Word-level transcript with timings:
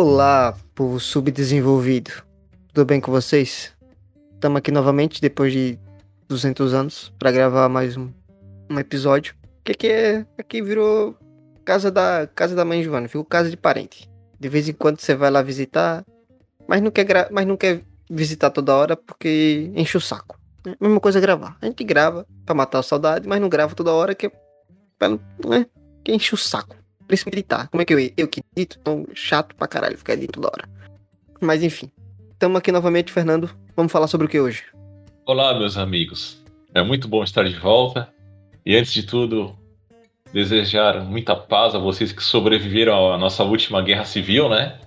Olá, 0.00 0.56
povo 0.76 1.00
subdesenvolvido. 1.00 2.12
Tudo 2.72 2.86
bem 2.86 3.00
com 3.00 3.10
vocês? 3.10 3.74
Estamos 4.32 4.58
aqui 4.60 4.70
novamente 4.70 5.20
depois 5.20 5.52
de 5.52 5.76
200 6.28 6.72
anos 6.72 7.12
para 7.18 7.32
gravar 7.32 7.68
mais 7.68 7.96
um, 7.96 8.08
um 8.70 8.78
episódio. 8.78 9.34
Que 9.64 9.72
aqui 9.72 9.88
é 9.88 10.24
aqui 10.38 10.62
virou 10.62 11.16
casa 11.64 11.90
da 11.90 12.28
casa 12.32 12.54
da 12.54 12.64
mãe 12.64 12.80
Joana, 12.80 13.08
ficou 13.08 13.24
casa 13.24 13.50
de 13.50 13.56
parente. 13.56 14.08
De 14.38 14.48
vez 14.48 14.68
em 14.68 14.72
quando 14.72 15.00
você 15.00 15.16
vai 15.16 15.32
lá 15.32 15.42
visitar, 15.42 16.04
mas 16.68 16.80
não 16.80 16.92
quer 16.92 17.28
mas 17.32 17.44
não 17.44 17.56
quer 17.56 17.82
visitar 18.08 18.50
toda 18.50 18.76
hora 18.76 18.96
porque 18.96 19.68
enche 19.74 19.96
o 19.96 20.00
saco. 20.00 20.38
É 20.64 20.70
a 20.70 20.76
mesma 20.80 21.00
coisa 21.00 21.18
gravar. 21.18 21.56
A 21.60 21.66
gente 21.66 21.82
grava 21.82 22.24
para 22.46 22.54
matar 22.54 22.78
a 22.78 22.84
saudade, 22.84 23.26
mas 23.26 23.40
não 23.40 23.48
grava 23.48 23.74
toda 23.74 23.92
hora 23.92 24.14
que 24.14 24.28
é 24.28 24.32
né, 25.44 25.66
que 26.04 26.14
enche 26.14 26.32
o 26.34 26.38
saco. 26.38 26.77
Principalmente 27.08 27.38
editar. 27.38 27.68
Como 27.68 27.82
é 27.82 27.84
que 27.84 27.94
eu 27.94 27.98
eu 28.16 28.28
que 28.28 28.42
edito? 28.54 28.78
Tão 28.80 29.06
chato 29.14 29.56
pra 29.56 29.66
caralho 29.66 29.96
ficar 29.96 30.12
editando 30.12 30.42
toda 30.42 30.48
hora. 30.48 30.68
Mas 31.40 31.62
enfim. 31.62 31.90
Estamos 32.32 32.58
aqui 32.58 32.70
novamente, 32.70 33.10
Fernando. 33.10 33.50
Vamos 33.74 33.90
falar 33.90 34.06
sobre 34.06 34.26
o 34.26 34.30
que 34.30 34.38
hoje? 34.38 34.62
Olá, 35.26 35.58
meus 35.58 35.76
amigos. 35.76 36.44
É 36.74 36.82
muito 36.82 37.08
bom 37.08 37.24
estar 37.24 37.42
de 37.48 37.58
volta. 37.58 38.08
E 38.64 38.76
antes 38.76 38.92
de 38.92 39.02
tudo, 39.04 39.56
desejar 40.32 41.02
muita 41.02 41.34
paz 41.34 41.74
a 41.74 41.78
vocês 41.78 42.12
que 42.12 42.22
sobreviveram 42.22 43.12
à 43.12 43.16
nossa 43.16 43.42
última 43.42 43.80
guerra 43.82 44.04
civil, 44.04 44.48
né? 44.48 44.78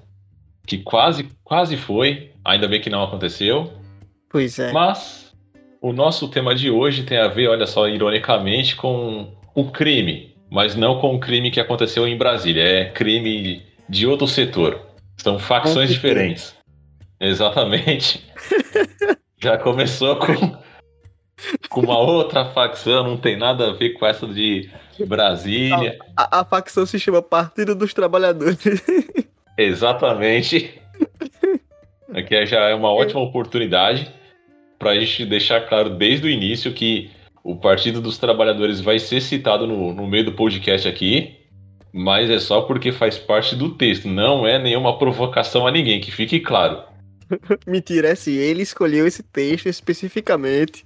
Que 0.66 0.78
quase, 0.78 1.28
quase 1.44 1.76
foi. 1.76 2.32
Ainda 2.46 2.68
bem 2.68 2.80
que 2.80 2.90
não 2.90 3.04
aconteceu. 3.04 3.74
Pois 4.30 4.60
é. 4.60 4.72
Mas 4.72 5.36
o 5.82 5.92
nosso 5.92 6.28
tema 6.28 6.54
de 6.54 6.70
hoje 6.70 7.04
tem 7.04 7.18
a 7.18 7.28
ver, 7.28 7.48
olha 7.48 7.66
só, 7.66 7.90
ironicamente, 7.90 8.76
com 8.76 9.36
o 9.56 9.72
crime. 9.72 10.31
Mas 10.52 10.76
não 10.76 11.00
com 11.00 11.16
o 11.16 11.20
crime 11.20 11.50
que 11.50 11.62
aconteceu 11.62 12.06
em 12.06 12.18
Brasília. 12.18 12.62
É 12.62 12.86
crime 12.92 13.64
de 13.88 14.06
outro 14.06 14.28
setor. 14.28 14.82
São 15.16 15.40
facções 15.40 15.90
diferentes. 15.90 16.54
Exatamente. 17.20 18.22
Já 19.42 19.58
começou 19.58 20.18
com, 20.18 20.58
com 21.70 21.82
uma 21.82 21.98
outra 21.98 22.46
facção, 22.46 23.04
não 23.04 23.18
tem 23.18 23.38
nada 23.38 23.70
a 23.70 23.74
ver 23.74 23.92
com 23.92 24.06
essa 24.06 24.28
de 24.28 24.70
Brasília. 25.08 25.98
A, 26.18 26.42
a 26.42 26.46
facção 26.46 26.86
se 26.86 27.00
chama 27.00 27.22
Partido 27.22 27.74
dos 27.74 27.94
Trabalhadores. 27.94 28.60
Exatamente. 29.58 30.82
Aqui 32.14 32.46
já 32.46 32.70
é 32.70 32.76
uma 32.76 32.92
ótima 32.92 33.22
oportunidade 33.22 34.12
para 34.78 34.92
a 34.92 35.00
gente 35.00 35.26
deixar 35.26 35.62
claro 35.62 35.92
desde 35.92 36.28
o 36.28 36.30
início 36.30 36.74
que 36.74 37.10
o 37.44 37.56
Partido 37.56 38.02
dos 38.02 38.18
Trabalhadores 38.18 38.80
vai 38.80 39.00
ser 39.00 39.22
citado 39.22 39.66
no, 39.66 39.94
no 39.94 40.08
meio 40.08 40.26
do 40.26 40.34
podcast 40.34 40.88
aqui, 40.88 41.38
mas 41.94 42.30
é 42.30 42.40
só 42.40 42.62
porque 42.62 42.92
faz 42.92 43.18
parte 43.18 43.56
do 43.56 43.70
texto, 43.70 44.08
não 44.08 44.46
é 44.46 44.60
nenhuma 44.60 44.98
provocação 44.98 45.68
a 45.68 45.72
ninguém, 45.72 46.00
que 46.00 46.12
fique 46.12 46.40
claro. 46.40 46.84
Mentira, 47.66 48.10
é 48.10 48.12
assim, 48.12 48.34
ele 48.34 48.62
escolheu 48.62 49.08
esse 49.08 49.24
texto 49.24 49.68
especificamente 49.68 50.86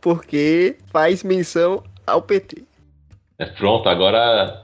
porque 0.00 0.76
faz 0.92 1.22
menção 1.22 1.82
ao 2.06 2.20
PT. 2.20 2.62
É 3.38 3.46
pronto, 3.46 3.88
agora 3.88 4.62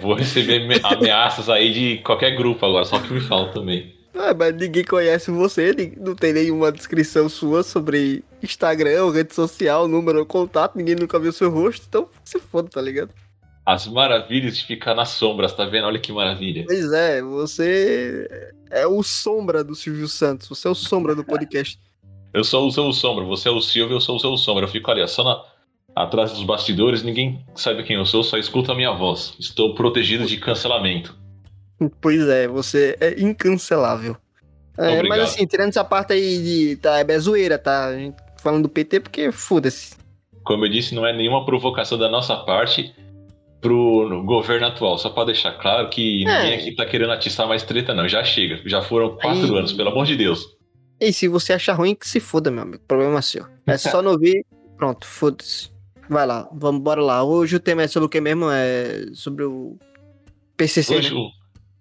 vou 0.00 0.14
receber 0.14 0.62
ameaças 0.84 1.48
aí 1.48 1.72
de 1.72 1.98
qualquer 1.98 2.36
grupo 2.36 2.64
agora, 2.64 2.84
só 2.84 3.00
que 3.00 3.12
me 3.12 3.20
fala 3.20 3.50
também. 3.52 3.97
Ah, 4.18 4.34
mas 4.34 4.52
ninguém 4.56 4.82
conhece 4.82 5.30
você, 5.30 5.72
não 5.96 6.16
tem 6.16 6.32
nenhuma 6.32 6.72
descrição 6.72 7.28
sua 7.28 7.62
sobre 7.62 8.24
Instagram, 8.42 9.12
rede 9.12 9.32
social, 9.32 9.86
número, 9.86 10.26
contato, 10.26 10.76
ninguém 10.76 10.96
nunca 10.96 11.20
viu 11.20 11.32
seu 11.32 11.48
rosto, 11.48 11.86
então 11.88 12.08
se 12.24 12.40
foda, 12.40 12.68
tá 12.68 12.82
ligado? 12.82 13.10
As 13.64 13.86
maravilhas 13.86 14.56
de 14.56 14.64
ficar 14.64 14.94
nas 14.94 15.10
sombras, 15.10 15.52
tá 15.52 15.66
vendo? 15.66 15.86
Olha 15.86 16.00
que 16.00 16.10
maravilha. 16.10 16.64
Pois 16.66 16.92
é, 16.92 17.22
você 17.22 18.28
é 18.70 18.86
o 18.88 19.02
sombra 19.04 19.62
do 19.62 19.76
Silvio 19.76 20.08
Santos, 20.08 20.48
você 20.48 20.66
é 20.66 20.70
o 20.70 20.74
sombra 20.74 21.14
do 21.14 21.22
podcast. 21.24 21.78
Eu 22.34 22.44
sou 22.44 22.66
o 22.66 22.70
seu 22.70 22.92
sombra, 22.92 23.24
você 23.24 23.48
é 23.48 23.50
o 23.50 23.60
Silvio, 23.60 23.96
eu 23.96 24.00
sou 24.02 24.16
o 24.16 24.20
seu 24.20 24.36
sombra. 24.36 24.64
Eu 24.64 24.68
fico 24.68 24.90
ali, 24.90 25.06
só 25.08 25.24
na, 25.24 25.42
atrás 25.96 26.30
dos 26.30 26.42
bastidores, 26.44 27.02
ninguém 27.02 27.42
sabe 27.54 27.82
quem 27.82 27.96
eu 27.96 28.04
sou, 28.04 28.22
só 28.22 28.36
escuta 28.36 28.72
a 28.72 28.74
minha 28.74 28.92
voz. 28.92 29.34
Estou 29.40 29.74
protegido 29.74 30.26
de 30.26 30.36
cancelamento. 30.36 31.16
Pois 32.00 32.28
é, 32.28 32.48
você 32.48 32.96
é 33.00 33.20
incancelável. 33.20 34.16
É, 34.76 35.02
mas 35.02 35.22
assim, 35.22 35.46
tirando 35.46 35.70
essa 35.70 35.84
parte 35.84 36.12
aí 36.12 36.38
de. 36.38 36.76
Tá, 36.76 37.00
é 37.00 37.18
zoeira, 37.18 37.58
tá? 37.58 37.90
Falando 38.40 38.62
do 38.64 38.68
PT, 38.68 39.00
porque 39.00 39.32
foda-se. 39.32 39.96
Como 40.44 40.64
eu 40.64 40.70
disse, 40.70 40.94
não 40.94 41.06
é 41.06 41.12
nenhuma 41.12 41.44
provocação 41.44 41.98
da 41.98 42.08
nossa 42.08 42.36
parte 42.36 42.94
pro 43.60 44.22
governo 44.24 44.66
atual. 44.66 44.96
Só 44.96 45.10
pra 45.10 45.24
deixar 45.24 45.52
claro 45.52 45.90
que 45.90 46.24
é. 46.26 46.42
ninguém 46.42 46.58
aqui 46.58 46.76
tá 46.76 46.86
querendo 46.86 47.12
atiçar 47.12 47.48
mais 47.48 47.62
treta, 47.64 47.92
não. 47.92 48.08
Já 48.08 48.22
chega. 48.22 48.60
Já 48.64 48.80
foram 48.80 49.16
quatro 49.16 49.52
aí... 49.52 49.58
anos, 49.58 49.72
pelo 49.72 49.90
amor 49.90 50.06
de 50.06 50.16
Deus. 50.16 50.46
E 51.00 51.12
se 51.12 51.28
você 51.28 51.52
achar 51.52 51.74
ruim, 51.74 51.94
que 51.94 52.08
se 52.08 52.20
foda, 52.20 52.50
meu 52.50 52.62
amigo. 52.62 52.82
Problema 52.86 53.20
seu. 53.20 53.46
É 53.66 53.76
só 53.76 54.00
não 54.00 54.12
ouvir. 54.12 54.44
Pronto, 54.76 55.06
foda-se. 55.06 55.70
Vai 56.08 56.26
lá, 56.26 56.48
vamos 56.52 56.80
bora 56.80 57.02
lá. 57.02 57.22
Hoje 57.22 57.56
o 57.56 57.60
tema 57.60 57.82
é 57.82 57.88
sobre 57.88 58.06
o 58.06 58.08
que 58.08 58.20
mesmo? 58.20 58.46
É 58.50 59.06
sobre 59.12 59.44
o 59.44 59.76
PCC. 60.56 60.96
Hoje 60.96 61.14
né? 61.14 61.20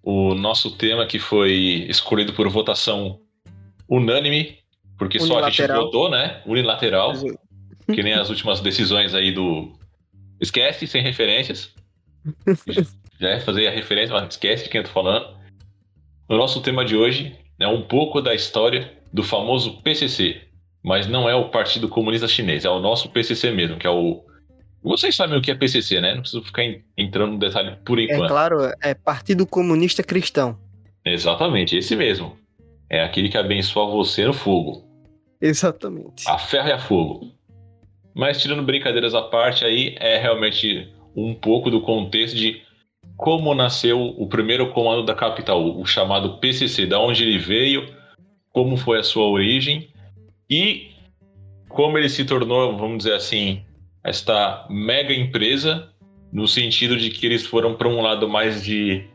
O, 0.07 0.34
nosso 0.34 0.72
tema 0.72 1.06
que 1.06 1.19
foi 1.19 1.85
escolhido 1.90 2.31
por 2.31 2.47
votação 2.47 3.19
unânime, 3.90 4.57
porque 4.97 5.18
Unilateral. 5.18 5.41
só 5.41 5.47
a 5.47 5.68
gente 5.68 5.84
votou, 5.84 6.09
né? 6.09 6.41
Unilateral. 6.45 7.13
que 7.94 8.01
nem 8.01 8.13
as 8.13 8.29
últimas 8.29 8.62
decisões 8.62 9.13
aí 9.13 9.34
do. 9.34 9.73
Esquece, 10.40 10.88
sem 10.88 11.01
referências. 11.01 11.73
Já 13.19 13.29
é 13.29 13.40
fazer 13.41 13.68
a 13.68 13.72
referência, 13.72 14.13
mas 14.13 14.29
esquece 14.29 14.63
de 14.63 14.69
quem 14.69 14.79
eu 14.79 14.85
tô 14.85 14.91
falando. 14.91 15.35
O 16.29 16.38
nosso 16.38 16.62
tema 16.62 16.85
de 16.85 16.95
hoje 16.95 17.35
é 17.59 17.68
um 17.68 17.81
pouco 17.81 18.22
da 18.22 18.34
história 18.34 18.94
do 19.12 19.24
famoso 19.24 19.81
PCC, 19.81 20.41
mas 20.84 21.07
não 21.07 21.28
é 21.28 21.35
o 21.35 21.50
Partido 21.50 21.89
Comunista 21.89 22.28
Chinês, 22.28 22.63
é 22.63 22.69
o 22.69 22.79
nosso 22.79 23.09
PCC 23.09 23.51
mesmo, 23.51 23.78
que 23.78 23.88
é 23.88 23.89
o. 23.89 24.24
Vocês 24.87 25.15
sabem 25.15 25.37
o 25.37 25.41
que 25.41 25.51
é 25.51 25.55
PCC, 25.55 25.99
né? 25.99 26.13
Não 26.13 26.21
preciso 26.21 26.43
ficar 26.43 26.63
entrando 26.97 27.33
no 27.33 27.39
detalhe 27.39 27.75
por 27.85 27.99
é 27.99 28.03
enquanto. 28.03 28.23
É 28.23 28.27
claro, 28.27 28.57
é 28.81 28.93
Partido 28.93 29.45
Comunista 29.45 30.01
Cristão. 30.01 30.57
Exatamente, 31.05 31.77
esse 31.77 31.95
mesmo. 31.95 32.37
É 32.89 33.03
aquele 33.03 33.29
que 33.29 33.37
abençoa 33.37 33.91
você 33.91 34.25
no 34.25 34.33
fogo. 34.33 34.85
Exatamente. 35.41 36.27
A 36.27 36.37
ferro 36.37 36.69
e 36.69 36.71
a 36.71 36.79
fogo. 36.79 37.31
Mas 38.15 38.41
tirando 38.41 38.63
brincadeiras 38.63 39.13
à 39.13 39.21
parte, 39.21 39.63
aí 39.63 39.95
é 39.99 40.17
realmente 40.17 40.91
um 41.15 41.33
pouco 41.33 41.69
do 41.69 41.81
contexto 41.81 42.35
de 42.35 42.61
como 43.15 43.53
nasceu 43.53 43.99
o 43.99 44.27
primeiro 44.27 44.71
comando 44.71 45.03
da 45.03 45.13
capital, 45.13 45.79
o 45.79 45.85
chamado 45.85 46.37
PCC, 46.37 46.85
da 46.85 46.99
onde 46.99 47.23
ele 47.23 47.37
veio, 47.37 47.93
como 48.51 48.77
foi 48.77 48.99
a 48.99 49.03
sua 49.03 49.27
origem 49.27 49.89
e 50.49 50.91
como 51.67 51.97
ele 51.97 52.09
se 52.09 52.25
tornou, 52.25 52.75
vamos 52.77 52.99
dizer 52.99 53.13
assim, 53.13 53.63
esta 54.03 54.65
mega 54.69 55.13
empresa, 55.13 55.91
no 56.31 56.47
sentido 56.47 56.97
de 56.97 57.09
que 57.09 57.25
eles 57.25 57.45
foram 57.45 57.75
para 57.75 57.87
um 57.87 58.01
lado 58.01 58.27
mais 58.27 58.63
de 58.63 59.07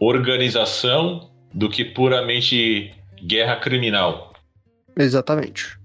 organização 0.00 1.30
do 1.52 1.68
que 1.68 1.84
puramente 1.84 2.94
guerra 3.22 3.56
criminal. 3.56 4.32
Exatamente. 4.96 5.78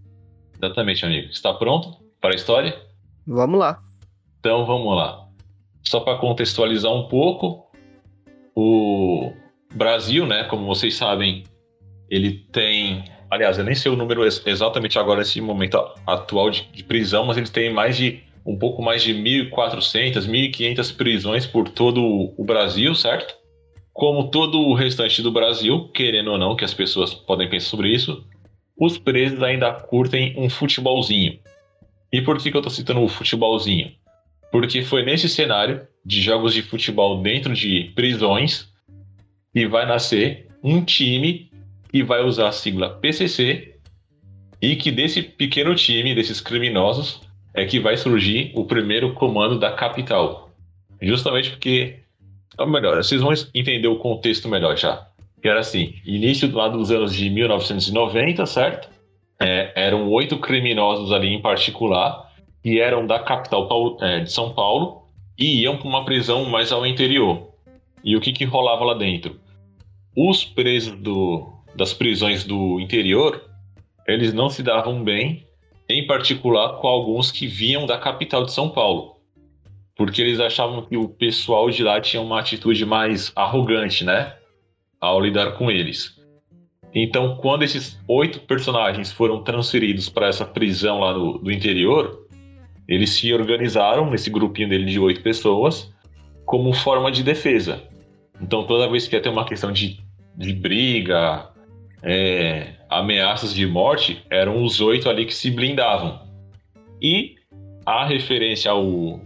Exatamente, 0.55 1.05
amigo. 1.05 1.29
Está 1.29 1.53
pronto 1.53 1.97
para 2.19 2.31
a 2.31 2.35
história? 2.35 2.79
Vamos 3.25 3.59
lá. 3.59 3.79
Então 4.39 4.65
vamos 4.65 4.95
lá. 4.95 5.27
Só 5.83 6.00
para 6.00 6.17
contextualizar 6.17 6.91
um 6.91 7.07
pouco, 7.07 7.69
o 8.55 9.33
Brasil, 9.73 10.25
né, 10.25 10.45
como 10.45 10.65
vocês 10.65 10.95
sabem, 10.95 11.44
ele 12.09 12.45
tem 12.51 13.03
Aliás, 13.33 13.57
eu 13.57 13.63
nem 13.63 13.73
sei 13.73 13.91
o 13.91 13.95
número 13.95 14.23
exatamente 14.23 14.99
agora 14.99 15.21
nesse 15.21 15.41
momento 15.41 15.75
atual 16.05 16.51
de, 16.51 16.69
de 16.71 16.83
prisão, 16.83 17.25
mas 17.25 17.35
eles 17.35 17.50
têm 17.50 17.74
mais 17.74 17.97
de 17.97 18.21
um 18.45 18.56
pouco 18.56 18.80
mais 18.80 19.01
de 19.01 19.12
1.400, 19.12 20.27
1.500 20.27 20.95
prisões 20.95 21.47
por 21.47 21.68
todo 21.68 22.31
o 22.38 22.44
Brasil, 22.44 22.94
certo? 22.94 23.33
Como 23.91 24.30
todo 24.30 24.59
o 24.59 24.75
restante 24.75 25.19
do 25.24 25.31
Brasil, 25.31 25.89
querendo 25.95 26.30
ou 26.30 26.38
não, 26.38 26.56
que 26.56 26.63
as 26.63 26.75
pessoas 26.75 27.12
podem 27.12 27.50
pensar 27.50 27.69
sobre 27.69 27.89
isso, 27.89 28.24
os 28.80 29.00
presos 29.00 29.41
ainda 29.41 29.74
curtem 29.74 30.36
um 30.38 30.47
futebolzinho. 30.47 31.39
E 32.12 32.21
por 32.21 32.38
que, 32.38 32.51
que 32.51 32.56
eu 32.56 32.62
estou 32.62 32.71
citando 32.71 33.01
o 33.01 33.07
futebolzinho? 33.07 33.94
Porque 34.51 34.83
foi 34.83 35.01
nesse 35.01 35.27
cenário 35.27 35.88
de 36.06 36.21
jogos 36.21 36.53
de 36.53 36.62
futebol 36.62 37.19
dentro 37.19 37.56
de 37.56 37.91
prisões 37.95 38.71
que 39.51 39.68
vai 39.68 39.88
nascer 39.88 40.50
um 40.63 40.86
time 40.86 41.51
e 41.94 42.01
vai 42.01 42.24
usar 42.24 42.48
a 42.48 42.51
sigla 42.51 42.90
PCC 42.90 43.75
e 44.60 44.75
que 44.75 44.92
desse 44.92 45.22
pequeno 45.22 45.75
time, 45.75 46.16
desses 46.16 46.42
criminosos, 46.42 47.22
é 47.54 47.66
que 47.66 47.80
vai 47.80 47.95
surgir 47.95 48.51
o 48.56 48.66
primeiro 48.66 49.13
comando 49.13 49.60
da 49.60 49.72
capital. 49.72 50.50
Justamente 51.01 51.51
porque, 51.51 52.00
ou 52.57 52.68
melhor, 52.68 52.98
vocês 52.98 53.22
vão 53.22 53.31
entender 53.54 53.88
o 53.88 54.00
contexto 54.00 54.50
melhor 54.50 54.75
já. 54.78 55.07
Que 55.42 55.50
era 55.50 55.60
assim, 55.60 55.95
início 56.06 56.51
lado 56.56 56.78
dos 56.78 56.90
anos 56.90 57.13
de 57.13 57.30
1990, 57.30 58.46
certo? 58.46 58.89
É, 59.39 59.74
eram 59.75 60.10
oito 60.10 60.38
criminosos 60.39 61.12
ali 61.12 61.28
em 61.28 61.42
particular, 61.42 62.31
que 62.63 62.80
eram 62.80 63.06
da 63.06 63.19
capital 63.19 63.98
é, 64.01 64.22
de 64.22 64.31
São 64.31 64.54
Paulo 64.54 65.04
e 65.38 65.62
iam 65.62 65.78
para 65.78 65.88
uma 65.88 66.06
prisão 66.06 66.46
mais 66.46 66.72
ao 66.72 66.86
interior. 66.86 67.50
E 68.04 68.16
o 68.16 68.22
que, 68.22 68.31
que 68.31 68.46
rolava 68.46 68.86
lá 68.86 68.94
dentro? 68.94 69.44
os 70.16 70.46
presos 70.46 70.98
do, 71.00 71.52
das 71.75 71.94
prisões 71.94 72.44
do 72.44 72.80
interior, 72.80 73.44
eles 74.08 74.34
não 74.34 74.50
se 74.50 74.62
davam 74.62 75.04
bem, 75.04 75.46
em 75.90 76.06
particular 76.06 76.80
com 76.80 76.88
alguns 76.88 77.31
que 77.31 77.48
vinham 77.48 77.86
da 77.86 77.98
capital 77.98 78.46
de 78.46 78.52
São 78.52 78.70
Paulo. 78.70 79.18
Porque 79.96 80.22
eles 80.22 80.40
achavam 80.40 80.84
que 80.86 80.98
o 80.98 81.08
pessoal 81.08 81.70
de 81.70 81.84
lá 81.84 82.02
tinha 82.02 82.22
uma 82.22 82.40
atitude 82.40 82.86
mais 82.86 83.31
arrogante, 83.36 84.04
né? 84.04 84.34
Ao 85.00 85.20
lidar 85.20 85.52
com 85.52 85.70
eles. 85.70 86.20
Então, 86.96 87.38
quando 87.38 87.64
esses 87.64 88.00
oito 88.08 88.40
personagens 88.42 89.12
foram 89.12 89.44
transferidos 89.44 90.10
para 90.10 90.28
essa 90.28 90.46
prisão 90.46 91.00
lá 91.00 91.14
no, 91.14 91.40
do 91.40 91.52
interior, 91.52 92.28
eles 92.88 93.12
se 93.12 93.34
organizaram 93.34 94.10
nesse 94.10 94.30
grupinho 94.30 94.70
dele 94.70 94.86
de 94.86 95.00
oito 95.00 95.22
pessoas 95.22 95.92
como 96.46 96.74
forma 96.74 97.12
de 97.12 97.24
defesa. 97.24 97.84
Então, 98.42 98.66
toda 98.66 98.90
vez 98.90 99.08
que 99.08 99.16
ia 99.16 99.22
ter 99.22 99.30
uma 99.30 99.46
questão 99.46 99.72
de, 99.72 100.00
de 100.36 100.54
briga, 100.54 101.50
é, 102.03 102.73
ameaças 102.89 103.53
de 103.53 103.65
morte, 103.65 104.23
eram 104.29 104.63
os 104.63 104.81
oito 104.81 105.09
ali 105.09 105.25
que 105.25 105.33
se 105.33 105.50
blindavam. 105.50 106.21
E 107.01 107.35
a 107.85 108.05
referência 108.05 108.71
ao, 108.71 109.21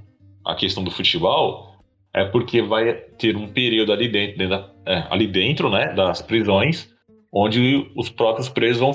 à 0.45 0.56
questão 0.56 0.83
do 0.83 0.91
futebol 0.91 1.75
é 2.13 2.24
porque 2.25 2.62
vai 2.62 2.94
ter 2.94 3.35
um 3.35 3.47
período 3.47 3.91
ali 3.91 4.07
dentro, 4.07 4.38
dentro 4.38 4.57
da, 4.57 4.69
é, 4.85 5.03
ali 5.09 5.27
dentro 5.27 5.69
né, 5.69 5.94
das 5.94 6.21
prisões 6.21 6.95
onde 7.31 7.91
os 7.95 8.09
próprios 8.09 8.50
presos 8.50 8.79
vão 8.79 8.91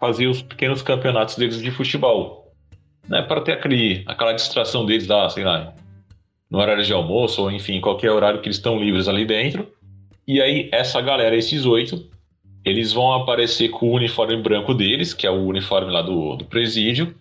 fazer 0.00 0.26
os 0.26 0.42
pequenos 0.42 0.82
campeonatos 0.82 1.36
deles 1.36 1.60
de 1.60 1.70
futebol. 1.70 2.52
Né, 3.08 3.22
para 3.22 3.40
ter 3.40 3.52
aquele, 3.52 4.02
aquela 4.06 4.32
distração 4.32 4.84
deles 4.84 5.06
lá, 5.06 5.28
sei 5.30 5.44
lá, 5.44 5.74
no 6.50 6.58
horário 6.58 6.82
de 6.82 6.92
almoço, 6.92 7.42
ou 7.42 7.50
enfim, 7.50 7.80
qualquer 7.80 8.10
horário 8.10 8.40
que 8.40 8.48
eles 8.48 8.56
estão 8.56 8.78
livres 8.78 9.08
ali 9.08 9.24
dentro. 9.24 9.70
E 10.26 10.42
aí, 10.42 10.68
essa 10.72 11.00
galera, 11.00 11.36
esses 11.36 11.64
oito, 11.64 12.10
eles 12.68 12.92
vão 12.92 13.12
aparecer 13.12 13.70
com 13.70 13.88
o 13.88 13.94
uniforme 13.94 14.36
branco 14.36 14.74
deles, 14.74 15.14
que 15.14 15.26
é 15.26 15.30
o 15.30 15.46
uniforme 15.46 15.90
lá 15.90 16.02
do, 16.02 16.36
do 16.36 16.44
presídio, 16.44 17.14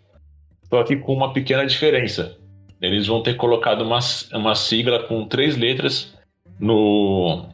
só 0.70 0.84
que 0.84 0.98
com 0.98 1.14
uma 1.14 1.32
pequena 1.32 1.66
diferença. 1.66 2.38
Eles 2.82 3.08
vão 3.08 3.24
ter 3.24 3.36
colocado 3.36 3.82
uma, 3.82 4.00
uma 4.34 4.56
sigla 4.56 5.04
com 5.04 5.26
três 5.26 5.56
letras 5.56 6.14
no, 6.60 7.46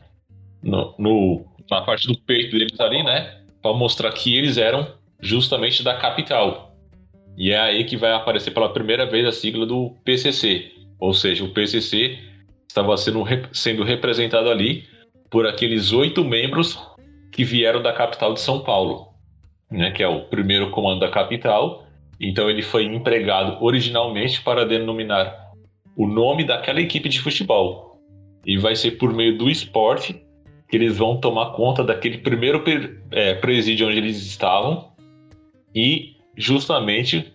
no, 0.62 0.96
no 0.98 1.46
na 1.70 1.82
parte 1.82 2.08
do 2.08 2.18
peito 2.18 2.58
deles 2.58 2.80
ali, 2.80 3.04
né? 3.04 3.40
Para 3.62 3.74
mostrar 3.74 4.12
que 4.12 4.36
eles 4.36 4.58
eram 4.58 4.88
justamente 5.22 5.84
da 5.84 5.96
capital. 5.96 6.76
E 7.38 7.52
é 7.52 7.60
aí 7.60 7.86
que 7.86 7.96
vai 7.96 8.12
aparecer 8.12 8.52
pela 8.52 8.74
primeira 8.74 9.06
vez 9.06 9.26
a 9.26 9.32
sigla 9.32 9.66
do 9.66 9.96
PCC. 10.04 10.72
Ou 11.00 11.14
seja, 11.14 11.44
o 11.44 11.50
PCC 11.50 12.20
estava 12.68 12.96
sendo, 12.98 13.24
sendo 13.52 13.84
representado 13.84 14.50
ali 14.50 14.86
por 15.30 15.48
aqueles 15.48 15.92
oito 15.92 16.24
membros 16.24 16.78
que 17.34 17.44
vieram 17.44 17.82
da 17.82 17.92
capital 17.92 18.34
de 18.34 18.40
São 18.40 18.62
Paulo, 18.62 19.08
né? 19.70 19.92
Que 19.92 20.04
é 20.04 20.08
o 20.08 20.22
primeiro 20.26 20.70
comando 20.70 21.00
da 21.00 21.10
capital. 21.10 21.86
Então 22.22 22.50
ele 22.50 22.62
foi 22.62 22.86
empregado 22.86 23.58
originalmente 23.62 24.42
para 24.42 24.66
denominar 24.66 25.52
o 25.98 26.08
nome 26.08 26.46
daquela 26.46 26.80
equipe 26.80 27.10
de 27.10 27.20
futebol. 27.20 28.00
E 28.46 28.58
vai 28.58 28.76
ser 28.76 28.92
por 28.92 29.12
meio 29.14 29.38
do 29.38 29.50
esporte 29.50 30.24
que 30.70 30.78
eles 30.78 30.98
vão 30.98 31.20
tomar 31.20 31.54
conta 31.54 31.84
daquele 31.84 32.20
primeiro 32.20 32.64
é, 33.12 33.34
presídio 33.34 33.88
onde 33.88 33.98
eles 33.98 34.18
estavam 34.26 34.92
e 35.76 36.16
justamente 36.36 37.34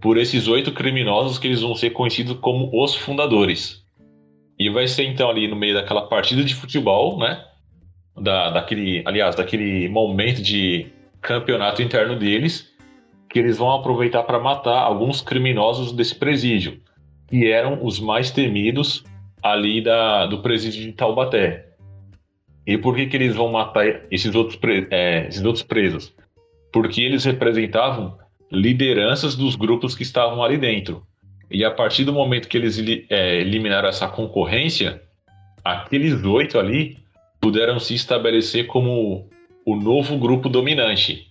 por 0.00 0.16
esses 0.18 0.48
oito 0.48 0.72
criminosos 0.72 1.38
que 1.38 1.46
eles 1.46 1.60
vão 1.60 1.74
ser 1.74 1.90
conhecidos 1.90 2.36
como 2.40 2.70
os 2.72 2.94
fundadores. 2.94 3.84
E 4.58 4.68
vai 4.68 4.86
ser 4.86 5.04
então 5.04 5.30
ali 5.30 5.48
no 5.48 5.56
meio 5.56 5.74
daquela 5.74 6.02
partida 6.02 6.44
de 6.44 6.54
futebol, 6.54 7.18
né? 7.18 7.44
Da, 8.16 8.50
daquele, 8.50 9.02
aliás, 9.06 9.34
daquele 9.34 9.88
momento 9.88 10.42
de 10.42 10.86
campeonato 11.20 11.80
interno 11.80 12.16
deles, 12.16 12.70
que 13.30 13.38
eles 13.38 13.56
vão 13.56 13.70
aproveitar 13.72 14.22
para 14.24 14.38
matar 14.38 14.78
alguns 14.80 15.22
criminosos 15.22 15.92
desse 15.92 16.14
presídio, 16.14 16.80
que 17.28 17.50
eram 17.50 17.82
os 17.82 17.98
mais 17.98 18.30
temidos 18.30 19.04
ali 19.42 19.80
da, 19.80 20.26
do 20.26 20.42
presídio 20.42 20.82
de 20.82 20.92
Taubaté. 20.92 21.72
E 22.66 22.76
por 22.78 22.94
que, 22.94 23.06
que 23.06 23.16
eles 23.16 23.34
vão 23.34 23.50
matar 23.50 23.84
esses 24.10 24.34
outros, 24.34 24.58
é, 24.90 25.26
esses 25.26 25.44
outros 25.44 25.64
presos? 25.64 26.14
Porque 26.72 27.00
eles 27.00 27.24
representavam 27.24 28.18
lideranças 28.50 29.34
dos 29.34 29.56
grupos 29.56 29.94
que 29.94 30.02
estavam 30.02 30.44
ali 30.44 30.58
dentro. 30.58 31.02
E 31.50 31.64
a 31.64 31.70
partir 31.70 32.04
do 32.04 32.12
momento 32.12 32.48
que 32.48 32.56
eles 32.56 32.78
é, 33.10 33.40
eliminaram 33.40 33.88
essa 33.88 34.06
concorrência, 34.08 35.02
aqueles 35.64 36.22
oito 36.24 36.58
ali 36.58 36.98
puderam 37.42 37.80
se 37.80 37.94
estabelecer 37.94 38.68
como 38.68 39.28
o 39.66 39.74
novo 39.74 40.16
grupo 40.16 40.48
dominante. 40.48 41.26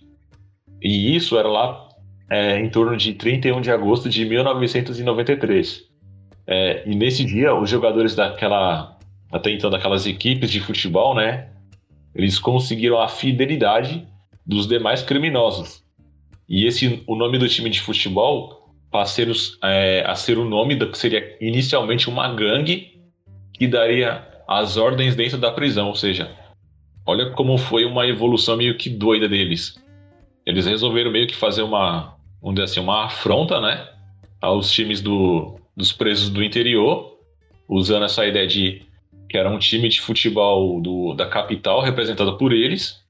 E 0.80 1.16
isso 1.16 1.38
era 1.38 1.48
lá 1.48 1.88
é, 2.30 2.60
em 2.60 2.68
torno 2.68 2.96
de 2.96 3.14
31 3.14 3.62
de 3.62 3.70
agosto 3.70 4.10
de 4.10 4.24
1993. 4.26 5.84
É, 6.46 6.82
e 6.86 6.94
nesse 6.94 7.24
dia, 7.24 7.54
os 7.54 7.70
jogadores 7.70 8.14
daquela 8.14 8.98
até 9.32 9.50
então 9.50 9.70
daquelas 9.70 10.06
equipes 10.06 10.50
de 10.50 10.60
futebol, 10.60 11.14
né? 11.14 11.48
Eles 12.14 12.38
conseguiram 12.38 13.00
a 13.00 13.08
fidelidade 13.08 14.06
dos 14.44 14.66
demais 14.66 15.02
criminosos. 15.02 15.82
E 16.46 16.66
esse, 16.66 17.02
o 17.06 17.16
nome 17.16 17.38
do 17.38 17.48
time 17.48 17.70
de 17.70 17.80
futebol 17.80 18.74
passou 18.90 19.32
é, 19.64 20.04
a 20.06 20.14
ser 20.14 20.36
o 20.36 20.44
nome 20.44 20.74
do 20.74 20.90
que 20.90 20.98
seria 20.98 21.38
inicialmente 21.40 22.10
uma 22.10 22.34
gangue 22.34 23.00
que 23.54 23.66
daria 23.66 24.31
as 24.58 24.76
ordens 24.76 25.14
dentro 25.14 25.38
da 25.38 25.50
prisão. 25.50 25.88
Ou 25.88 25.94
seja, 25.94 26.30
olha 27.06 27.30
como 27.30 27.56
foi 27.58 27.84
uma 27.84 28.06
evolução 28.06 28.56
meio 28.56 28.76
que 28.76 28.90
doida 28.90 29.28
deles. 29.28 29.82
Eles 30.44 30.66
resolveram 30.66 31.10
meio 31.10 31.26
que 31.26 31.34
fazer 31.34 31.62
uma, 31.62 32.16
dizer 32.50 32.62
assim, 32.62 32.80
uma 32.80 33.04
afronta, 33.04 33.60
né? 33.60 33.88
Aos 34.40 34.70
times 34.70 35.00
do, 35.00 35.56
dos 35.76 35.92
presos 35.92 36.28
do 36.28 36.42
interior, 36.42 37.16
usando 37.68 38.04
essa 38.04 38.26
ideia 38.26 38.46
de 38.46 38.82
que 39.28 39.38
era 39.38 39.48
um 39.48 39.58
time 39.58 39.88
de 39.88 40.00
futebol 40.00 40.80
do, 40.80 41.14
da 41.14 41.26
capital, 41.26 41.80
representado 41.80 42.36
por 42.36 42.52
eles, 42.52 43.02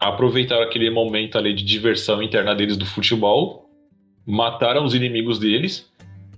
aproveitaram 0.00 0.62
aquele 0.62 0.88
momento 0.88 1.36
ali 1.36 1.52
de 1.52 1.62
diversão 1.62 2.22
interna 2.22 2.54
deles 2.54 2.76
do 2.76 2.86
futebol, 2.86 3.68
mataram 4.24 4.84
os 4.84 4.94
inimigos 4.94 5.38
deles 5.38 5.90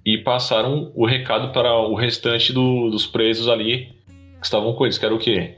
e 0.05 0.19
passaram 0.19 0.91
o 0.97 1.07
recado 1.07 1.53
para 1.53 1.73
o 1.77 1.95
restante 1.95 2.53
do, 2.53 2.91
dos 2.91 3.07
presos 3.07 3.47
ali 3.47 4.00
estavam 4.43 4.73
com 4.75 4.85
eles, 4.85 4.99
que 4.99 5.05
era 5.05 5.15
o 5.15 5.19
quê? 5.19 5.57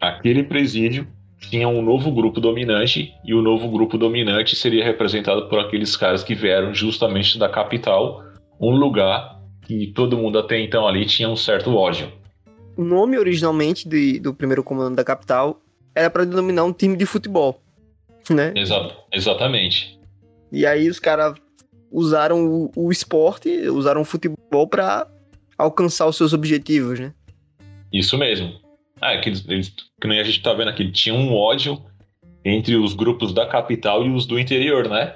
Aquele 0.00 0.42
presídio 0.42 1.06
tinha 1.38 1.68
um 1.68 1.82
novo 1.82 2.10
grupo 2.10 2.40
dominante 2.40 3.12
e 3.24 3.34
o 3.34 3.42
novo 3.42 3.68
grupo 3.68 3.98
dominante 3.98 4.56
seria 4.56 4.84
representado 4.84 5.48
por 5.48 5.58
aqueles 5.58 5.96
caras 5.96 6.24
que 6.24 6.34
vieram 6.34 6.74
justamente 6.74 7.38
da 7.38 7.48
capital, 7.48 8.22
um 8.60 8.70
lugar 8.70 9.40
que 9.66 9.88
todo 9.88 10.16
mundo 10.16 10.38
até 10.38 10.60
então 10.60 10.86
ali 10.86 11.06
tinha 11.06 11.28
um 11.28 11.36
certo 11.36 11.74
ódio 11.74 12.10
o 12.76 12.84
nome 12.84 13.18
originalmente 13.18 13.88
de, 13.88 14.18
do 14.18 14.34
primeiro 14.34 14.62
comando 14.62 14.96
da 14.96 15.04
capital 15.04 15.60
era 15.94 16.10
para 16.10 16.24
denominar 16.24 16.64
um 16.64 16.72
time 16.72 16.96
de 16.96 17.06
futebol, 17.06 17.60
né? 18.28 18.52
Exato, 18.56 18.94
exatamente. 19.12 19.98
E 20.50 20.66
aí 20.66 20.88
os 20.88 20.98
caras 20.98 21.34
usaram 21.90 22.46
o, 22.46 22.70
o, 22.74 22.90
esporte, 22.90 23.48
usaram 23.68 24.00
o 24.00 24.04
futebol 24.04 24.66
para 24.68 25.06
alcançar 25.56 26.06
os 26.06 26.16
seus 26.16 26.32
objetivos, 26.32 26.98
né? 26.98 27.12
Isso 27.94 28.18
mesmo. 28.18 28.52
Ah, 29.00 29.12
é 29.12 29.20
que, 29.20 29.28
eles, 29.28 29.72
que 30.00 30.08
nem 30.08 30.18
a 30.18 30.24
gente 30.24 30.42
tá 30.42 30.52
vendo 30.52 30.68
aqui, 30.68 30.90
tinha 30.90 31.14
um 31.14 31.32
ódio 31.32 31.80
entre 32.44 32.74
os 32.74 32.92
grupos 32.92 33.32
da 33.32 33.46
capital 33.46 34.04
e 34.04 34.10
os 34.10 34.26
do 34.26 34.36
interior, 34.36 34.88
né? 34.88 35.14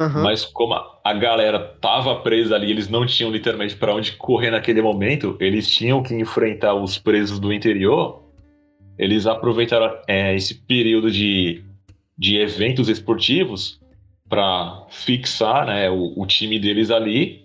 Uhum. 0.00 0.22
Mas 0.22 0.46
como 0.46 0.72
a, 0.72 1.12
galera 1.12 1.58
tava 1.78 2.16
presa 2.20 2.54
ali, 2.54 2.70
eles 2.70 2.88
não 2.88 3.04
tinham 3.04 3.30
literalmente 3.30 3.76
para 3.76 3.94
onde 3.94 4.12
correr 4.12 4.50
naquele 4.50 4.80
momento, 4.80 5.36
eles 5.38 5.70
tinham 5.70 6.02
que 6.02 6.14
enfrentar 6.14 6.74
os 6.74 6.96
presos 6.96 7.38
do 7.38 7.52
interior. 7.52 8.22
Eles 8.98 9.26
aproveitaram 9.26 9.94
é, 10.08 10.34
esse 10.34 10.54
período 10.54 11.10
de, 11.10 11.62
de 12.16 12.38
eventos 12.38 12.88
esportivos 12.88 13.78
para 14.26 14.86
fixar 14.88 15.66
né, 15.66 15.90
o, 15.90 16.14
o, 16.16 16.26
time 16.26 16.58
deles 16.58 16.90
ali, 16.90 17.44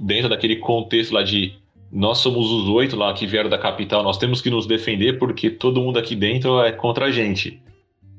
dentro 0.00 0.30
daquele 0.30 0.56
contexto 0.56 1.12
lá 1.12 1.22
de 1.22 1.61
nós 1.92 2.18
somos 2.18 2.50
os 2.50 2.68
oito 2.70 2.96
lá 2.96 3.12
que 3.12 3.26
vieram 3.26 3.50
da 3.50 3.58
capital, 3.58 4.02
nós 4.02 4.16
temos 4.16 4.40
que 4.40 4.48
nos 4.48 4.66
defender 4.66 5.18
porque 5.18 5.50
todo 5.50 5.82
mundo 5.82 5.98
aqui 5.98 6.16
dentro 6.16 6.58
é 6.62 6.72
contra 6.72 7.06
a 7.06 7.10
gente. 7.10 7.62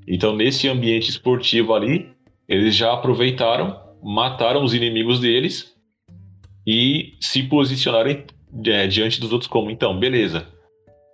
Então, 0.08 0.36
nesse 0.36 0.68
ambiente 0.68 1.10
esportivo 1.10 1.74
ali, 1.74 2.08
eles 2.48 2.75
já 2.75 2.94
aproveitaram, 2.94 3.80
mataram 4.03 4.63
os 4.63 4.75
inimigos 4.75 5.20
deles 5.20 5.74
e 6.68 7.15
se 7.20 7.42
posicionaram 7.42 8.24
é, 8.63 8.86
diante 8.86 9.20
dos 9.20 9.32
outros 9.32 9.50
como, 9.50 9.72
então, 9.72 9.98
beleza. 10.00 10.46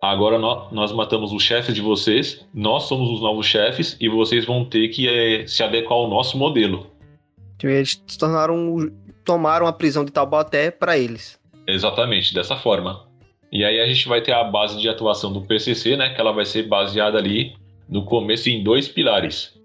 Agora 0.01 0.37
nós, 0.37 0.69
nós 0.73 0.91
matamos 0.91 1.31
os 1.31 1.41
chefes 1.41 1.73
de 1.73 1.81
vocês, 1.81 2.45
nós 2.53 2.83
somos 2.83 3.09
os 3.09 3.21
novos 3.21 3.45
chefes 3.45 3.95
e 4.01 4.09
vocês 4.09 4.43
vão 4.43 4.65
ter 4.65 4.89
que 4.89 5.07
é, 5.07 5.47
se 5.47 5.63
adequar 5.63 5.97
ao 5.97 6.09
nosso 6.09 6.37
modelo. 6.37 6.87
Então, 7.55 7.69
eles 7.69 7.95
tornaram, 8.17 8.91
tomaram 9.23 9.65
a 9.65 9.71
prisão 9.71 10.03
de 10.03 10.11
Taubaté 10.11 10.71
para 10.71 10.97
eles. 10.97 11.38
Exatamente, 11.73 12.33
dessa 12.33 12.55
forma. 12.55 13.07
E 13.51 13.63
aí 13.63 13.79
a 13.79 13.87
gente 13.87 14.07
vai 14.07 14.21
ter 14.21 14.33
a 14.33 14.43
base 14.43 14.79
de 14.79 14.87
atuação 14.87 15.33
do 15.33 15.41
PCC, 15.41 15.97
né, 15.97 16.09
que 16.13 16.21
ela 16.21 16.31
vai 16.31 16.45
ser 16.45 16.67
baseada 16.67 17.17
ali 17.17 17.55
no 17.87 18.05
começo 18.05 18.49
em 18.49 18.63
dois 18.63 18.87
pilares. 18.87 19.57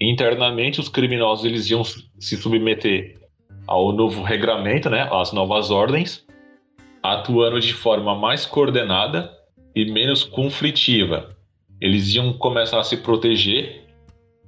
Internamente, 0.00 0.80
os 0.80 0.88
criminosos 0.88 1.44
eles 1.44 1.68
iam 1.70 1.82
se 1.84 2.36
submeter 2.36 3.18
ao 3.66 3.92
novo 3.92 4.22
regramento, 4.22 4.88
né, 4.88 5.08
às 5.10 5.32
novas 5.32 5.70
ordens, 5.70 6.24
atuando 7.02 7.60
de 7.60 7.72
forma 7.72 8.14
mais 8.14 8.46
coordenada 8.46 9.32
e 9.74 9.90
menos 9.90 10.22
conflitiva. 10.22 11.36
Eles 11.80 12.14
iam 12.14 12.32
começar 12.32 12.78
a 12.78 12.84
se 12.84 12.98
proteger, 12.98 13.84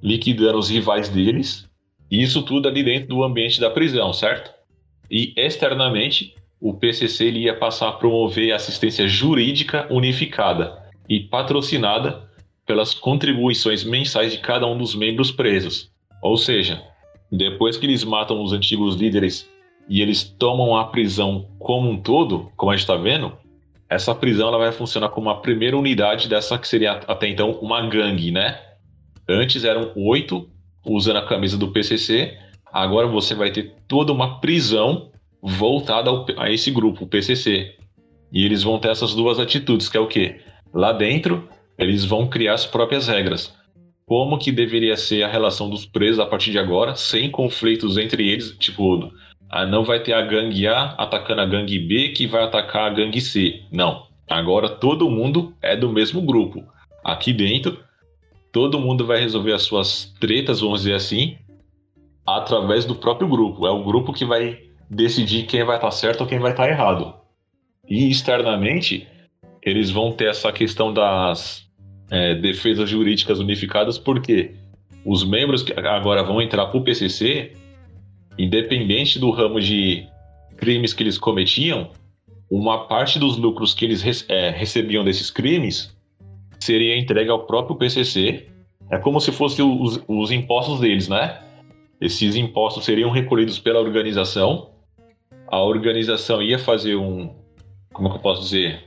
liquidando 0.03 0.59
os 0.59 0.71
rivais 0.71 1.09
deles, 1.09 1.69
e 2.11 2.23
isso 2.23 2.43
tudo 2.43 2.69
ali 2.69 2.85
dentro 2.85 3.09
do 3.09 3.25
ambiente 3.25 3.61
da 3.61 3.71
prisão, 3.71 4.13
certo? 4.13 4.53
E 5.11 5.33
externamente, 5.37 6.35
o 6.65 6.73
PCC 6.73 7.27
ele 7.27 7.41
ia 7.41 7.55
passar 7.55 7.91
a 7.91 7.93
promover 7.93 8.51
assistência 8.55 9.07
jurídica 9.07 9.87
unificada 9.91 10.83
e 11.07 11.21
patrocinada 11.21 12.27
pelas 12.65 12.95
contribuições 12.95 13.85
mensais 13.85 14.33
de 14.33 14.39
cada 14.39 14.67
um 14.67 14.79
dos 14.79 14.95
membros 14.95 15.31
presos. 15.31 15.91
Ou 16.23 16.39
seja, 16.39 16.83
depois 17.31 17.77
que 17.77 17.85
eles 17.85 18.03
matam 18.03 18.43
os 18.43 18.55
antigos 18.55 18.97
líderes 18.97 19.47
e 19.91 20.01
eles 20.01 20.25
tomam 20.25 20.75
a 20.75 20.87
prisão 20.87 21.51
como 21.59 21.91
um 21.91 22.01
todo, 22.01 22.51
como 22.57 22.73
a 22.73 22.75
gente 22.75 22.85
está 22.85 22.97
vendo, 22.97 23.37
essa 23.87 24.15
prisão 24.15 24.49
ela 24.49 24.57
vai 24.57 24.73
funcionar 24.73 25.11
como 25.11 25.29
a 25.29 25.43
primeira 25.43 25.77
unidade 25.77 26.31
dessa 26.31 26.59
que 26.59 26.67
seria 26.67 26.93
até 26.93 27.29
então 27.29 27.51
uma 27.61 27.87
gangue, 27.87 28.31
né? 28.31 28.59
Antes 29.29 29.65
eram 29.65 29.93
oito 29.95 30.49
usando 30.83 31.19
a 31.19 31.27
camisa 31.27 31.59
do 31.59 31.69
PCC, 31.69 32.39
agora 32.73 33.07
você 33.07 33.35
vai 33.35 33.51
ter 33.51 33.75
toda 33.87 34.15
uma 34.15 34.41
prisão 34.41 35.11
voltada 35.45 36.09
ao, 36.09 36.25
a 36.39 36.51
esse 36.51 36.71
grupo, 36.71 37.05
o 37.05 37.07
PCC. 37.07 37.77
E 38.33 38.45
eles 38.45 38.63
vão 38.63 38.79
ter 38.79 38.89
essas 38.89 39.15
duas 39.15 39.39
atitudes, 39.39 39.89
que 39.89 39.97
é 39.97 40.01
o 40.01 40.09
quê? 40.09 40.41
Lá 40.73 40.93
dentro, 40.93 41.47
eles 41.79 42.05
vão 42.05 42.27
criar 42.27 42.55
as 42.55 42.65
próprias 42.65 43.07
regras. 43.07 43.55
Como 44.07 44.39
que 44.39 44.51
deveria 44.51 44.97
ser 44.97 45.23
a 45.23 45.29
relação 45.29 45.69
dos 45.69 45.85
presos 45.85 46.19
a 46.19 46.27
partir 46.27 46.51
de 46.51 46.59
agora, 46.59 46.97
sem 46.97 47.31
conflitos 47.31 47.99
entre 47.99 48.29
eles, 48.29 48.57
tipo, 48.59 49.13
ah, 49.51 49.67
não 49.67 49.85
vai 49.85 50.03
ter 50.03 50.15
a 50.15 50.23
gangue 50.23 50.67
A 50.67 50.95
atacando 50.99 51.43
a 51.43 51.47
gangue 51.47 51.79
B 51.79 52.09
que 52.09 52.27
vai 52.27 52.43
atacar 52.43 52.91
a 52.91 52.95
gangue 52.95 53.21
C. 53.21 53.63
Não. 53.71 54.07
Agora 54.29 54.69
todo 54.69 55.11
mundo 55.11 55.55
é 55.61 55.77
do 55.77 55.91
mesmo 55.91 56.23
grupo. 56.23 56.65
Aqui 57.05 57.33
dentro, 57.33 57.79
todo 58.51 58.81
mundo 58.81 59.07
vai 59.07 59.21
resolver 59.21 59.53
as 59.53 59.63
suas 59.63 60.13
tretas, 60.19 60.61
vamos 60.61 60.81
dizer 60.81 60.95
assim, 60.95 61.37
através 62.27 62.85
do 62.85 62.95
próprio 62.95 63.29
grupo. 63.29 63.67
É 63.67 63.71
o 63.71 63.85
grupo 63.85 64.13
que 64.13 64.25
vai 64.25 64.59
decidir 64.95 65.45
quem 65.45 65.65
vai 65.65 65.77
estar 65.77 65.91
certo 65.91 66.23
ou 66.23 66.27
quem 66.27 66.39
vai 66.39 66.53
estar 66.53 66.69
errado. 66.69 67.15
E 67.89 68.11
externamente, 68.11 69.07
eles 69.63 69.91
vão 69.91 70.13
ter 70.13 70.29
essa 70.29 70.53
questão 70.53 70.93
das 70.93 71.69
é, 72.11 72.35
defesas 72.35 72.89
jurídicas 72.89 73.39
unificadas, 73.39 73.99
porque 73.99 74.55
os 75.05 75.25
membros 75.25 75.63
que 75.63 75.73
agora 75.79 76.23
vão 76.23 76.41
entrar 76.41 76.67
para 76.67 76.79
o 76.79 76.85
PCC, 76.85 77.53
independente 78.39 79.19
do 79.19 79.31
ramo 79.31 79.61
de 79.61 80.07
crimes 80.57 80.95
que 80.95 81.03
eles 81.03 81.19
cometiam, 81.19 81.91
uma 82.51 82.87
parte 82.87 83.19
dos 83.19 83.37
lucros 83.37 83.75
que 83.75 83.85
eles 83.85 84.25
é, 84.29 84.51
recebiam 84.51 85.05
desses 85.05 85.31
crimes 85.31 85.95
seria 86.59 86.97
entregue 86.97 87.31
ao 87.31 87.47
próprio 87.47 87.77
PCC. 87.77 88.47
É 88.91 88.99
como 88.99 89.21
se 89.21 89.33
fossem 89.33 89.65
os, 89.65 90.03
os 90.07 90.31
impostos 90.31 90.81
deles, 90.81 91.09
né? 91.09 91.41
Esses 92.01 92.37
impostos 92.37 92.85
seriam 92.85 93.11
recolhidos 93.11 93.59
pela 93.59 93.81
organização. 93.81 94.74
A 95.49 95.61
organização 95.63 96.43
ia 96.43 96.59
fazer 96.59 96.97
um, 96.97 97.35
como 97.93 98.09
é 98.09 98.11
que 98.11 98.17
eu 98.17 98.23
posso 98.23 98.43
dizer, 98.43 98.85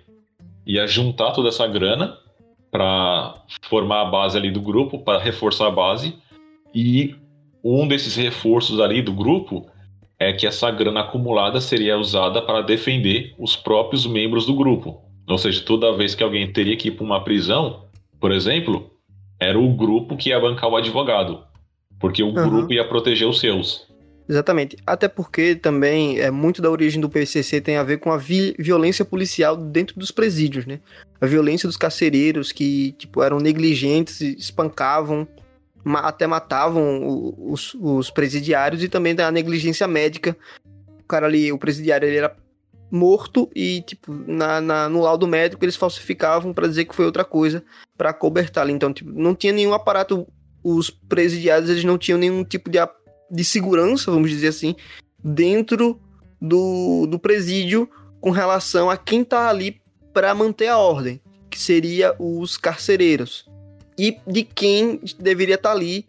ia 0.66 0.86
juntar 0.86 1.32
toda 1.32 1.50
essa 1.50 1.66
grana 1.68 2.18
para 2.70 3.36
formar 3.64 4.02
a 4.02 4.06
base 4.06 4.38
ali 4.38 4.52
do 4.52 4.62
grupo, 4.62 5.00
para 5.00 5.20
reforçar 5.20 5.68
a 5.68 5.72
base. 5.72 6.16
E 6.74 7.16
um 7.64 7.88
desses 7.88 8.16
reforços 8.16 8.80
ali 8.80 9.02
do 9.02 9.14
grupo 9.14 9.66
é 10.20 10.34
que 10.34 10.48
essa 10.48 10.70
grana 10.72 11.02
acumulada 11.02 11.62
seria 11.62 11.98
usada 11.98 12.42
para 12.42 12.62
defender 12.62 13.34
os 13.38 13.56
próprios 13.56 14.06
membros 14.06 14.46
do 14.46 14.56
grupo. 14.56 15.02
Ou 15.28 15.38
seja, 15.38 15.64
toda 15.64 15.96
vez 15.96 16.16
que 16.16 16.24
alguém 16.24 16.52
teria 16.52 16.76
que 16.76 16.88
ir 16.88 16.92
para 16.92 17.06
uma 17.06 17.24
prisão, 17.24 17.86
por 18.20 18.32
exemplo, 18.32 18.92
era 19.40 19.60
o 19.60 19.74
grupo 19.74 20.18
que 20.18 20.30
ia 20.30 20.40
bancar 20.40 20.70
o 20.70 20.76
advogado, 20.76 21.44
porque 22.00 22.24
o 22.24 22.28
uhum. 22.28 22.50
grupo 22.50 22.74
ia 22.74 22.88
proteger 22.88 23.28
os 23.28 23.40
seus. 23.40 23.88
Exatamente. 24.30 24.78
Até 24.86 25.08
porque 25.08 25.56
também 25.56 26.20
é 26.20 26.30
muito 26.30 26.62
da 26.62 26.70
origem 26.70 27.00
do 27.00 27.10
PCC 27.10 27.62
tem 27.62 27.78
a 27.78 27.84
ver 27.84 27.98
com 27.98 28.12
a 28.12 28.18
vi 28.18 28.54
violência 28.60 29.06
policial 29.06 29.56
dentro 29.56 29.98
dos 29.98 30.12
presídios, 30.12 30.66
né? 30.66 30.80
A 31.22 31.26
violência 31.26 31.68
dos 31.68 31.78
carcereiros 31.78 32.52
que, 32.52 32.92
tipo, 32.94 33.24
eram 33.24 33.40
negligentes, 33.40 34.20
espancavam, 34.20 35.26
ma 35.84 36.02
até 36.02 36.28
matavam 36.28 37.34
os, 37.38 37.74
os, 37.76 38.10
presidiários 38.10 38.84
e 38.84 38.90
também 38.90 39.16
da 39.16 39.32
negligência 39.32 39.88
médica. 39.88 40.36
O 41.00 41.04
cara 41.08 41.26
ali, 41.26 41.52
o 41.52 41.58
presidiário, 41.58 42.08
ele 42.08 42.18
era 42.18 42.36
morto 42.92 43.50
e, 43.56 43.82
tipo, 43.82 44.14
na, 44.14 44.60
na 44.60 44.90
no 44.90 45.02
laudo 45.02 45.28
médico 45.28 45.64
eles 45.64 45.76
falsificavam 45.76 46.54
para 46.54 46.68
dizer 46.68 46.86
que 46.86 46.96
foi 46.96 47.06
outra 47.06 47.24
coisa 47.24 47.64
para 47.98 48.14
cobertá-lo. 48.14 48.72
Então, 48.72 48.92
tipo, 48.92 49.10
não 49.10 49.34
tinha 49.34 49.54
nenhum 49.54 49.74
aparato 49.74 50.28
os 50.64 50.90
presidiários 50.90 51.70
eles 51.70 51.84
não 51.86 51.98
tinham 51.98 52.20
nenhum 52.20 52.44
tipo 52.44 52.70
de 52.70 52.78
de 53.30 53.44
segurança, 53.44 54.12
vamos 54.12 54.30
dizer 54.30 54.48
assim, 54.48 54.76
dentro 55.24 56.00
do, 56.42 57.06
do 57.08 57.20
presídio 57.20 57.90
com 58.20 58.32
relação 58.32 58.90
a 58.90 58.98
quem 58.98 59.24
tá 59.24 59.50
ali 59.50 59.80
para 60.14 60.34
manter 60.34 60.68
a 60.68 60.78
ordem, 60.78 61.22
que 61.50 61.60
seria 61.60 62.16
os 62.20 62.58
carcereiros. 62.58 63.48
E 63.98 64.18
de 64.28 64.44
quem 64.44 65.02
deveria 65.20 65.56
estar 65.56 65.70
tá 65.70 65.76
ali 65.76 66.06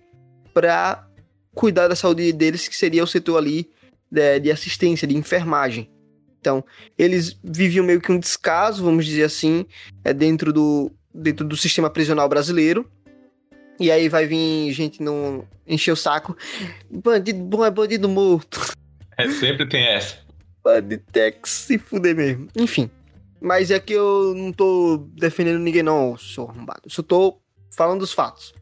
para 0.53 1.07
cuidar 1.55 1.89
da 1.89 1.97
saúde 1.97 2.33
deles, 2.33 2.69
que 2.69 2.77
seria 2.77 3.03
o 3.03 3.07
setor 3.07 3.39
ali 3.39 3.69
de, 4.11 4.41
de, 4.41 4.51
assistência, 4.51 5.09
de 5.09 5.17
enfermagem. 5.17 5.91
Então, 6.41 6.65
eles 6.97 7.39
viviam 7.43 7.85
meio 7.85 8.01
que 8.01 8.13
um 8.13 8.19
descaso, 8.19 8.85
vamos 8.85 9.05
dizer 9.05 9.25
assim, 9.25 9.67
é 10.05 10.13
dentro 10.13 10.53
do, 10.53 10.91
dentro 11.13 11.47
do 11.47 11.57
sistema 11.57 11.91
prisional 11.91 12.29
brasileiro, 12.29 12.89
e 13.79 13.91
aí 13.91 14.09
vai 14.09 14.27
vir 14.27 14.73
gente 14.73 15.03
não 15.03 15.47
encher 15.67 15.93
o 15.93 15.97
saco. 15.97 16.37
Bandido 16.91 17.39
bom 17.41 17.65
é 17.65 17.71
bandido 17.71 18.09
morto. 18.09 18.61
É, 19.17 19.29
sempre 19.31 19.69
tem 19.69 19.87
essa. 19.87 20.19
Banditex 20.63 21.51
se 21.51 21.79
fuder 21.79 22.15
mesmo. 22.15 22.49
Enfim. 22.57 22.91
Mas 23.41 23.71
é 23.71 23.79
que 23.79 23.93
eu 23.93 24.35
não 24.35 24.53
tô 24.53 25.09
defendendo 25.15 25.59
ninguém, 25.61 25.83
não, 25.83 26.17
seu 26.19 26.49
arrombado. 26.49 26.83
Eu 26.85 26.91
só 26.91 27.03
tô 27.03 27.39
falando 27.77 28.01
dos 28.01 28.13
fatos. 28.13 28.55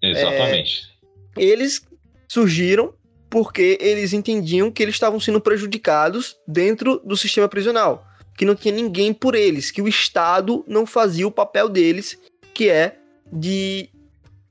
Exatamente. 0.00 0.88
É, 1.36 1.42
eles 1.42 1.86
surgiram 2.28 2.94
porque 3.28 3.78
eles 3.80 4.12
entendiam 4.12 4.70
que 4.70 4.82
eles 4.82 4.94
estavam 4.94 5.20
sendo 5.20 5.40
prejudicados 5.40 6.36
dentro 6.46 7.00
do 7.04 7.16
sistema 7.16 7.48
prisional. 7.48 8.06
Que 8.36 8.44
não 8.44 8.54
tinha 8.54 8.74
ninguém 8.74 9.12
por 9.12 9.34
eles, 9.34 9.70
que 9.70 9.82
o 9.82 9.88
Estado 9.88 10.64
não 10.66 10.86
fazia 10.86 11.26
o 11.26 11.32
papel 11.32 11.68
deles, 11.68 12.18
que 12.54 12.68
é 12.68 12.96
de 13.32 13.90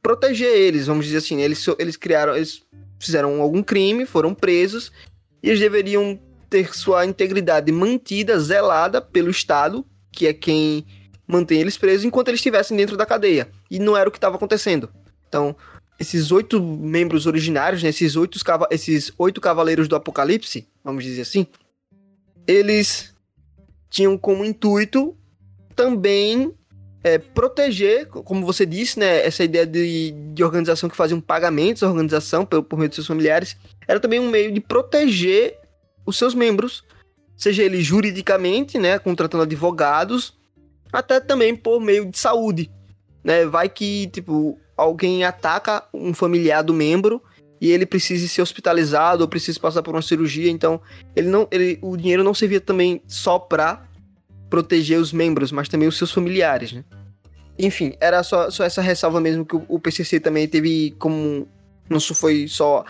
proteger 0.01 0.51
eles, 0.55 0.87
vamos 0.87 1.05
dizer 1.05 1.17
assim. 1.17 1.35
Né? 1.35 1.43
Eles, 1.43 1.65
eles 1.77 1.95
criaram, 1.95 2.35
eles 2.35 2.61
fizeram 2.99 3.41
algum 3.41 3.63
crime, 3.63 4.05
foram 4.05 4.33
presos, 4.33 4.91
e 5.41 5.49
eles 5.49 5.59
deveriam 5.59 6.19
ter 6.49 6.73
sua 6.75 7.05
integridade 7.05 7.71
mantida, 7.71 8.39
zelada 8.39 9.01
pelo 9.01 9.29
Estado, 9.29 9.85
que 10.11 10.27
é 10.27 10.33
quem 10.33 10.85
mantém 11.27 11.61
eles 11.61 11.77
presos, 11.77 12.03
enquanto 12.03 12.29
eles 12.29 12.39
estivessem 12.39 12.75
dentro 12.75 12.97
da 12.97 13.05
cadeia. 13.05 13.49
E 13.69 13.77
não 13.77 13.95
era 13.95 14.09
o 14.09 14.11
que 14.11 14.17
estava 14.17 14.35
acontecendo. 14.35 14.89
Então, 15.27 15.55
esses 15.99 16.31
oito 16.31 16.61
membros 16.61 17.27
originários, 17.27 17.83
né, 17.83 17.89
esses, 17.89 18.15
oito, 18.15 18.39
esses 18.71 19.11
oito 19.17 19.39
cavaleiros 19.39 19.87
do 19.87 19.95
Apocalipse, 19.95 20.67
vamos 20.83 21.03
dizer 21.03 21.21
assim, 21.21 21.45
eles 22.47 23.13
tinham 23.89 24.17
como 24.17 24.43
intuito 24.43 25.15
também 25.75 26.53
é, 27.03 27.17
proteger, 27.17 28.07
como 28.07 28.45
você 28.45 28.65
disse, 28.65 28.99
né, 28.99 29.25
essa 29.25 29.43
ideia 29.43 29.65
de, 29.65 30.11
de 30.11 30.43
organização 30.43 30.89
que 30.89 30.95
fazia 30.95 31.19
pagamentos 31.21 31.83
à 31.83 31.87
organização 31.87 32.45
por, 32.45 32.63
por 32.63 32.77
meio 32.77 32.89
de 32.89 32.95
seus 32.95 33.07
familiares, 33.07 33.55
era 33.87 33.99
também 33.99 34.19
um 34.19 34.29
meio 34.29 34.51
de 34.51 34.59
proteger 34.59 35.57
os 36.05 36.17
seus 36.17 36.33
membros, 36.33 36.83
seja 37.37 37.63
ele 37.63 37.81
juridicamente, 37.81 38.77
né, 38.77 38.99
contratando 38.99 39.43
advogados, 39.43 40.37
até 40.91 41.19
também 41.19 41.55
por 41.55 41.79
meio 41.79 42.05
de 42.05 42.17
saúde, 42.17 42.69
né, 43.23 43.45
vai 43.45 43.69
que, 43.69 44.07
tipo, 44.07 44.59
alguém 44.75 45.23
ataca 45.23 45.83
um 45.93 46.13
familiar 46.13 46.63
do 46.63 46.73
membro 46.73 47.21
e 47.61 47.71
ele 47.71 47.85
precisa 47.85 48.27
ser 48.27 48.41
hospitalizado 48.41 49.21
ou 49.21 49.27
precisa 49.27 49.59
passar 49.59 49.83
por 49.83 49.93
uma 49.93 50.01
cirurgia, 50.01 50.49
então 50.51 50.81
ele 51.15 51.29
não, 51.29 51.47
ele, 51.51 51.79
o 51.81 51.95
dinheiro 51.95 52.23
não 52.23 52.33
servia 52.33 52.59
também 52.59 53.01
só 53.07 53.37
para 53.39 53.88
proteger 54.49 54.99
os 54.99 55.13
membros, 55.13 55.51
mas 55.51 55.69
também 55.69 55.87
os 55.87 55.97
seus 55.97 56.11
familiares, 56.11 56.71
né? 56.71 56.83
Enfim, 57.57 57.93
era 57.99 58.23
só, 58.23 58.49
só 58.49 58.63
essa 58.63 58.81
ressalva 58.81 59.19
mesmo 59.19 59.45
que 59.45 59.55
o, 59.55 59.65
o 59.67 59.79
PCC 59.79 60.19
também 60.19 60.47
teve 60.47 60.95
como 60.97 61.47
não 61.89 61.99
foi 61.99 62.47
só 62.47 62.85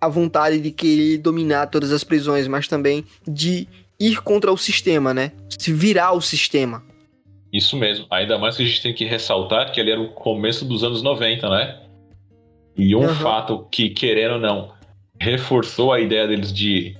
a 0.00 0.08
vontade 0.08 0.58
de 0.58 0.70
querer 0.70 1.18
dominar 1.18 1.66
todas 1.66 1.92
as 1.92 2.02
prisões, 2.02 2.48
mas 2.48 2.66
também 2.66 3.04
de 3.26 3.68
ir 4.00 4.22
contra 4.22 4.50
o 4.50 4.56
sistema, 4.56 5.12
né? 5.12 5.32
Se 5.58 5.72
virar 5.72 6.12
o 6.12 6.20
sistema. 6.20 6.82
Isso 7.52 7.76
mesmo. 7.76 8.06
Ainda 8.10 8.38
mais 8.38 8.56
que 8.56 8.62
a 8.62 8.66
gente 8.66 8.82
tem 8.82 8.94
que 8.94 9.04
ressaltar 9.04 9.70
que 9.72 9.80
ele 9.80 9.90
era 9.90 10.00
o 10.00 10.08
começo 10.08 10.64
dos 10.64 10.82
anos 10.82 11.02
90, 11.02 11.48
né? 11.48 11.78
E 12.76 12.94
um 12.94 13.00
uhum. 13.00 13.14
fato 13.14 13.66
que, 13.70 13.90
querendo 13.90 14.34
ou 14.34 14.40
não, 14.40 14.72
reforçou 15.20 15.92
a 15.92 16.00
ideia 16.00 16.26
deles 16.26 16.52
de 16.52 16.96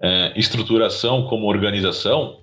é, 0.00 0.32
estruturação 0.36 1.26
como 1.26 1.46
organização 1.46 2.38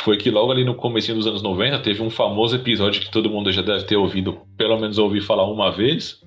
foi 0.00 0.16
que 0.16 0.30
logo 0.30 0.52
ali 0.52 0.64
no 0.64 0.74
começo 0.74 1.12
dos 1.14 1.26
anos 1.26 1.42
90 1.42 1.78
teve 1.80 2.02
um 2.02 2.10
famoso 2.10 2.56
episódio 2.56 3.00
que 3.00 3.10
todo 3.10 3.30
mundo 3.30 3.50
já 3.52 3.62
deve 3.62 3.84
ter 3.84 3.96
ouvido, 3.96 4.40
pelo 4.56 4.78
menos 4.78 4.98
ouvir 4.98 5.20
falar 5.20 5.50
uma 5.50 5.70
vez, 5.70 6.20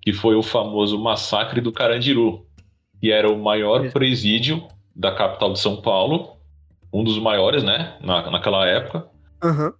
que 0.00 0.12
foi 0.12 0.34
o 0.34 0.42
famoso 0.42 0.98
massacre 0.98 1.60
do 1.60 1.72
Carandiru, 1.72 2.46
que 3.00 3.10
era 3.10 3.30
o 3.30 3.38
maior 3.38 3.90
presídio 3.90 4.66
da 4.94 5.12
capital 5.12 5.52
de 5.52 5.58
São 5.58 5.80
Paulo, 5.80 6.36
um 6.92 7.02
dos 7.02 7.18
maiores, 7.18 7.62
né, 7.62 7.96
na, 8.00 8.30
naquela 8.30 8.66
época. 8.66 9.06
Uhum. 9.42 9.72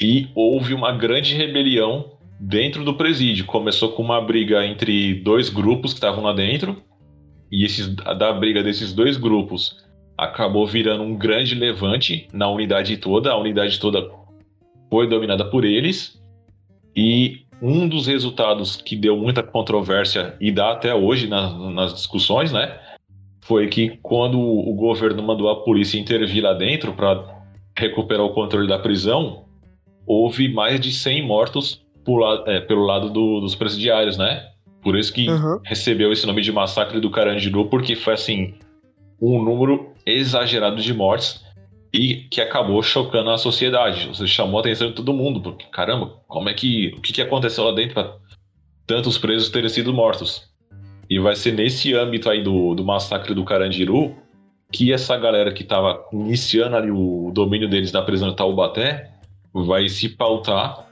E 0.00 0.28
houve 0.34 0.74
uma 0.74 0.92
grande 0.92 1.34
rebelião 1.34 2.12
dentro 2.38 2.84
do 2.84 2.94
presídio. 2.94 3.46
Começou 3.46 3.92
com 3.92 4.02
uma 4.02 4.20
briga 4.20 4.64
entre 4.64 5.14
dois 5.14 5.48
grupos 5.48 5.92
que 5.92 5.98
estavam 5.98 6.22
lá 6.22 6.32
dentro, 6.32 6.82
e 7.50 7.64
esses, 7.64 7.88
da 7.88 8.32
briga 8.32 8.62
desses 8.62 8.92
dois 8.92 9.16
grupos 9.16 9.76
acabou 10.18 10.66
virando 10.66 11.04
um 11.04 11.16
grande 11.16 11.54
levante 11.54 12.26
na 12.32 12.50
unidade 12.50 12.96
toda. 12.96 13.30
A 13.30 13.38
unidade 13.38 13.78
toda 13.78 14.10
foi 14.90 15.06
dominada 15.06 15.44
por 15.44 15.64
eles. 15.64 16.20
E 16.96 17.42
um 17.62 17.88
dos 17.88 18.08
resultados 18.08 18.76
que 18.76 18.96
deu 18.96 19.16
muita 19.16 19.42
controvérsia 19.42 20.36
e 20.40 20.50
dá 20.50 20.72
até 20.72 20.92
hoje 20.92 21.28
na, 21.28 21.70
nas 21.70 21.94
discussões, 21.94 22.52
né? 22.52 22.76
Foi 23.42 23.68
que 23.68 23.98
quando 24.02 24.38
o 24.38 24.74
governo 24.74 25.22
mandou 25.22 25.48
a 25.48 25.62
polícia 25.62 25.98
intervir 25.98 26.42
lá 26.42 26.52
dentro 26.52 26.92
para 26.92 27.24
recuperar 27.76 28.26
o 28.26 28.34
controle 28.34 28.66
da 28.66 28.78
prisão, 28.78 29.44
houve 30.04 30.52
mais 30.52 30.80
de 30.80 30.90
100 30.92 31.26
mortos 31.26 31.86
é, 32.46 32.60
pelo 32.60 32.84
lado 32.84 33.10
do, 33.10 33.40
dos 33.40 33.54
presidiários, 33.54 34.18
né? 34.18 34.48
Por 34.82 34.96
isso 34.96 35.12
que 35.12 35.28
uhum. 35.28 35.60
recebeu 35.64 36.12
esse 36.12 36.26
nome 36.26 36.42
de 36.42 36.52
massacre 36.52 37.00
do 37.00 37.10
Carandiru, 37.10 37.66
porque 37.66 37.94
foi 37.94 38.14
assim 38.14 38.54
um 39.20 39.42
número 39.42 39.92
exagerado 40.06 40.80
de 40.80 40.94
mortes 40.94 41.44
e 41.92 42.26
que 42.30 42.40
acabou 42.40 42.82
chocando 42.82 43.30
a 43.30 43.38
sociedade. 43.38 44.08
Você 44.08 44.26
chamou 44.26 44.58
a 44.58 44.60
atenção 44.60 44.88
de 44.88 44.94
todo 44.94 45.12
mundo, 45.12 45.40
porque 45.40 45.66
caramba, 45.66 46.20
como 46.26 46.48
é 46.48 46.54
que 46.54 46.94
o 46.96 47.00
que, 47.00 47.12
que 47.12 47.22
aconteceu 47.22 47.64
lá 47.64 47.72
dentro 47.72 47.94
para 47.94 48.16
tantos 48.86 49.18
presos 49.18 49.50
terem 49.50 49.68
sido 49.68 49.92
mortos? 49.92 50.48
E 51.08 51.18
vai 51.18 51.34
ser 51.34 51.52
nesse 51.52 51.94
âmbito 51.94 52.28
aí 52.28 52.42
do, 52.42 52.74
do 52.74 52.84
massacre 52.84 53.34
do 53.34 53.44
Carandiru 53.44 54.14
que 54.70 54.92
essa 54.92 55.16
galera 55.16 55.52
que 55.52 55.62
estava 55.62 56.04
iniciando 56.12 56.76
ali 56.76 56.90
o 56.90 57.30
domínio 57.32 57.68
deles 57.68 57.90
na 57.90 58.02
prisão 58.02 58.28
de 58.28 58.36
Taubaté 58.36 59.10
vai 59.52 59.88
se 59.88 60.10
pautar 60.10 60.86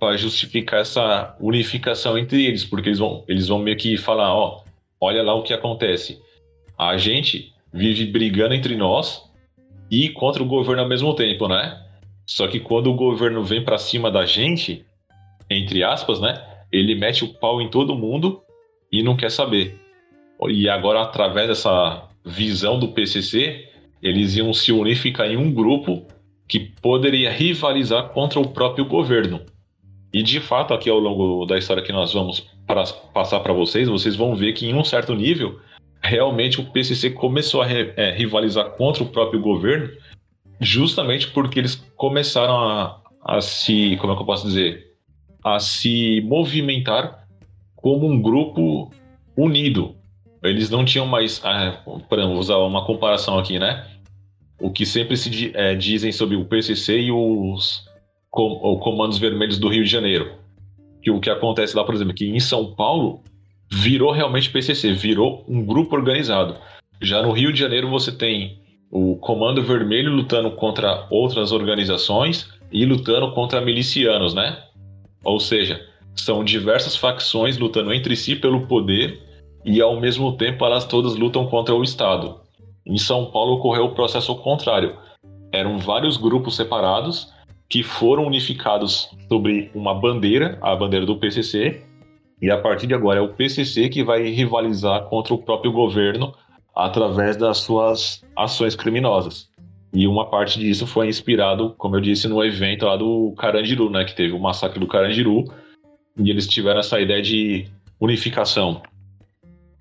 para 0.00 0.16
justificar 0.16 0.80
essa 0.80 1.36
unificação 1.38 2.18
entre 2.18 2.44
eles, 2.44 2.64
porque 2.64 2.88
eles 2.88 2.98
vão, 2.98 3.22
eles 3.28 3.46
vão 3.46 3.58
meio 3.58 3.76
que 3.76 3.96
falar, 3.96 4.34
ó, 4.34 4.64
olha 5.00 5.22
lá 5.22 5.34
o 5.34 5.42
que 5.42 5.52
acontece. 5.52 6.20
A 6.76 6.96
gente 6.96 7.52
vive 7.72 8.06
brigando 8.06 8.54
entre 8.54 8.76
nós 8.76 9.22
e 9.90 10.08
contra 10.10 10.42
o 10.42 10.46
governo 10.46 10.82
ao 10.82 10.88
mesmo 10.88 11.14
tempo, 11.14 11.48
né? 11.48 11.80
Só 12.26 12.46
que 12.46 12.60
quando 12.60 12.90
o 12.90 12.94
governo 12.94 13.42
vem 13.42 13.64
para 13.64 13.78
cima 13.78 14.10
da 14.10 14.24
gente, 14.24 14.84
entre 15.48 15.82
aspas, 15.82 16.20
né? 16.20 16.44
Ele 16.70 16.94
mete 16.94 17.24
o 17.24 17.34
pau 17.34 17.60
em 17.60 17.68
todo 17.68 17.96
mundo 17.96 18.40
e 18.92 19.02
não 19.02 19.16
quer 19.16 19.30
saber. 19.30 19.78
E 20.48 20.68
agora, 20.68 21.02
através 21.02 21.48
dessa 21.48 22.08
visão 22.24 22.78
do 22.78 22.88
PCC, 22.88 23.68
eles 24.02 24.36
iam 24.36 24.52
se 24.54 24.72
unificar 24.72 25.26
em 25.26 25.36
um 25.36 25.52
grupo 25.52 26.06
que 26.48 26.58
poderia 26.58 27.30
rivalizar 27.30 28.08
contra 28.10 28.40
o 28.40 28.48
próprio 28.48 28.84
governo. 28.84 29.40
E 30.12 30.22
de 30.22 30.40
fato, 30.40 30.74
aqui 30.74 30.90
ao 30.90 30.98
longo 30.98 31.46
da 31.46 31.56
história 31.56 31.82
que 31.82 31.92
nós 31.92 32.12
vamos 32.12 32.46
pra, 32.66 32.84
passar 33.14 33.40
para 33.40 33.52
vocês, 33.52 33.88
vocês 33.88 34.16
vão 34.16 34.34
ver 34.34 34.52
que 34.52 34.66
em 34.66 34.74
um 34.74 34.82
certo 34.82 35.14
nível, 35.14 35.60
realmente 36.02 36.60
o 36.60 36.70
PCC 36.70 37.10
começou 37.10 37.62
a 37.62 37.70
é, 37.70 38.12
rivalizar 38.12 38.70
contra 38.70 39.02
o 39.02 39.08
próprio 39.08 39.40
governo, 39.40 39.90
justamente 40.60 41.28
porque 41.28 41.58
eles 41.58 41.76
começaram 41.96 42.56
a, 42.56 43.00
a 43.24 43.40
se, 43.40 43.96
como 44.00 44.12
é 44.12 44.16
que 44.16 44.22
eu 44.22 44.26
posso 44.26 44.46
dizer, 44.46 44.94
a 45.44 45.58
se 45.58 46.20
movimentar 46.22 47.26
como 47.76 48.06
um 48.06 48.20
grupo 48.20 48.90
unido. 49.36 49.94
Eles 50.42 50.70
não 50.70 50.84
tinham 50.84 51.06
mais, 51.06 51.40
ah, 51.44 51.82
vou 51.84 52.02
usar 52.38 52.56
uma 52.58 52.84
comparação 52.84 53.38
aqui, 53.38 53.58
né? 53.58 53.86
O 54.58 54.70
que 54.70 54.84
sempre 54.84 55.16
se 55.16 55.52
é, 55.54 55.74
dizem 55.74 56.12
sobre 56.12 56.36
o 56.36 56.44
PCC 56.44 57.00
e 57.00 57.12
os 57.12 57.84
com, 58.30 58.78
Comandos 58.78 59.18
Vermelhos 59.18 59.58
do 59.58 59.68
Rio 59.68 59.84
de 59.84 59.90
Janeiro. 59.90 60.32
Que 61.02 61.10
o 61.10 61.20
que 61.20 61.30
acontece 61.30 61.76
lá, 61.76 61.84
por 61.84 61.94
exemplo, 61.94 62.14
que 62.14 62.26
em 62.26 62.40
São 62.40 62.74
Paulo 62.74 63.22
virou 63.70 64.12
realmente 64.12 64.50
PCC, 64.50 64.92
virou 64.92 65.44
um 65.48 65.64
grupo 65.64 65.94
organizado. 65.94 66.56
Já 67.00 67.22
no 67.22 67.32
Rio 67.32 67.52
de 67.52 67.60
Janeiro 67.60 67.88
você 67.88 68.10
tem 68.12 68.60
o 68.90 69.16
Comando 69.16 69.62
Vermelho 69.62 70.10
lutando 70.10 70.50
contra 70.52 71.06
outras 71.10 71.52
organizações 71.52 72.48
e 72.72 72.84
lutando 72.84 73.32
contra 73.32 73.60
milicianos, 73.60 74.34
né? 74.34 74.58
Ou 75.24 75.38
seja, 75.38 75.80
são 76.14 76.44
diversas 76.44 76.96
facções 76.96 77.56
lutando 77.56 77.92
entre 77.92 78.16
si 78.16 78.34
pelo 78.34 78.66
poder 78.66 79.20
e 79.64 79.80
ao 79.80 80.00
mesmo 80.00 80.36
tempo 80.36 80.64
elas 80.64 80.84
todas 80.84 81.14
lutam 81.14 81.46
contra 81.46 81.74
o 81.74 81.84
Estado. 81.84 82.40
Em 82.84 82.98
São 82.98 83.30
Paulo 83.30 83.54
ocorreu 83.54 83.84
o 83.84 83.94
processo 83.94 84.34
contrário. 84.36 84.96
Eram 85.52 85.78
vários 85.78 86.16
grupos 86.16 86.56
separados 86.56 87.32
que 87.68 87.82
foram 87.82 88.26
unificados 88.26 89.08
sobre 89.28 89.70
uma 89.74 89.94
bandeira, 89.94 90.58
a 90.60 90.74
bandeira 90.74 91.06
do 91.06 91.16
PCC, 91.16 91.84
e 92.40 92.50
a 92.50 92.58
partir 92.58 92.86
de 92.86 92.94
agora 92.94 93.18
é 93.18 93.22
o 93.22 93.34
PCC 93.34 93.88
que 93.88 94.02
vai 94.02 94.28
rivalizar 94.28 95.04
contra 95.04 95.34
o 95.34 95.38
próprio 95.38 95.72
governo 95.72 96.34
através 96.74 97.36
das 97.36 97.58
suas 97.58 98.24
ações 98.36 98.74
criminosas. 98.74 99.48
E 99.92 100.06
uma 100.06 100.30
parte 100.30 100.58
disso 100.58 100.86
foi 100.86 101.08
inspirado, 101.08 101.74
como 101.76 101.96
eu 101.96 102.00
disse, 102.00 102.28
no 102.28 102.42
evento 102.44 102.86
lá 102.86 102.96
do 102.96 103.34
Carandiru, 103.36 103.90
né, 103.90 104.04
que 104.04 104.14
teve 104.14 104.32
o 104.32 104.38
massacre 104.38 104.78
do 104.78 104.86
Carandiru, 104.86 105.44
e 106.16 106.30
eles 106.30 106.46
tiveram 106.46 106.80
essa 106.80 107.00
ideia 107.00 107.20
de 107.20 107.66
unificação. 108.00 108.82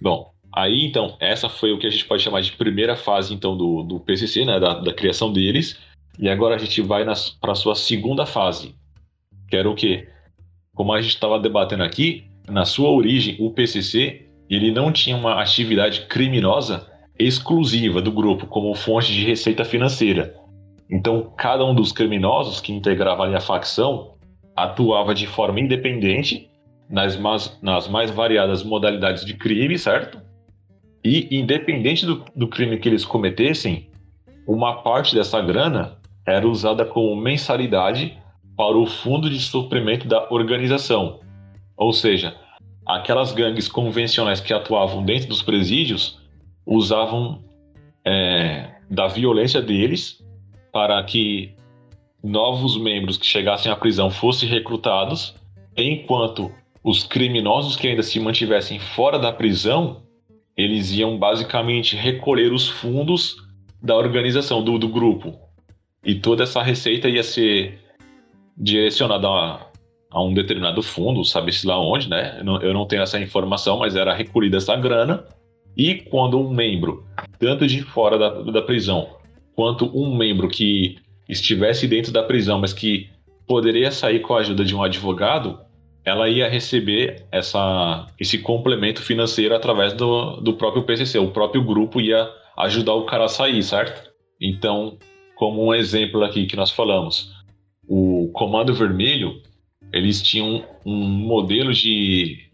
Bom, 0.01 0.31
aí 0.51 0.83
então, 0.83 1.15
essa 1.19 1.47
foi 1.47 1.71
o 1.71 1.77
que 1.77 1.85
a 1.85 1.89
gente 1.89 2.05
pode 2.05 2.23
chamar 2.23 2.41
de 2.41 2.51
primeira 2.53 2.95
fase 2.95 3.33
então 3.33 3.55
do, 3.55 3.83
do 3.83 3.99
PCC, 3.99 4.43
né, 4.45 4.59
da, 4.59 4.73
da 4.79 4.93
criação 4.93 5.31
deles, 5.31 5.79
e 6.17 6.27
agora 6.27 6.55
a 6.55 6.57
gente 6.57 6.81
vai 6.81 7.05
para 7.39 7.51
a 7.51 7.55
sua 7.55 7.75
segunda 7.75 8.25
fase, 8.25 8.75
que 9.47 9.55
era 9.55 9.69
o 9.69 9.75
quê? 9.75 10.09
Como 10.73 10.91
a 10.91 11.01
gente 11.01 11.13
estava 11.13 11.39
debatendo 11.39 11.83
aqui, 11.83 12.28
na 12.49 12.65
sua 12.65 12.89
origem, 12.89 13.37
o 13.39 13.51
PCC 13.51 14.25
ele 14.49 14.71
não 14.71 14.91
tinha 14.91 15.15
uma 15.15 15.41
atividade 15.41 16.07
criminosa 16.07 16.87
exclusiva 17.17 18.01
do 18.01 18.11
grupo 18.11 18.47
como 18.47 18.73
fonte 18.73 19.13
de 19.13 19.23
receita 19.23 19.63
financeira. 19.63 20.33
Então, 20.89 21.31
cada 21.37 21.63
um 21.63 21.75
dos 21.75 21.91
criminosos 21.91 22.59
que 22.59 22.73
integrava 22.73 23.23
ali 23.23 23.35
a 23.35 23.41
facção 23.41 24.15
atuava 24.55 25.13
de 25.13 25.27
forma 25.27 25.59
independente 25.59 26.49
nas 26.89 27.15
mais, 27.15 27.59
nas 27.61 27.87
mais 27.87 28.09
variadas 28.09 28.63
modalidades 28.63 29.23
de 29.23 29.35
crime, 29.35 29.77
certo? 29.77 30.19
E, 31.05 31.27
independente 31.37 32.05
do, 32.05 32.25
do 32.35 32.47
crime 32.47 32.79
que 32.79 32.89
eles 32.89 33.05
cometessem, 33.05 33.89
uma 34.47 34.81
parte 34.81 35.13
dessa 35.13 35.39
grana 35.39 35.97
era 36.25 36.47
usada 36.47 36.83
como 36.83 37.15
mensalidade 37.15 38.17
para 38.57 38.75
o 38.75 38.85
fundo 38.85 39.29
de 39.29 39.39
suprimento 39.39 40.07
da 40.07 40.27
organização. 40.31 41.19
Ou 41.79 41.93
seja, 41.93 42.35
aquelas 42.85 43.31
gangues 43.31 43.69
convencionais 43.69 44.41
que 44.41 44.53
atuavam 44.53 45.01
dentro 45.01 45.29
dos 45.29 45.41
presídios 45.41 46.19
usavam 46.65 47.41
é, 48.05 48.69
da 48.91 49.07
violência 49.07 49.61
deles 49.61 50.21
para 50.73 51.01
que 51.05 51.55
novos 52.21 52.77
membros 52.77 53.17
que 53.17 53.25
chegassem 53.25 53.71
à 53.71 53.77
prisão 53.77 54.11
fossem 54.11 54.49
recrutados, 54.49 55.33
enquanto 55.77 56.51
os 56.83 57.05
criminosos 57.05 57.77
que 57.77 57.87
ainda 57.87 58.03
se 58.03 58.19
mantivessem 58.19 58.77
fora 58.77 59.17
da 59.17 59.31
prisão, 59.31 60.03
eles 60.57 60.91
iam 60.91 61.17
basicamente 61.17 61.95
recolher 61.95 62.51
os 62.51 62.67
fundos 62.67 63.37
da 63.81 63.95
organização, 63.95 64.61
do, 64.61 64.77
do 64.77 64.89
grupo. 64.89 65.33
E 66.03 66.15
toda 66.15 66.43
essa 66.43 66.61
receita 66.61 67.07
ia 67.07 67.23
ser 67.23 67.79
direcionada 68.57 69.29
a, 69.29 69.68
a 70.11 70.21
um 70.21 70.33
determinado 70.33 70.81
fundo, 70.81 71.23
sabe-se 71.23 71.67
lá 71.67 71.79
onde, 71.79 72.09
né? 72.09 72.37
Eu 72.39 72.43
não, 72.43 72.61
eu 72.61 72.73
não 72.73 72.85
tenho 72.85 73.03
essa 73.03 73.19
informação, 73.19 73.77
mas 73.77 73.95
era 73.95 74.13
recolhida 74.13 74.57
essa 74.57 74.75
grana. 74.75 75.25
E 75.77 75.95
quando 75.95 76.39
um 76.39 76.49
membro, 76.49 77.05
tanto 77.37 77.67
de 77.67 77.81
fora 77.83 78.17
da, 78.17 78.41
da 78.51 78.61
prisão, 78.61 79.09
quanto 79.55 79.85
um 79.97 80.15
membro 80.15 80.47
que 80.49 80.97
estivesse 81.27 81.87
dentro 81.87 82.11
da 82.11 82.23
prisão, 82.23 82.59
mas 82.59 82.73
que 82.73 83.09
poderia 83.47 83.91
sair 83.91 84.19
com 84.19 84.33
a 84.33 84.39
ajuda 84.39 84.65
de 84.65 84.75
um 84.75 84.81
advogado, 84.81 85.59
ela 86.03 86.27
ia 86.27 86.49
receber 86.49 87.25
essa, 87.31 88.07
esse 88.19 88.39
complemento 88.39 89.01
financeiro 89.01 89.55
através 89.55 89.93
do, 89.93 90.37
do 90.37 90.53
próprio 90.53 90.83
PCC. 90.83 91.19
O 91.19 91.31
próprio 91.31 91.63
grupo 91.63 92.01
ia 92.01 92.29
ajudar 92.57 92.93
o 92.93 93.05
cara 93.05 93.25
a 93.25 93.29
sair, 93.29 93.61
certo? 93.61 94.09
Então, 94.41 94.97
como 95.35 95.65
um 95.65 95.73
exemplo 95.73 96.23
aqui 96.23 96.45
que 96.45 96.55
nós 96.55 96.71
falamos. 96.71 97.31
O 97.87 98.29
Comando 98.33 98.73
Vermelho, 98.73 99.41
eles 99.91 100.21
tinham 100.21 100.65
um 100.85 100.95
modelo 100.95 101.73
de, 101.73 102.49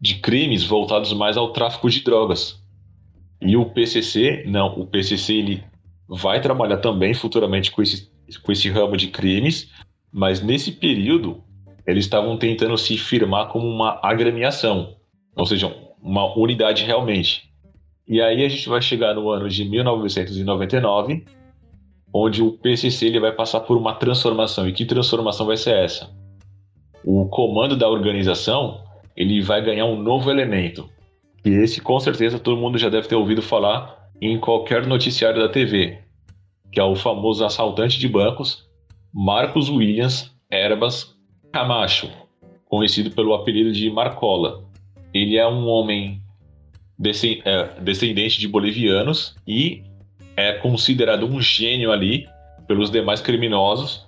de 0.00 0.16
crimes 0.16 0.64
voltados 0.64 1.12
mais 1.12 1.36
ao 1.36 1.52
tráfico 1.52 1.88
de 1.90 2.02
drogas. 2.02 2.62
E 3.40 3.56
o 3.56 3.66
PCC, 3.66 4.44
não, 4.46 4.78
o 4.78 4.86
PCC 4.86 5.34
ele 5.34 5.64
vai 6.08 6.40
trabalhar 6.40 6.78
também 6.78 7.12
futuramente 7.12 7.70
com 7.70 7.82
esse, 7.82 8.08
com 8.42 8.52
esse 8.52 8.68
ramo 8.70 8.96
de 8.96 9.08
crimes, 9.08 9.70
mas 10.12 10.42
nesse 10.42 10.72
período 10.72 11.42
eles 11.86 12.04
estavam 12.04 12.36
tentando 12.36 12.76
se 12.76 12.96
firmar 12.96 13.48
como 13.48 13.68
uma 13.68 14.00
agremiação, 14.02 14.96
ou 15.36 15.46
seja, 15.46 15.72
uma 16.02 16.36
unidade 16.36 16.84
realmente. 16.84 17.50
E 18.08 18.20
aí 18.20 18.44
a 18.44 18.48
gente 18.48 18.68
vai 18.68 18.80
chegar 18.80 19.14
no 19.14 19.28
ano 19.30 19.48
de 19.48 19.64
1999, 19.64 21.24
onde 22.12 22.42
o 22.42 22.52
PCC 22.52 23.06
ele 23.06 23.20
vai 23.20 23.32
passar 23.32 23.60
por 23.60 23.76
uma 23.76 23.94
transformação. 23.94 24.68
E 24.68 24.72
que 24.72 24.84
transformação 24.84 25.46
vai 25.46 25.56
ser 25.56 25.74
essa? 25.74 26.10
O 27.08 27.24
comando 27.26 27.76
da 27.76 27.88
organização 27.88 28.82
ele 29.16 29.40
vai 29.40 29.62
ganhar 29.62 29.86
um 29.86 30.02
novo 30.02 30.28
elemento. 30.28 30.90
E 31.44 31.50
esse, 31.50 31.80
com 31.80 32.00
certeza, 32.00 32.40
todo 32.40 32.56
mundo 32.56 32.76
já 32.78 32.88
deve 32.88 33.06
ter 33.06 33.14
ouvido 33.14 33.40
falar 33.40 34.10
em 34.20 34.40
qualquer 34.40 34.84
noticiário 34.88 35.40
da 35.40 35.48
TV, 35.48 36.00
que 36.72 36.80
é 36.80 36.82
o 36.82 36.96
famoso 36.96 37.44
assaltante 37.44 37.96
de 38.00 38.08
bancos 38.08 38.66
Marcos 39.14 39.70
Williams 39.70 40.34
Erbas 40.50 41.14
Camacho, 41.52 42.10
conhecido 42.64 43.12
pelo 43.12 43.34
apelido 43.34 43.70
de 43.70 43.88
Marcola. 43.88 44.64
Ele 45.14 45.36
é 45.36 45.46
um 45.46 45.64
homem 45.68 46.20
é, 47.44 47.80
descendente 47.82 48.40
de 48.40 48.48
bolivianos 48.48 49.36
e 49.46 49.84
é 50.36 50.54
considerado 50.54 51.24
um 51.24 51.40
gênio 51.40 51.92
ali 51.92 52.26
pelos 52.66 52.90
demais 52.90 53.20
criminosos, 53.20 54.04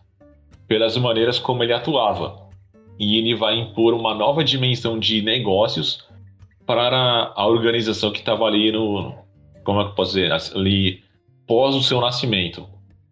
pelas 0.66 0.96
maneiras 0.96 1.38
como 1.38 1.62
ele 1.62 1.72
atuava. 1.72 2.47
E 2.98 3.16
ele 3.16 3.34
vai 3.34 3.58
impor 3.58 3.94
uma 3.94 4.14
nova 4.14 4.42
dimensão 4.42 4.98
de 4.98 5.22
negócios 5.22 6.04
para 6.66 7.32
a 7.34 7.46
organização 7.46 8.10
que 8.10 8.18
estava 8.18 8.44
ali 8.44 8.72
no. 8.72 9.14
Como 9.64 9.80
é 9.80 9.84
que 9.84 9.90
eu 9.90 9.94
posso 9.94 10.14
dizer? 10.14 10.32
Ali 10.32 11.02
pós 11.46 11.74
o 11.74 11.82
seu 11.82 12.00
nascimento. 12.00 12.66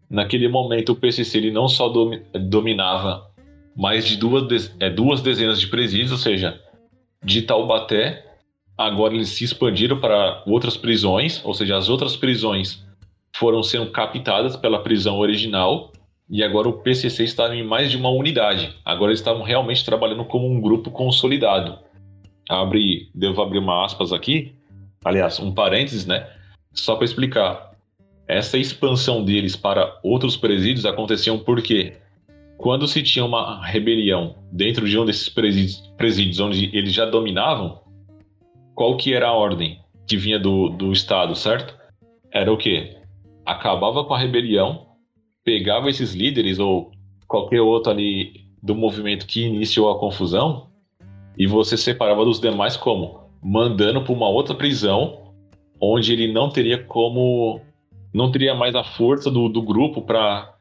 Naquele 0.09 0.49
momento, 0.49 0.93
o 0.93 0.97
PCC 0.97 1.39
ele 1.39 1.51
não 1.51 1.69
só 1.69 1.93
dominava 2.35 3.27
mais 3.77 4.07
de 4.07 4.17
duas, 4.17 4.75
é, 4.79 4.89
duas 4.89 5.21
dezenas 5.21 5.61
de 5.61 5.67
presídios, 5.67 6.13
ou 6.13 6.19
seja, 6.19 6.61
de 7.25 7.43
Taubaté, 7.43 8.25
agora 8.79 9.15
eles 9.15 9.31
se 9.31 9.45
expandiram 9.45 9.99
para 9.99 10.43
outras 10.47 10.77
prisões, 10.77 11.41
ou 11.45 11.53
seja, 11.55 11.77
as 11.77 11.89
outras 11.89 12.17
prisões 12.17 12.85
foram 13.35 13.63
sendo 13.63 13.91
captadas 13.91 14.57
pela 14.57 14.83
prisão 14.83 15.19
original 15.19 15.93
e 16.29 16.43
agora 16.43 16.69
o 16.69 16.75
PCC 16.75 17.25
estava 17.25 17.55
em 17.55 17.63
mais 17.63 17.91
de 17.91 17.97
uma 17.97 18.11
unidade. 18.11 18.77
Agora 18.85 19.11
eles 19.11 19.21
estavam 19.21 19.43
realmente 19.43 19.85
trabalhando 19.85 20.25
como 20.25 20.49
um 20.49 20.61
grupo 20.61 20.91
consolidado. 20.91 21.79
Abre, 22.49 23.09
devo 23.15 23.41
abrir 23.43 23.59
uma 23.59 23.85
aspas 23.85 24.13
aqui, 24.13 24.55
aliás, 25.05 25.39
um 25.39 25.53
parênteses, 25.53 26.07
né? 26.07 26.29
Só 26.73 26.97
para 26.97 27.05
explicar. 27.05 27.73
Essa 28.29 28.59
expansão 28.59 29.25
deles 29.25 29.55
para 29.55 29.99
outros 30.03 30.37
presídios 30.37 30.85
aconteciam 30.85 31.39
porque 31.39 31.97
quando 32.59 32.89
se 32.89 33.03
tinha 33.03 33.25
uma 33.25 33.65
rebelião 33.65 34.37
dentro 34.51 34.89
de 34.89 34.99
um 34.99 35.05
desses 35.05 35.29
presídios, 35.29 35.93
presídios 35.97 36.41
onde 36.41 36.77
eles 36.77 36.93
já 36.93 37.05
dominavam, 37.05 37.81
qual 38.75 38.97
que 38.97 39.15
era 39.15 39.29
a 39.29 39.33
ordem 39.33 39.79
que 40.07 40.17
vinha 40.17 40.39
do, 40.39 40.71
do 40.71 40.93
Estado, 40.93 41.35
certo? 41.37 41.77
Era 42.33 42.53
o 42.53 42.57
quê? 42.57 42.97
Acabava 43.45 44.05
com 44.05 44.15
a 44.15 44.19
rebelião, 44.19 44.86
pegava 45.47 45.89
esses 45.89 46.13
líderes 46.13 46.59
ou 46.59 46.91
qualquer 47.29 47.63
outro 47.63 47.93
ali 47.93 48.45
do 48.61 48.75
movimento 48.75 49.27
que 49.27 49.45
iniciou 49.45 49.89
a 49.89 49.99
confusão 49.99 50.67
e 51.39 51.47
você 51.47 51.77
separava 51.77 52.25
dos 52.25 52.41
demais 52.41 52.77
como? 52.77 53.31
Mandando 53.41 54.03
para 54.03 54.13
uma 54.13 54.29
outra 54.29 54.57
prisão 54.57 55.33
onde 55.81 56.13
ele 56.13 56.33
não 56.33 56.51
teria 56.51 56.83
como. 56.83 57.61
não 58.13 58.33
teria 58.33 58.57
mais 58.57 58.75
a 58.75 58.83
força 58.83 59.31
do, 59.31 59.49
do 59.49 59.63
grupo 59.63 60.03
para 60.03 60.53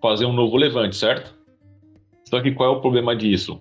fazer 0.00 0.26
um 0.26 0.32
novo 0.32 0.56
levante, 0.56 0.94
certo? 0.94 1.34
Só 2.28 2.40
que 2.40 2.52
qual 2.52 2.72
é 2.72 2.76
o 2.76 2.80
problema 2.80 3.16
disso? 3.16 3.60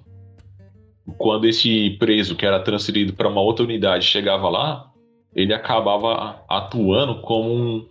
Quando 1.18 1.46
esse 1.46 1.92
preso 1.98 2.36
que 2.36 2.46
era 2.46 2.60
transferido 2.60 3.14
para 3.14 3.28
uma 3.28 3.42
outra 3.42 3.66
unidade 3.66 4.06
chegava 4.06 4.48
lá, 4.48 4.92
ele 5.34 5.52
acabava 5.52 6.44
atuando 6.48 7.22
como 7.22 7.52
um, 7.52 7.90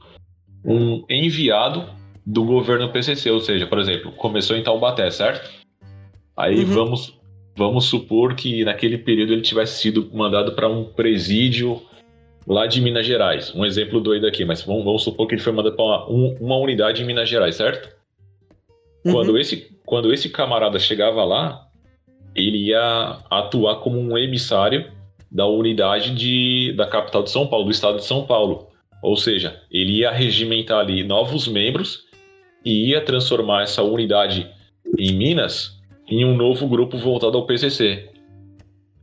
um 0.64 1.04
enviado 1.10 1.97
do 2.28 2.44
governo 2.44 2.92
PCC, 2.92 3.30
ou 3.30 3.40
seja, 3.40 3.66
por 3.66 3.78
exemplo, 3.78 4.12
começou 4.12 4.54
em 4.54 4.62
Taubaté, 4.62 5.10
certo? 5.10 5.50
Aí 6.36 6.58
uhum. 6.58 6.66
vamos 6.66 7.18
vamos 7.56 7.86
supor 7.86 8.36
que 8.36 8.64
naquele 8.64 8.98
período 8.98 9.32
ele 9.32 9.40
tivesse 9.40 9.80
sido 9.80 10.10
mandado 10.12 10.52
para 10.52 10.68
um 10.68 10.84
presídio 10.84 11.82
lá 12.46 12.66
de 12.66 12.82
Minas 12.82 13.06
Gerais. 13.06 13.52
Um 13.54 13.64
exemplo 13.64 13.98
doido 13.98 14.26
aqui, 14.26 14.44
mas 14.44 14.62
vamos, 14.62 14.84
vamos 14.84 15.02
supor 15.02 15.26
que 15.26 15.34
ele 15.34 15.42
foi 15.42 15.52
mandado 15.54 15.74
para 15.74 15.84
uma, 15.84 16.10
um, 16.10 16.36
uma 16.38 16.56
unidade 16.58 17.02
em 17.02 17.06
Minas 17.06 17.28
Gerais, 17.30 17.56
certo? 17.56 17.88
Uhum. 19.04 19.12
Quando, 19.12 19.38
esse, 19.38 19.74
quando 19.86 20.12
esse 20.12 20.28
camarada 20.28 20.78
chegava 20.78 21.24
lá, 21.24 21.66
ele 22.36 22.68
ia 22.68 23.18
atuar 23.30 23.76
como 23.76 23.98
um 23.98 24.16
emissário 24.18 24.86
da 25.32 25.46
unidade 25.46 26.14
de, 26.14 26.74
da 26.76 26.86
capital 26.86 27.22
de 27.22 27.30
São 27.30 27.46
Paulo, 27.46 27.64
do 27.64 27.70
estado 27.70 27.96
de 27.96 28.04
São 28.04 28.26
Paulo. 28.26 28.68
Ou 29.02 29.16
seja, 29.16 29.62
ele 29.70 30.00
ia 30.00 30.10
regimentar 30.10 30.78
ali 30.78 31.02
novos 31.02 31.48
membros 31.48 32.06
e 32.68 32.90
ia 32.90 33.00
transformar 33.00 33.62
essa 33.62 33.82
unidade 33.82 34.46
em 34.98 35.16
Minas 35.16 35.80
em 36.06 36.22
um 36.22 36.36
novo 36.36 36.68
grupo 36.68 36.98
voltado 36.98 37.38
ao 37.38 37.46
PCC. 37.46 38.10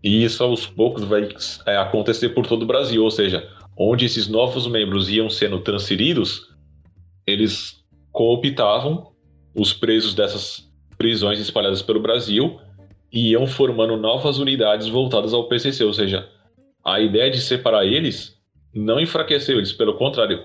E 0.04 0.24
isso 0.24 0.44
aos 0.44 0.68
poucos 0.68 1.04
vai 1.04 1.28
é, 1.66 1.76
acontecer 1.76 2.30
por 2.30 2.46
todo 2.46 2.62
o 2.62 2.68
Brasil, 2.68 3.04
ou 3.04 3.10
seja, 3.10 3.50
onde 3.76 4.06
esses 4.06 4.28
novos 4.28 4.68
membros 4.68 5.10
iam 5.10 5.32
sendo 5.32 5.60
transferidos, 5.62 6.54
eles 7.26 7.84
cooptavam 8.12 9.12
os 9.56 9.74
presos 9.74 10.14
dessas 10.14 10.72
prisões 10.96 11.40
espalhadas 11.40 11.82
pelo 11.82 12.00
Brasil 12.00 12.60
e 13.12 13.32
iam 13.32 13.48
formando 13.48 13.98
novas 13.98 14.38
unidades 14.38 14.88
voltadas 14.88 15.34
ao 15.34 15.48
PCC, 15.48 15.84
ou 15.84 15.94
seja, 15.94 16.30
a 16.84 17.00
ideia 17.00 17.32
de 17.32 17.42
separar 17.42 17.84
eles 17.84 18.40
não 18.72 19.00
enfraqueceu 19.00 19.58
eles, 19.58 19.74
pelo 19.74 19.96
contrário, 19.96 20.44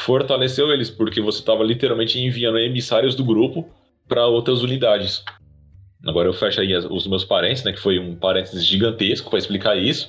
fortaleceu 0.00 0.70
eles, 0.72 0.90
porque 0.90 1.20
você 1.20 1.38
estava 1.38 1.62
literalmente 1.62 2.18
enviando 2.18 2.58
emissários 2.58 3.14
do 3.14 3.24
grupo 3.24 3.68
para 4.08 4.26
outras 4.26 4.62
unidades. 4.62 5.24
Agora 6.06 6.28
eu 6.28 6.34
fecho 6.34 6.60
aí 6.60 6.76
os 6.76 7.06
meus 7.06 7.24
parênteses, 7.24 7.64
né? 7.64 7.72
Que 7.72 7.80
foi 7.80 7.98
um 7.98 8.14
parênteses 8.14 8.64
gigantesco 8.64 9.30
para 9.30 9.38
explicar 9.38 9.76
isso. 9.76 10.08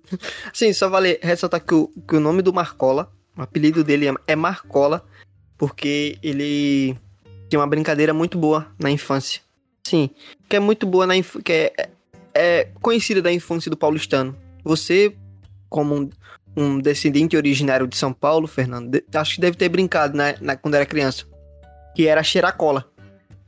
Sim, 0.52 0.72
só 0.72 0.88
vale 0.88 1.18
ressaltar 1.22 1.64
que 1.64 1.74
o, 1.74 1.88
que 2.06 2.16
o 2.16 2.20
nome 2.20 2.42
do 2.42 2.52
Marcola, 2.52 3.10
o 3.36 3.42
apelido 3.42 3.82
dele 3.82 4.08
é, 4.08 4.14
é 4.26 4.36
Marcola, 4.36 5.02
porque 5.56 6.18
ele 6.22 6.94
tinha 7.48 7.58
uma 7.58 7.66
brincadeira 7.66 8.12
muito 8.12 8.36
boa 8.36 8.66
na 8.78 8.90
infância. 8.90 9.40
Sim, 9.86 10.10
que 10.48 10.56
é 10.56 10.60
muito 10.60 10.86
boa 10.86 11.06
na 11.06 11.16
infância, 11.16 11.42
que 11.42 11.52
é, 11.52 11.88
é 12.34 12.68
conhecida 12.82 13.22
da 13.22 13.32
infância 13.32 13.70
do 13.70 13.76
paulistano. 13.76 14.36
Você, 14.62 15.16
como 15.70 15.96
um, 15.96 16.10
um 16.56 16.78
descendente 16.78 17.36
originário 17.36 17.86
de 17.86 17.96
São 17.96 18.12
Paulo, 18.12 18.46
Fernando, 18.46 18.90
de, 18.90 19.04
acho 19.14 19.36
que 19.36 19.40
deve 19.40 19.56
ter 19.56 19.68
brincado 19.68 20.16
na, 20.16 20.34
na, 20.40 20.56
quando 20.56 20.74
era 20.74 20.86
criança. 20.86 21.24
Que 21.94 22.06
era 22.06 22.22
cheirar 22.22 22.56
cola. 22.56 22.84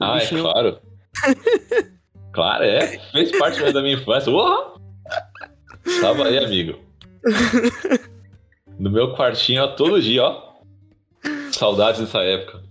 Ah, 0.00 0.18
é 0.18 0.26
claro. 0.26 0.80
claro, 2.32 2.64
é. 2.64 2.98
Fez 3.12 3.36
parte 3.38 3.72
da 3.72 3.82
minha 3.82 3.94
infância. 3.94 4.32
Uou! 4.32 4.80
Tava 6.00 6.26
aí, 6.26 6.38
amigo. 6.38 6.78
No 8.78 8.90
meu 8.90 9.14
quartinho, 9.14 9.62
ó, 9.62 9.68
todo 9.68 10.00
dia, 10.00 10.24
ó. 10.24 10.52
Saudades 11.52 12.00
dessa 12.00 12.20
época. 12.20 12.62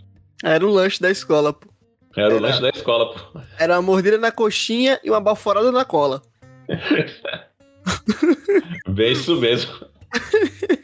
Era 0.44 0.66
o 0.66 0.70
lanche 0.70 1.02
da 1.02 1.10
escola, 1.10 1.54
pô. 1.54 1.70
Era, 2.16 2.28
era 2.28 2.36
o 2.36 2.40
lanche 2.40 2.62
da 2.62 2.70
escola, 2.70 3.14
pô. 3.14 3.40
Era 3.58 3.76
uma 3.76 3.82
mordida 3.82 4.18
na 4.18 4.32
coxinha 4.32 5.00
e 5.04 5.10
uma 5.10 5.22
baforada 5.22 5.72
na 5.72 5.86
cola. 5.86 6.22
Bem 8.88 9.14
isso 9.14 9.36
mesmo. 9.38 9.72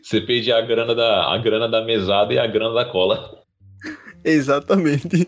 Você 0.01 0.21
pedia 0.21 0.57
a 0.57 0.61
grana 0.61 0.95
da, 0.95 1.33
a 1.33 1.37
grana 1.37 1.67
da 1.67 1.83
mesada 1.83 2.33
e 2.33 2.39
a 2.39 2.47
grana 2.47 2.73
da 2.73 2.85
cola. 2.85 3.43
Exatamente. 4.23 5.27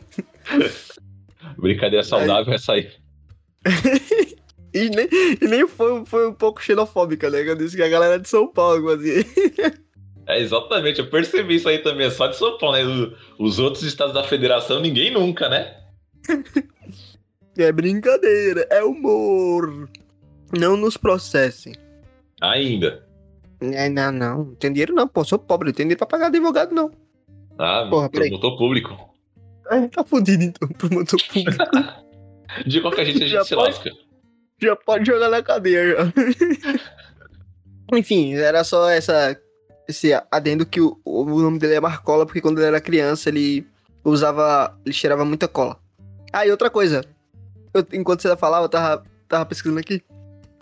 Brincadeira 1.58 2.04
saudável 2.04 2.54
essa 2.54 2.74
aí. 2.74 2.90
e, 4.74 4.90
nem, 4.90 5.08
e 5.42 5.48
nem 5.48 5.68
foi, 5.68 6.06
foi 6.06 6.30
um 6.30 6.34
pouco 6.34 6.62
xenofóbica, 6.62 7.30
né? 7.30 7.42
Eu 7.42 7.56
disse 7.56 7.76
que 7.76 7.84
a 7.84 7.90
galera 7.90 8.16
é 8.16 8.20
de 8.20 8.30
São 8.30 8.48
Paulo 8.52 8.90
fazia. 8.90 9.26
É, 10.28 10.40
exatamente, 10.40 11.00
eu 11.00 11.10
percebi 11.10 11.56
isso 11.56 11.68
aí 11.68 11.80
também, 11.80 12.06
é 12.06 12.12
só 12.12 12.28
de 12.28 12.38
São 12.38 12.58
Paulo, 12.58 12.78
né? 12.78 13.16
Os 13.40 13.58
outros 13.58 13.84
estados 13.84 14.14
da 14.14 14.24
federação, 14.24 14.80
ninguém 14.80 15.12
nunca, 15.12 15.50
né? 15.50 15.76
é 17.58 17.72
brincadeira, 17.72 18.66
é 18.70 18.84
humor. 18.84 19.90
Não 20.58 20.78
nos 20.78 20.98
processem. 20.98 21.74
Ainda. 22.40 23.09
É, 23.62 23.90
não, 23.90 24.12
não, 24.12 24.38
não 24.46 24.56
tem 24.56 24.72
dinheiro 24.72 24.94
não, 24.94 25.08
pô, 25.08 25.24
sou 25.24 25.38
pobre, 25.40 25.68
não 25.68 25.74
tem 25.74 25.86
dinheiro 25.86 25.98
pra 26.00 26.08
pagar 26.08 26.28
advogado 26.28 26.74
não. 26.74 26.92
Ah, 27.58 27.88
Porra, 27.90 28.10
promotor 28.10 28.58
público. 28.58 28.96
É, 29.70 29.88
tá 29.90 30.04
fudido 30.04 30.44
então, 30.44 30.68
promotor 30.70 31.20
público. 31.28 31.64
De 32.66 32.82
qualquer 32.82 33.06
jeito 33.06 33.18
a 33.18 33.22
gente 33.22 33.32
Já 33.32 33.44
se 33.44 33.54
pode- 33.56 33.74
lasca. 33.74 33.92
Já 34.62 34.76
pode 34.76 35.06
jogar 35.06 35.30
na 35.30 35.44
cadeia, 35.44 35.96
já. 35.96 36.14
Enfim, 37.98 38.34
era 38.36 38.64
só 38.64 38.90
essa, 38.90 39.40
esse 39.88 40.12
adendo 40.32 40.66
que 40.66 40.80
o, 40.82 41.00
o 41.06 41.26
nome 41.42 41.60
dele 41.60 41.76
é 41.76 41.80
Marcola, 41.80 42.26
porque 42.26 42.42
quando 42.42 42.60
ele 42.60 42.68
era 42.68 42.82
criança 42.82 43.30
ele 43.30 43.66
usava. 44.04 44.78
ele 44.86 44.94
cheirava 44.94 45.26
muita 45.26 45.48
cola. 45.48 45.78
Ah, 46.32 46.46
e 46.46 46.52
outra 46.52 46.70
coisa. 46.70 47.04
Eu- 47.74 47.86
enquanto 47.94 48.22
você 48.22 48.36
falava, 48.38 48.66
eu 48.66 48.70
tava, 48.70 49.04
tava 49.28 49.46
pesquisando 49.46 49.80
aqui. 49.80 50.02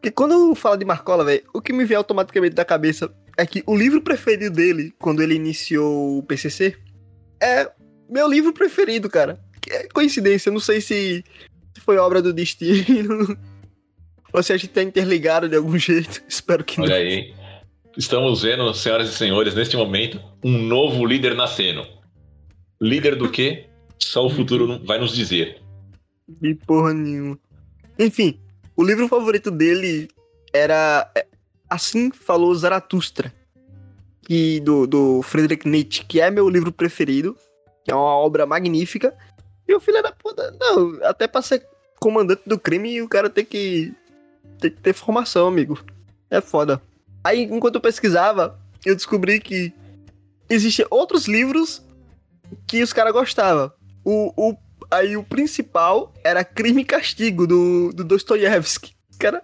Porque 0.08 0.12
quando 0.12 0.56
fala 0.56 0.78
de 0.78 0.86
Marcola, 0.86 1.26
velho, 1.26 1.43
o 1.54 1.62
que 1.62 1.74
me 1.74 1.84
vem 1.84 1.98
automaticamente 1.98 2.56
da 2.56 2.63
cabeça 2.63 3.13
é 3.38 3.46
que 3.46 3.62
o 3.65 3.76
livro 3.76 4.02
preferido 4.02 4.56
dele, 4.56 4.93
quando 4.98 5.22
ele 5.22 5.36
iniciou 5.36 6.20
o 6.20 6.24
PCC, 6.24 6.78
é 7.43 7.70
meu 8.10 8.26
livro 8.30 8.54
preferido, 8.54 9.10
cara. 9.10 9.38
Que 9.60 9.70
é 9.70 9.88
coincidência, 9.89 10.50
não 10.50 10.62
sei 10.62 10.80
se, 10.80 11.26
foi 11.80 11.98
obra 11.98 12.22
do 12.22 12.32
destino. 12.32 13.38
Ou 14.32 14.41
se 14.41 14.54
a 14.54 14.58
gente 14.58 14.70
tá 14.70 14.82
interligado 14.82 15.50
de 15.50 15.58
algum 15.58 15.78
jeito. 15.78 16.24
Espero 16.28 16.63
que 16.63 16.80
Olha 16.80 16.89
não. 16.89 16.96
aí. 16.96 17.34
Estamos 17.98 18.43
vendo, 18.43 18.74
senhoras 18.74 19.10
e 19.10 19.13
senhores, 19.13 19.56
neste 19.56 19.76
momento, 19.76 20.22
um 20.41 20.58
novo 20.58 21.06
líder 21.06 21.36
nascendo. 21.36 21.86
Líder 22.82 23.17
do 23.17 23.30
quê? 23.30 23.65
Só 24.00 24.26
o 24.26 24.30
futuro 24.30 24.80
vai 24.86 25.00
nos 25.00 25.13
dizer. 25.13 25.60
De 26.30 26.56
porra 26.56 26.93
nenhuma. 26.93 27.38
Enfim, 28.00 28.39
o 28.78 28.84
livro 28.84 29.08
favorito 29.08 29.50
dele 29.50 30.08
era 30.54 31.12
é, 31.16 31.26
Assim 31.70 32.12
Falou 32.12 32.54
Zaratustra. 32.56 33.34
Que, 34.22 34.60
do, 34.60 34.86
do 34.86 35.22
Friedrich 35.22 35.68
Nietzsche, 35.68 36.06
que 36.06 36.22
é 36.22 36.30
meu 36.30 36.48
livro 36.48 36.72
preferido. 36.72 37.36
Que 37.84 37.92
é 37.92 37.96
uma 37.96 38.16
obra 38.16 38.46
magnífica. 38.46 39.13
E 39.68 39.74
o 39.74 39.80
filho 39.80 40.02
da 40.02 40.12
puta, 40.12 40.56
não, 40.60 41.04
até 41.04 41.28
pra 41.28 41.42
ser 41.42 41.66
comandante 42.00 42.44
do 42.46 42.58
crime, 42.58 43.02
o 43.02 43.10
cara 43.10 43.30
tem 43.30 43.44
que, 43.44 43.94
tem 44.60 44.72
que 44.72 44.80
ter 44.80 44.94
formação, 44.94 45.48
amigo. 45.48 45.84
É 46.30 46.40
foda. 46.40 46.82
Aí, 47.24 47.44
enquanto 47.44 47.76
eu 47.76 47.82
pesquisava, 47.82 48.60
eu 48.86 48.96
descobri 48.96 49.40
que 49.40 49.74
existem 50.50 50.86
outros 50.90 51.28
livros 51.28 51.82
que 52.66 52.82
os 52.82 52.94
caras 52.94 53.12
gostavam. 53.12 53.72
O, 54.06 54.32
o, 54.38 54.58
aí 54.89 55.17
o 55.17 55.23
principal 55.23 56.13
era 56.23 56.43
Crime 56.43 56.82
e 56.82 56.86
Castigo, 56.86 57.45
do, 57.45 57.91
do 57.93 58.04
Dostoiévski. 58.04 58.93
Os 59.10 59.17
caras 59.17 59.41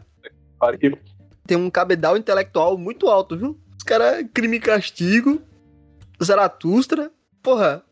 tem 1.45 1.57
um 1.57 1.69
cabedal 1.69 2.17
intelectual 2.17 2.77
muito 2.77 3.07
alto, 3.09 3.37
viu? 3.37 3.59
Os 3.77 3.83
caras, 3.83 4.25
Crime 4.33 4.57
e 4.57 4.61
Castigo, 4.61 5.41
Zaratustra, 6.23 7.11
porra. 7.41 7.83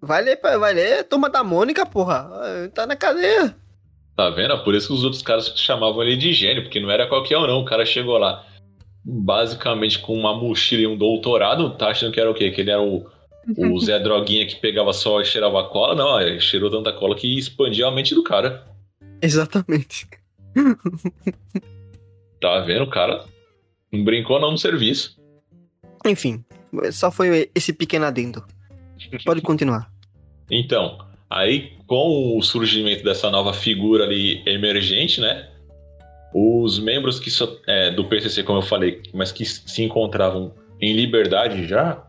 Vai 0.00 0.22
ler, 0.22 0.40
vai 0.40 0.74
ler 0.74 1.04
Turma 1.04 1.28
da 1.28 1.42
Mônica, 1.42 1.84
porra. 1.84 2.30
Tá 2.74 2.86
na 2.86 2.96
cadeia. 2.96 3.54
Tá 4.16 4.30
vendo? 4.30 4.58
Por 4.64 4.74
isso 4.74 4.88
que 4.88 4.94
os 4.94 5.04
outros 5.04 5.22
caras 5.22 5.52
chamavam 5.56 6.02
ele 6.02 6.16
de 6.16 6.32
gênio, 6.32 6.64
porque 6.64 6.80
não 6.80 6.90
era 6.90 7.06
qualquer 7.06 7.38
um, 7.38 7.46
não. 7.46 7.60
O 7.60 7.64
cara 7.64 7.86
chegou 7.86 8.18
lá, 8.18 8.44
basicamente 9.04 10.00
com 10.00 10.12
uma 10.14 10.34
mochila 10.34 10.82
e 10.82 10.86
um 10.86 10.96
doutorado, 10.96 11.70
tá 11.76 11.88
achando 11.88 12.12
que 12.12 12.20
era 12.20 12.30
o 12.30 12.34
quê? 12.34 12.50
Que 12.50 12.60
ele 12.60 12.70
era 12.70 12.82
o, 12.82 13.08
o 13.56 13.80
Zé 13.80 13.98
Droguinha 13.98 14.46
que 14.46 14.56
pegava 14.56 14.92
só 14.92 15.20
e 15.20 15.24
cheirava 15.24 15.64
cola? 15.68 15.94
Não, 15.94 16.20
ele 16.20 16.40
cheirou 16.40 16.70
tanta 16.70 16.92
cola 16.92 17.14
que 17.14 17.38
expandia 17.38 17.86
a 17.86 17.90
mente 17.90 18.14
do 18.14 18.22
cara. 18.22 18.66
Exatamente. 19.22 20.06
Tá 22.40 22.60
vendo? 22.60 22.84
O 22.84 22.90
cara 22.90 23.24
não 23.92 24.04
brincou 24.04 24.40
não 24.40 24.52
no 24.52 24.58
serviço. 24.58 25.18
Enfim, 26.06 26.44
só 26.92 27.10
foi 27.10 27.50
esse 27.52 27.72
pequeno 27.72 28.04
adendo. 28.06 28.44
Pode 29.24 29.40
continuar. 29.40 29.90
Então, 30.50 30.96
aí 31.28 31.72
com 31.86 32.38
o 32.38 32.42
surgimento 32.42 33.04
dessa 33.04 33.28
nova 33.30 33.52
figura 33.52 34.04
ali 34.04 34.42
emergente, 34.46 35.20
né? 35.20 35.46
Os 36.32 36.78
membros 36.78 37.20
que 37.20 37.30
so- 37.30 37.60
é, 37.66 37.90
do 37.90 38.06
PCC, 38.06 38.42
como 38.42 38.60
eu 38.60 38.62
falei, 38.62 39.02
mas 39.12 39.30
que 39.30 39.44
se 39.44 39.82
encontravam 39.82 40.54
em 40.80 40.94
liberdade 40.94 41.66
já, 41.66 42.02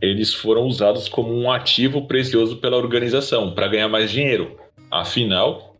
eles 0.00 0.34
foram 0.34 0.62
usados 0.62 1.08
como 1.08 1.32
um 1.32 1.50
ativo 1.50 2.06
precioso 2.06 2.56
pela 2.58 2.76
organização 2.76 3.52
para 3.54 3.68
ganhar 3.68 3.88
mais 3.88 4.10
dinheiro. 4.10 4.56
Afinal, 4.90 5.76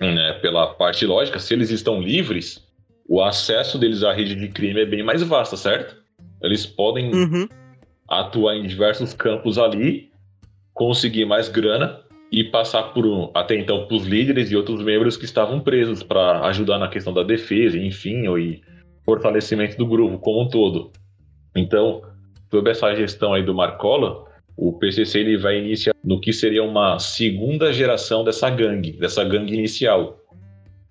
né, 0.00 0.32
pela 0.34 0.68
parte 0.74 1.04
lógica, 1.04 1.38
se 1.38 1.52
eles 1.52 1.70
estão 1.70 2.00
livres, 2.00 2.66
o 3.08 3.22
acesso 3.22 3.78
deles 3.78 4.02
à 4.02 4.12
rede 4.12 4.34
de 4.34 4.48
crime 4.48 4.80
é 4.80 4.86
bem 4.86 5.02
mais 5.02 5.22
vasta, 5.22 5.56
certo? 5.56 5.96
Eles 6.42 6.64
podem 6.64 7.12
Uhum. 7.12 7.48
atuar 8.08 8.56
em 8.56 8.66
diversos 8.66 9.12
campos 9.12 9.58
ali, 9.58 10.10
conseguir 10.72 11.24
mais 11.24 11.48
grana 11.48 12.00
e 12.32 12.44
passar 12.44 12.94
por 12.94 13.04
um- 13.04 13.30
até 13.34 13.56
então 13.56 13.86
para 13.86 13.96
os 13.96 14.06
líderes 14.06 14.50
e 14.50 14.56
outros 14.56 14.82
membros 14.82 15.16
que 15.16 15.24
estavam 15.24 15.60
presos 15.60 16.02
para 16.02 16.46
ajudar 16.46 16.78
na 16.78 16.88
questão 16.88 17.12
da 17.12 17.22
defesa, 17.24 17.76
enfim, 17.76 18.28
ou 18.28 18.38
e 18.38 18.62
fortalecimento 19.04 19.76
do 19.76 19.86
grupo 19.86 20.18
como 20.18 20.42
um 20.42 20.48
todo. 20.48 20.92
Então, 21.56 22.02
sob 22.50 22.70
essa 22.70 22.94
gestão 22.94 23.32
aí 23.32 23.42
do 23.42 23.54
Marcola, 23.54 24.24
o 24.56 24.72
PCC 24.72 25.20
ele 25.20 25.38
vai 25.38 25.58
iniciar 25.58 25.94
no 26.04 26.20
que 26.20 26.32
seria 26.32 26.62
uma 26.62 26.98
segunda 26.98 27.72
geração 27.72 28.24
dessa 28.24 28.50
gangue, 28.50 28.92
dessa 28.92 29.24
gangue 29.24 29.54
inicial. 29.54 30.18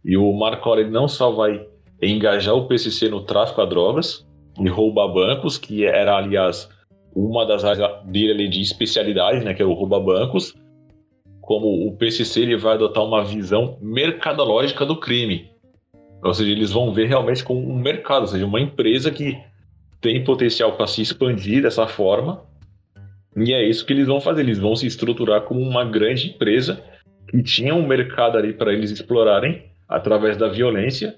E 0.04 0.18
o 0.18 0.32
Marcola 0.34 0.82
ele 0.82 0.90
não 0.90 1.08
só 1.08 1.30
vai 1.30 1.68
engajar 2.02 2.56
o 2.56 2.68
PCC 2.68 3.10
no 3.10 3.22
tráfico 3.22 3.62
a 3.62 3.66
drogas 3.66 4.26
e 4.60 4.68
roubar 4.70 5.10
bancos, 5.10 5.58
que 5.58 5.86
era 5.86 6.18
aliás 6.18 6.70
uma 7.14 7.46
das 7.46 7.66
áreas 7.66 8.04
dele 8.06 8.48
de 8.48 8.62
especialidade, 8.62 9.44
né, 9.44 9.54
que 9.54 9.62
é 9.62 9.66
o 9.66 9.74
rouba 9.74 10.00
bancos, 10.00 10.56
como 11.42 11.88
o 11.88 11.96
PCC 11.98 12.42
ele 12.42 12.58
vai 12.58 12.76
adotar 12.76 13.04
uma 13.04 13.24
visão 13.24 13.78
mercadológica 13.82 14.86
do 14.86 14.96
crime. 14.96 15.50
Ou 16.24 16.34
seja, 16.34 16.52
eles 16.52 16.72
vão 16.72 16.94
ver 16.94 17.08
realmente 17.08 17.44
como 17.44 17.60
um 17.60 17.78
mercado, 17.78 18.22
ou 18.22 18.28
seja, 18.28 18.46
uma 18.46 18.60
empresa 18.60 19.10
que 19.10 19.38
tem 20.02 20.24
potencial 20.24 20.76
para 20.76 20.88
se 20.88 21.02
expandir 21.02 21.62
dessa 21.62 21.88
forma. 21.88 22.44
E 23.36 23.54
é 23.54 23.68
isso 23.68 23.86
que 23.86 23.94
eles 23.94 24.08
vão 24.08 24.20
fazer, 24.20 24.42
eles 24.42 24.58
vão 24.58 24.76
se 24.76 24.88
estruturar 24.88 25.42
como 25.42 25.62
uma 25.62 25.86
grande 25.86 26.30
empresa 26.30 26.84
que 27.28 27.44
tinha 27.44 27.76
um 27.76 27.86
mercado 27.86 28.38
ali 28.38 28.54
para 28.54 28.74
eles 28.74 28.92
explorarem 28.92 29.64
através 29.88 30.36
da 30.38 30.48
violência 30.48 31.16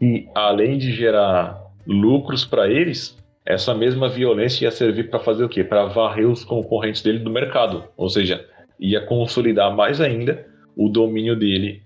e 0.00 0.26
além 0.34 0.78
de 0.78 0.92
gerar 0.92 1.60
lucros 1.86 2.44
para 2.44 2.68
eles, 2.68 3.16
essa 3.44 3.74
mesma 3.74 4.08
violência 4.08 4.64
ia 4.64 4.70
servir 4.70 5.08
para 5.08 5.20
fazer 5.20 5.44
o 5.44 5.48
quê? 5.48 5.62
Para 5.62 5.86
varrer 5.86 6.28
os 6.28 6.44
concorrentes 6.44 7.02
dele 7.02 7.20
do 7.20 7.30
mercado. 7.30 7.84
Ou 7.96 8.08
seja, 8.08 8.44
ia 8.78 9.00
consolidar 9.00 9.74
mais 9.74 10.00
ainda 10.00 10.46
o 10.76 10.88
domínio 10.88 11.36
dele 11.36 11.82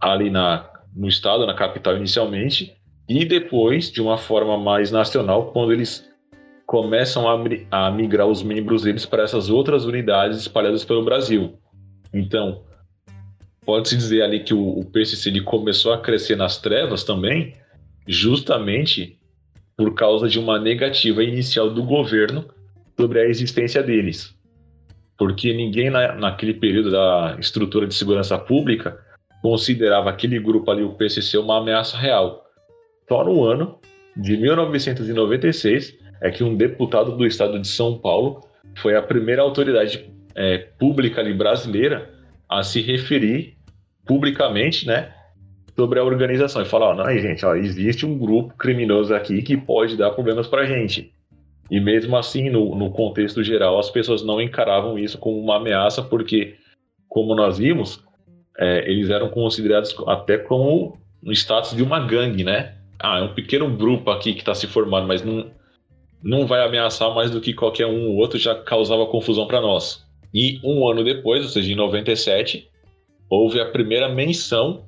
ali 0.00 0.30
na, 0.30 0.68
no 0.94 1.08
estado, 1.08 1.46
na 1.46 1.54
capital 1.54 1.96
inicialmente, 1.96 2.74
e 3.20 3.24
depois, 3.24 3.90
de 3.90 4.00
uma 4.00 4.16
forma 4.16 4.56
mais 4.56 4.90
nacional, 4.90 5.52
quando 5.52 5.72
eles 5.72 6.08
começam 6.66 7.28
a, 7.28 7.36
mi- 7.36 7.66
a 7.70 7.90
migrar 7.90 8.26
os 8.26 8.42
membros 8.42 8.82
deles 8.82 9.04
para 9.04 9.24
essas 9.24 9.50
outras 9.50 9.84
unidades 9.84 10.38
espalhadas 10.38 10.84
pelo 10.84 11.04
Brasil. 11.04 11.58
Então, 12.14 12.62
pode-se 13.66 13.96
dizer 13.96 14.22
ali 14.22 14.40
que 14.40 14.54
o, 14.54 14.78
o 14.78 14.84
PCC 14.84 15.40
começou 15.40 15.92
a 15.92 15.98
crescer 16.00 16.36
nas 16.36 16.58
trevas 16.58 17.04
também, 17.04 17.54
justamente 18.06 19.18
por 19.76 19.94
causa 19.94 20.28
de 20.28 20.38
uma 20.38 20.58
negativa 20.58 21.22
inicial 21.22 21.70
do 21.70 21.82
governo 21.82 22.44
sobre 22.98 23.20
a 23.20 23.24
existência 23.26 23.82
deles. 23.82 24.34
Porque 25.18 25.52
ninguém 25.52 25.90
na, 25.90 26.14
naquele 26.14 26.54
período 26.54 26.90
da 26.90 27.36
estrutura 27.38 27.86
de 27.86 27.94
segurança 27.94 28.38
pública 28.38 28.98
considerava 29.40 30.10
aquele 30.10 30.38
grupo 30.38 30.70
ali, 30.70 30.82
o 30.82 30.94
PCC, 30.94 31.36
uma 31.38 31.58
ameaça 31.58 31.96
real. 31.96 32.41
Só 33.08 33.24
no 33.24 33.44
ano 33.44 33.78
de 34.16 34.36
1996 34.36 35.98
é 36.20 36.30
que 36.30 36.44
um 36.44 36.56
deputado 36.56 37.16
do 37.16 37.26
estado 37.26 37.58
de 37.58 37.68
São 37.68 37.98
Paulo 37.98 38.40
foi 38.76 38.96
a 38.96 39.02
primeira 39.02 39.42
autoridade 39.42 40.10
é, 40.34 40.58
pública 40.78 41.20
ali 41.20 41.34
brasileira 41.34 42.10
a 42.48 42.62
se 42.62 42.80
referir 42.80 43.56
publicamente, 44.06 44.86
né, 44.86 45.12
sobre 45.76 45.98
a 45.98 46.04
organização 46.04 46.62
e 46.62 46.66
falar, 46.66 46.90
ó, 46.90 46.94
não, 46.94 47.18
gente, 47.18 47.44
ó, 47.46 47.54
existe 47.54 48.04
um 48.04 48.18
grupo 48.18 48.54
criminoso 48.56 49.14
aqui 49.14 49.42
que 49.42 49.56
pode 49.56 49.96
dar 49.96 50.10
problemas 50.10 50.46
pra 50.46 50.66
gente. 50.66 51.12
E 51.70 51.80
mesmo 51.80 52.16
assim, 52.16 52.50
no, 52.50 52.74
no 52.74 52.90
contexto 52.90 53.42
geral, 53.42 53.78
as 53.78 53.90
pessoas 53.90 54.22
não 54.22 54.40
encaravam 54.40 54.98
isso 54.98 55.16
como 55.18 55.40
uma 55.40 55.56
ameaça, 55.56 56.02
porque, 56.02 56.56
como 57.08 57.34
nós 57.34 57.58
vimos, 57.58 58.04
é, 58.58 58.90
eles 58.90 59.08
eram 59.08 59.30
considerados 59.30 59.94
até 60.06 60.36
como 60.36 60.98
no 61.22 61.32
status 61.32 61.74
de 61.74 61.82
uma 61.82 62.00
gangue, 62.00 62.44
né? 62.44 62.74
Ah, 63.02 63.18
é 63.18 63.22
um 63.22 63.34
pequeno 63.34 63.68
grupo 63.76 64.10
aqui 64.10 64.32
que 64.32 64.40
está 64.40 64.54
se 64.54 64.66
formando, 64.66 65.06
mas 65.06 65.22
não, 65.22 65.50
não 66.22 66.46
vai 66.46 66.64
ameaçar 66.64 67.12
mais 67.14 67.30
do 67.30 67.40
que 67.40 67.52
qualquer 67.52 67.86
um 67.86 68.08
ou 68.10 68.16
outro, 68.16 68.38
já 68.38 68.54
causava 68.54 69.06
confusão 69.06 69.46
para 69.46 69.60
nós. 69.60 70.06
E 70.32 70.60
um 70.64 70.88
ano 70.88 71.02
depois, 71.04 71.42
ou 71.44 71.50
seja, 71.50 71.72
em 71.72 71.76
97, 71.76 72.68
houve 73.28 73.60
a 73.60 73.66
primeira 73.66 74.08
menção 74.08 74.84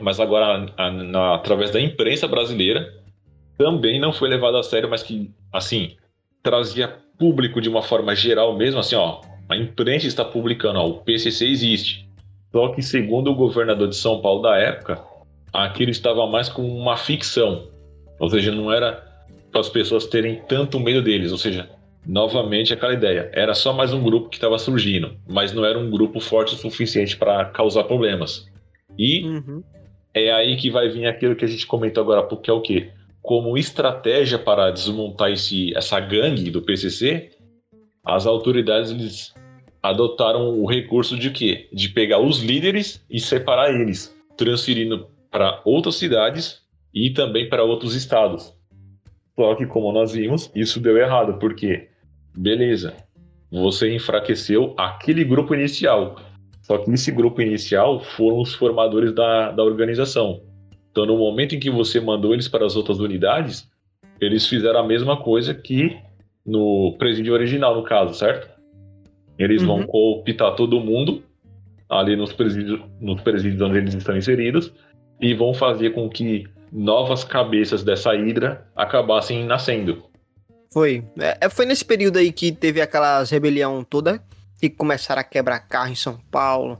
mas 0.00 0.18
agora 0.18 0.66
a- 0.76 0.90
na- 0.90 1.34
através 1.34 1.70
da 1.70 1.78
imprensa 1.80 2.26
brasileira 2.26 2.90
também 3.58 4.00
não 4.00 4.12
foi 4.12 4.28
levado 4.28 4.56
a 4.56 4.62
sério, 4.62 4.88
mas 4.88 5.02
que 5.02 5.30
assim 5.52 5.94
trazia 6.42 6.96
público 7.18 7.60
de 7.60 7.68
uma 7.68 7.82
forma 7.82 8.14
geral 8.14 8.56
mesmo, 8.56 8.80
assim, 8.80 8.94
ó, 8.96 9.20
a 9.48 9.56
imprensa 9.56 10.06
está 10.06 10.24
publicando, 10.24 10.78
ó, 10.78 10.86
o 10.86 10.94
PCC 11.00 11.46
existe. 11.46 12.08
Só 12.50 12.68
que, 12.68 12.80
segundo 12.80 13.30
o 13.30 13.34
governador 13.34 13.88
de 13.88 13.96
São 13.96 14.22
Paulo 14.22 14.40
da 14.40 14.56
época, 14.56 15.02
aquilo 15.52 15.90
estava 15.90 16.26
mais 16.26 16.48
como 16.48 16.68
uma 16.68 16.96
ficção. 16.96 17.68
Ou 18.18 18.28
seja, 18.28 18.52
não 18.52 18.72
era 18.72 19.04
para 19.50 19.60
as 19.60 19.68
pessoas 19.68 20.06
terem 20.06 20.42
tanto 20.48 20.78
medo 20.80 21.02
deles. 21.02 21.32
Ou 21.32 21.38
seja, 21.38 21.68
novamente 22.06 22.72
aquela 22.72 22.94
ideia. 22.94 23.30
Era 23.34 23.54
só 23.54 23.72
mais 23.72 23.92
um 23.92 24.02
grupo 24.02 24.30
que 24.30 24.36
estava 24.36 24.58
surgindo, 24.58 25.16
mas 25.28 25.52
não 25.52 25.64
era 25.64 25.78
um 25.78 25.90
grupo 25.90 26.20
forte 26.20 26.54
o 26.54 26.58
suficiente 26.58 27.16
para 27.16 27.44
causar 27.46 27.84
problemas. 27.84 28.48
E 28.98 29.24
uhum. 29.24 29.62
é 30.14 30.32
aí 30.32 30.56
que 30.56 30.70
vai 30.70 30.88
vir 30.88 31.06
aquilo 31.06 31.36
que 31.36 31.44
a 31.44 31.48
gente 31.48 31.66
comentou 31.66 32.02
agora, 32.02 32.22
porque 32.22 32.50
é 32.50 32.52
o 32.52 32.60
quê? 32.60 32.90
Como 33.20 33.58
estratégia 33.58 34.38
para 34.38 34.70
desmontar 34.70 35.30
esse, 35.30 35.76
essa 35.76 36.00
gangue 36.00 36.50
do 36.50 36.62
PCC, 36.62 37.30
as 38.04 38.26
autoridades 38.26 38.90
eles 38.90 39.34
adotaram 39.82 40.58
o 40.58 40.66
recurso 40.66 41.16
de 41.16 41.30
quê? 41.30 41.68
De 41.72 41.90
pegar 41.90 42.18
os 42.18 42.40
líderes 42.40 43.04
e 43.10 43.20
separar 43.20 43.72
eles, 43.72 44.16
transferindo 44.36 45.06
para 45.30 45.60
outras 45.64 45.96
cidades 45.96 46.62
e 46.92 47.10
também 47.10 47.48
para 47.48 47.62
outros 47.62 47.94
estados. 47.94 48.54
Só 49.36 49.54
que, 49.54 49.66
como 49.66 49.92
nós 49.92 50.12
vimos, 50.12 50.50
isso 50.54 50.80
deu 50.80 50.96
errado, 50.96 51.38
porque, 51.38 51.88
beleza, 52.36 52.94
você 53.50 53.94
enfraqueceu 53.94 54.74
aquele 54.76 55.24
grupo 55.24 55.54
inicial. 55.54 56.16
Só 56.62 56.78
que 56.78 56.90
esse 56.90 57.10
grupo 57.12 57.40
inicial 57.40 58.00
foram 58.00 58.40
os 58.40 58.54
formadores 58.54 59.14
da, 59.14 59.52
da 59.52 59.62
organização. 59.62 60.42
Então, 60.90 61.06
no 61.06 61.16
momento 61.16 61.54
em 61.54 61.60
que 61.60 61.70
você 61.70 62.00
mandou 62.00 62.34
eles 62.34 62.48
para 62.48 62.66
as 62.66 62.74
outras 62.74 62.98
unidades, 62.98 63.70
eles 64.20 64.46
fizeram 64.46 64.80
a 64.80 64.86
mesma 64.86 65.16
coisa 65.16 65.54
que 65.54 65.96
no 66.44 66.96
presídio 66.98 67.32
original, 67.32 67.76
no 67.76 67.84
caso, 67.84 68.14
certo? 68.14 68.48
Eles 69.38 69.62
uhum. 69.62 69.68
vão 69.68 69.86
cooptar 69.86 70.56
todo 70.56 70.80
mundo 70.80 71.22
ali 71.88 72.16
nos 72.16 72.32
presídios, 72.32 72.80
nos 73.00 73.20
presídios 73.20 73.62
onde 73.62 73.78
eles 73.78 73.94
estão 73.94 74.16
inseridos 74.16 74.72
e 75.20 75.34
vão 75.34 75.52
fazer 75.52 75.90
com 75.90 76.08
que 76.08 76.46
novas 76.72 77.24
cabeças 77.24 77.82
dessa 77.82 78.14
hidra 78.14 78.66
acabassem 78.76 79.44
nascendo. 79.44 80.04
Foi. 80.70 81.04
É, 81.18 81.38
é, 81.42 81.48
foi 81.48 81.66
nesse 81.66 81.84
período 81.84 82.18
aí 82.18 82.30
que 82.30 82.52
teve 82.52 82.80
aquelas 82.80 83.30
rebelião 83.30 83.82
toda 83.82 84.22
e 84.62 84.68
começaram 84.68 85.20
a 85.20 85.24
quebrar 85.24 85.60
carro 85.60 85.90
em 85.90 85.94
São 85.94 86.18
Paulo, 86.30 86.78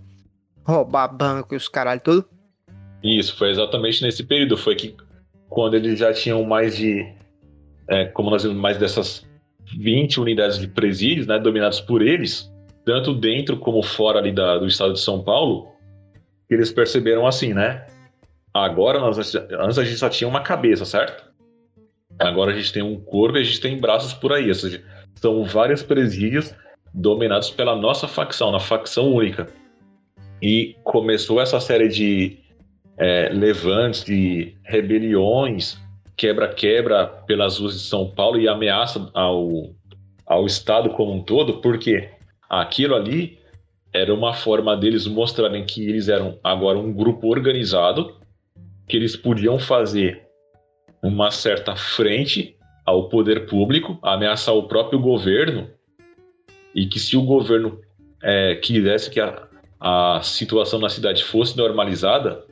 roubar 0.65 1.09
banco 1.09 1.55
e 1.55 1.57
os 1.57 1.69
caralho 1.69 2.01
tudo. 2.01 2.25
Isso, 3.03 3.37
foi 3.37 3.51
exatamente 3.51 4.03
nesse 4.03 4.25
período. 4.25 4.57
Foi 4.57 4.75
que 4.75 4.95
quando 5.49 5.75
eles 5.75 5.99
já 5.99 6.13
tinham 6.13 6.43
mais 6.45 6.77
de. 6.77 7.07
É, 7.89 8.05
como 8.07 8.31
nós 8.31 8.43
vimos, 8.43 8.59
mais 8.59 8.77
dessas 8.77 9.27
20 9.79 10.21
unidades 10.21 10.59
de 10.59 10.69
presídios, 10.69 11.27
né, 11.27 11.39
dominados 11.39 11.81
por 11.81 12.03
eles, 12.03 12.53
tanto 12.85 13.15
dentro 13.15 13.57
como 13.57 13.83
fora 13.83 14.19
ali 14.19 14.33
da, 14.33 14.59
do 14.59 14.67
estado 14.67 14.93
de 14.93 15.01
São 15.01 15.23
Paulo, 15.23 15.69
eles 16.51 16.71
perceberam 16.71 17.27
assim, 17.27 17.55
né? 17.55 17.87
Agora, 18.53 18.99
nós, 18.99 19.19
antes 19.35 19.79
a 19.79 19.85
gente 19.85 19.97
só 19.97 20.09
tinha 20.09 20.29
uma 20.29 20.41
cabeça, 20.41 20.85
certo? 20.85 21.29
Agora 22.19 22.53
a 22.53 22.55
gente 22.55 22.73
tem 22.73 22.83
um 22.83 22.99
corpo 22.99 23.39
e 23.39 23.41
a 23.41 23.45
gente 23.45 23.61
tem 23.61 23.79
braços 23.79 24.13
por 24.13 24.33
aí. 24.33 24.49
Ou 24.49 24.55
seja, 24.55 24.83
são 25.15 25.45
vários 25.45 25.83
presídios 25.83 26.55
dominados 26.93 27.51
pela 27.51 27.77
nossa 27.77 28.09
facção, 28.09 28.51
na 28.51 28.59
facção 28.59 29.13
única. 29.13 29.47
E 30.43 30.77
começou 30.83 31.41
essa 31.41 31.61
série 31.61 31.89
de 31.89 32.39
é, 32.97 33.29
levantes, 33.33 34.05
de 34.05 34.55
rebeliões, 34.65 35.79
quebra-quebra 36.17 37.07
pelas 37.07 37.59
ruas 37.59 37.75
de 37.75 37.87
São 37.87 38.11
Paulo 38.11 38.41
e 38.41 38.49
ameaça 38.49 39.09
ao, 39.15 39.71
ao 40.27 40.47
Estado 40.47 40.91
como 40.91 41.13
um 41.13 41.23
todo, 41.23 41.61
porque 41.61 42.09
aquilo 42.51 42.97
ali 42.97 43.39
era 43.93 44.13
uma 44.13 44.35
forma 44.35 44.77
deles 44.77 45.07
mostrarem 45.07 45.65
que 45.65 45.89
eles 45.89 46.09
eram 46.09 46.39
agora 46.43 46.79
um 46.79 46.93
grupo 46.93 47.29
organizado 47.29 48.18
que 48.89 48.97
eles 48.97 49.17
podiam 49.17 49.59
fazer 49.59 50.23
uma 51.03 51.31
certa 51.31 51.77
frente 51.77 52.57
ao 52.85 53.09
poder 53.09 53.47
público, 53.47 53.99
ameaçar 54.03 54.55
o 54.55 54.67
próprio 54.67 54.99
governo, 54.99 55.69
e 56.75 56.87
que 56.87 56.99
se 56.99 57.17
o 57.17 57.23
governo 57.23 57.81
é, 58.23 58.55
quisesse 58.57 59.11
que 59.11 59.21
a, 59.21 59.47
a 59.81 60.21
situação 60.23 60.79
na 60.79 60.89
cidade 60.89 61.23
fosse 61.23 61.57
normalizada, 61.57 62.45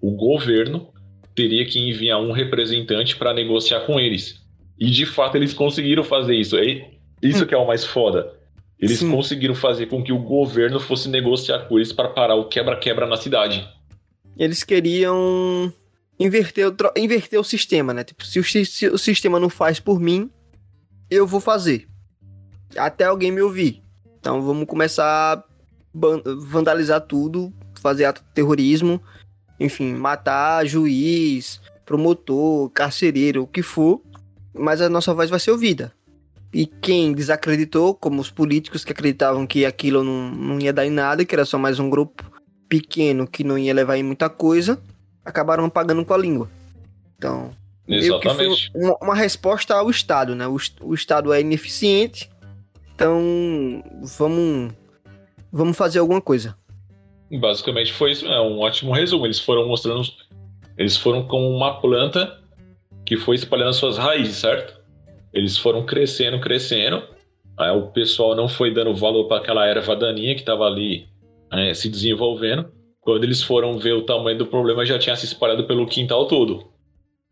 o 0.00 0.12
governo 0.12 0.88
teria 1.34 1.64
que 1.64 1.78
enviar 1.78 2.20
um 2.20 2.32
representante 2.32 3.16
para 3.16 3.34
negociar 3.34 3.80
com 3.80 3.98
eles. 3.98 4.40
E 4.78 4.90
de 4.90 5.06
fato 5.06 5.36
eles 5.36 5.54
conseguiram 5.54 6.04
fazer 6.04 6.34
isso. 6.34 6.56
É 6.56 6.90
isso 7.22 7.46
que 7.46 7.54
é 7.54 7.58
o 7.58 7.66
mais 7.66 7.84
foda. 7.84 8.34
Eles 8.78 8.98
Sim. 8.98 9.10
conseguiram 9.12 9.54
fazer 9.54 9.86
com 9.86 10.02
que 10.02 10.12
o 10.12 10.18
governo 10.18 10.80
fosse 10.80 11.08
negociar 11.08 11.60
com 11.68 11.78
eles 11.78 11.92
para 11.92 12.08
parar 12.08 12.34
o 12.34 12.48
quebra-quebra 12.48 13.06
na 13.06 13.16
cidade. 13.16 13.66
Eles 14.36 14.62
queriam 14.62 15.72
inverter 16.18 16.68
o, 16.68 16.74
inverter 16.96 17.40
o 17.40 17.44
sistema, 17.44 17.92
né? 17.92 18.04
Tipo, 18.04 18.24
se 18.24 18.38
o, 18.38 18.44
se 18.44 18.88
o 18.88 18.98
sistema 18.98 19.38
não 19.38 19.48
faz 19.48 19.80
por 19.80 20.00
mim, 20.00 20.30
eu 21.10 21.26
vou 21.26 21.40
fazer. 21.40 21.88
Até 22.76 23.04
alguém 23.04 23.30
me 23.30 23.42
ouvir. 23.42 23.82
Então 24.18 24.40
vamos 24.40 24.66
começar 24.66 25.04
a 25.04 25.44
vandalizar 26.38 27.00
tudo, 27.00 27.52
fazer 27.80 28.04
ato 28.04 28.22
de 28.22 28.28
terrorismo, 28.30 29.02
enfim, 29.58 29.92
matar 29.92 30.64
juiz, 30.66 31.60
promotor, 31.84 32.70
carcereiro, 32.70 33.42
o 33.42 33.46
que 33.46 33.62
for, 33.62 34.00
mas 34.54 34.80
a 34.80 34.88
nossa 34.88 35.12
voz 35.12 35.28
vai 35.28 35.40
ser 35.40 35.50
ouvida. 35.50 35.92
E 36.54 36.66
quem 36.66 37.12
desacreditou, 37.12 37.94
como 37.94 38.20
os 38.20 38.30
políticos 38.30 38.84
que 38.84 38.92
acreditavam 38.92 39.46
que 39.46 39.64
aquilo 39.64 40.04
não, 40.04 40.30
não 40.30 40.58
ia 40.60 40.72
dar 40.72 40.86
em 40.86 40.90
nada, 40.90 41.24
que 41.24 41.34
era 41.34 41.44
só 41.44 41.58
mais 41.58 41.78
um 41.78 41.90
grupo 41.90 42.31
pequeno 42.72 43.26
que 43.26 43.44
não 43.44 43.58
ia 43.58 43.74
levar 43.74 43.98
em 43.98 44.02
muita 44.02 44.30
coisa, 44.30 44.80
acabaram 45.22 45.68
pagando 45.68 46.02
com 46.06 46.14
a 46.14 46.16
língua. 46.16 46.50
Então, 47.18 47.50
Exatamente. 47.86 48.70
Uma, 48.74 48.96
uma, 49.02 49.14
resposta 49.14 49.74
ao 49.74 49.90
Estado, 49.90 50.34
né? 50.34 50.46
O, 50.46 50.56
o 50.80 50.94
Estado 50.94 51.34
é 51.34 51.42
ineficiente, 51.42 52.30
então 52.94 53.84
vamos, 54.18 54.72
vamos 55.52 55.76
fazer 55.76 55.98
alguma 55.98 56.22
coisa. 56.22 56.56
Basicamente 57.30 57.92
foi 57.92 58.12
isso, 58.12 58.26
é 58.26 58.40
um 58.40 58.58
ótimo 58.60 58.90
resumo. 58.92 59.26
Eles 59.26 59.38
foram 59.38 59.68
mostrando, 59.68 60.08
eles 60.78 60.96
foram 60.96 61.26
como 61.26 61.50
uma 61.50 61.78
planta 61.78 62.40
que 63.04 63.18
foi 63.18 63.36
espalhando 63.36 63.74
suas 63.74 63.98
raízes, 63.98 64.36
certo? 64.36 64.80
Eles 65.30 65.58
foram 65.58 65.84
crescendo, 65.84 66.40
crescendo. 66.40 67.02
Aí 67.58 67.70
o 67.76 67.88
pessoal 67.88 68.34
não 68.34 68.48
foi 68.48 68.72
dando 68.72 68.94
valor 68.94 69.28
para 69.28 69.42
aquela 69.42 69.66
erva 69.66 69.94
daninha 69.94 70.34
que 70.34 70.40
estava 70.40 70.64
ali 70.64 71.11
é, 71.52 71.74
se 71.74 71.88
desenvolvendo. 71.88 72.70
Quando 73.00 73.24
eles 73.24 73.42
foram 73.42 73.78
ver 73.78 73.92
o 73.92 74.02
tamanho 74.02 74.38
do 74.38 74.46
problema, 74.46 74.86
já 74.86 74.98
tinha 74.98 75.16
se 75.16 75.26
espalhado 75.26 75.66
pelo 75.66 75.86
quintal 75.86 76.26
todo. 76.26 76.70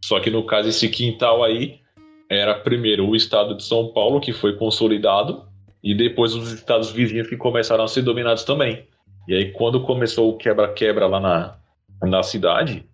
Só 0.04 0.18
que 0.20 0.30
no 0.30 0.44
caso, 0.44 0.68
esse 0.68 0.88
quintal 0.88 1.42
aí 1.42 1.80
era 2.28 2.54
primeiro 2.54 3.08
o 3.08 3.16
estado 3.16 3.56
de 3.56 3.62
São 3.64 3.92
Paulo, 3.92 4.20
que 4.20 4.32
foi 4.32 4.56
consolidado, 4.56 5.44
e 5.82 5.94
depois 5.94 6.34
os 6.34 6.52
estados 6.52 6.90
vizinhos 6.90 7.28
que 7.28 7.36
começaram 7.36 7.84
a 7.84 7.88
ser 7.88 8.02
dominados 8.02 8.44
também. 8.44 8.84
E 9.28 9.34
aí, 9.34 9.52
quando 9.52 9.80
começou 9.82 10.30
o 10.30 10.36
quebra-quebra 10.36 11.06
lá 11.06 11.20
na, 11.20 11.56
na 12.02 12.22
cidade, 12.22 12.84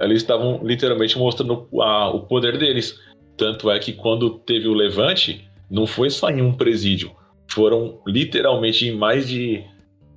eles 0.00 0.22
estavam 0.22 0.60
literalmente 0.62 1.18
mostrando 1.18 1.68
a, 1.80 2.10
o 2.10 2.20
poder 2.20 2.58
deles. 2.58 2.98
Tanto 3.36 3.70
é 3.70 3.78
que 3.78 3.92
quando 3.92 4.38
teve 4.38 4.68
o 4.68 4.74
levante, 4.74 5.48
não 5.70 5.86
foi 5.86 6.10
só 6.10 6.30
em 6.30 6.40
um 6.40 6.52
presídio, 6.52 7.12
foram 7.50 8.00
literalmente 8.06 8.86
em 8.86 8.96
mais 8.96 9.28
de 9.28 9.64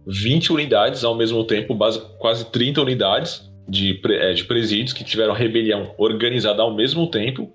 20 0.07 0.53
unidades 0.53 1.03
ao 1.03 1.15
mesmo 1.15 1.43
tempo, 1.43 1.77
quase 2.17 2.49
30 2.49 2.81
unidades 2.81 3.51
de, 3.67 3.99
é, 4.05 4.33
de 4.33 4.45
presídios 4.45 4.93
que 4.93 5.03
tiveram 5.03 5.33
rebelião 5.33 5.93
organizada 5.97 6.61
ao 6.61 6.73
mesmo 6.73 7.07
tempo 7.11 7.51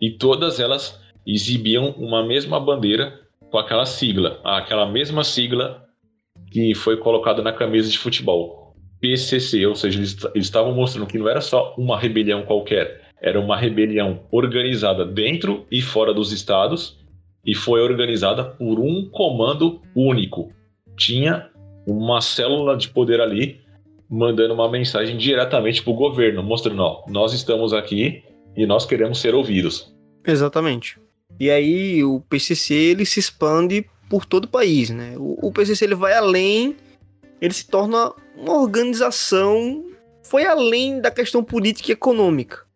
e 0.00 0.10
todas 0.10 0.60
elas 0.60 1.00
exibiam 1.26 1.90
uma 1.98 2.24
mesma 2.24 2.60
bandeira 2.60 3.20
com 3.50 3.58
aquela 3.58 3.84
sigla, 3.84 4.40
aquela 4.44 4.86
mesma 4.86 5.24
sigla 5.24 5.84
que 6.52 6.74
foi 6.74 6.96
colocada 6.96 7.42
na 7.42 7.52
camisa 7.52 7.90
de 7.90 7.98
futebol, 7.98 8.74
PCC, 9.00 9.66
ou 9.66 9.74
seja, 9.74 9.98
eles, 9.98 10.16
eles 10.34 10.46
estavam 10.46 10.72
mostrando 10.72 11.06
que 11.06 11.18
não 11.18 11.28
era 11.28 11.40
só 11.40 11.74
uma 11.76 11.98
rebelião 11.98 12.42
qualquer, 12.42 13.02
era 13.20 13.40
uma 13.40 13.56
rebelião 13.56 14.20
organizada 14.30 15.04
dentro 15.04 15.66
e 15.70 15.82
fora 15.82 16.14
dos 16.14 16.32
estados 16.32 16.98
e 17.44 17.54
foi 17.54 17.80
organizada 17.80 18.44
por 18.44 18.78
um 18.78 19.08
comando 19.10 19.82
único. 19.94 20.52
Tinha 20.96 21.49
uma 21.90 22.20
célula 22.20 22.76
de 22.76 22.88
poder 22.88 23.20
ali 23.20 23.60
mandando 24.08 24.52
uma 24.52 24.68
mensagem 24.68 25.16
diretamente 25.16 25.82
para 25.82 25.92
o 25.92 25.96
governo, 25.96 26.42
mostrando: 26.42 26.82
ó, 26.82 27.04
nós 27.08 27.32
estamos 27.32 27.72
aqui 27.72 28.24
e 28.56 28.66
nós 28.66 28.84
queremos 28.84 29.20
ser 29.20 29.34
ouvidos. 29.34 29.94
Exatamente. 30.26 30.98
E 31.38 31.50
aí 31.50 32.02
o 32.02 32.20
PCC 32.28 32.74
ele 32.74 33.06
se 33.06 33.20
expande 33.20 33.86
por 34.08 34.26
todo 34.26 34.44
o 34.46 34.48
país, 34.48 34.90
né? 34.90 35.14
O, 35.16 35.48
o 35.48 35.52
PCC 35.52 35.84
ele 35.84 35.94
vai 35.94 36.14
além, 36.14 36.76
ele 37.40 37.54
se 37.54 37.66
torna 37.66 38.12
uma 38.36 38.60
organização, 38.60 39.84
foi 40.24 40.44
além 40.44 41.00
da 41.00 41.10
questão 41.10 41.44
política 41.44 41.90
e 41.90 41.92
econômica. 41.92 42.66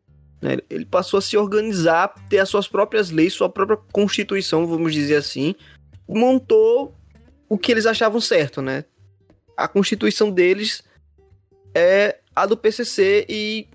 Né? 0.41 0.59
Ele 0.71 0.85
passou 0.85 1.19
a 1.19 1.23
se 1.23 1.37
organizar, 1.37 2.15
ter 2.29 2.39
as 2.39 2.49
suas 2.49 2.69
próprias 2.69 3.11
leis, 3.11 3.33
sua 3.33 3.49
própria 3.49 3.79
constituição, 3.93 4.67
vamos 4.67 4.93
dizer 4.93 5.17
assim, 5.17 5.55
montou 6.09 6.95
o 7.49 7.59
que 7.59 7.73
eles 7.73 7.87
achavam 7.87 8.21
certo, 8.21 8.63
né? 8.63 8.85
A 9.57 9.69
constituição 9.69 10.31
deles 10.31 10.83
é 11.75 12.19
a 12.35 12.47
do 12.47 12.57
PCC 12.57 13.27
e 13.29 13.69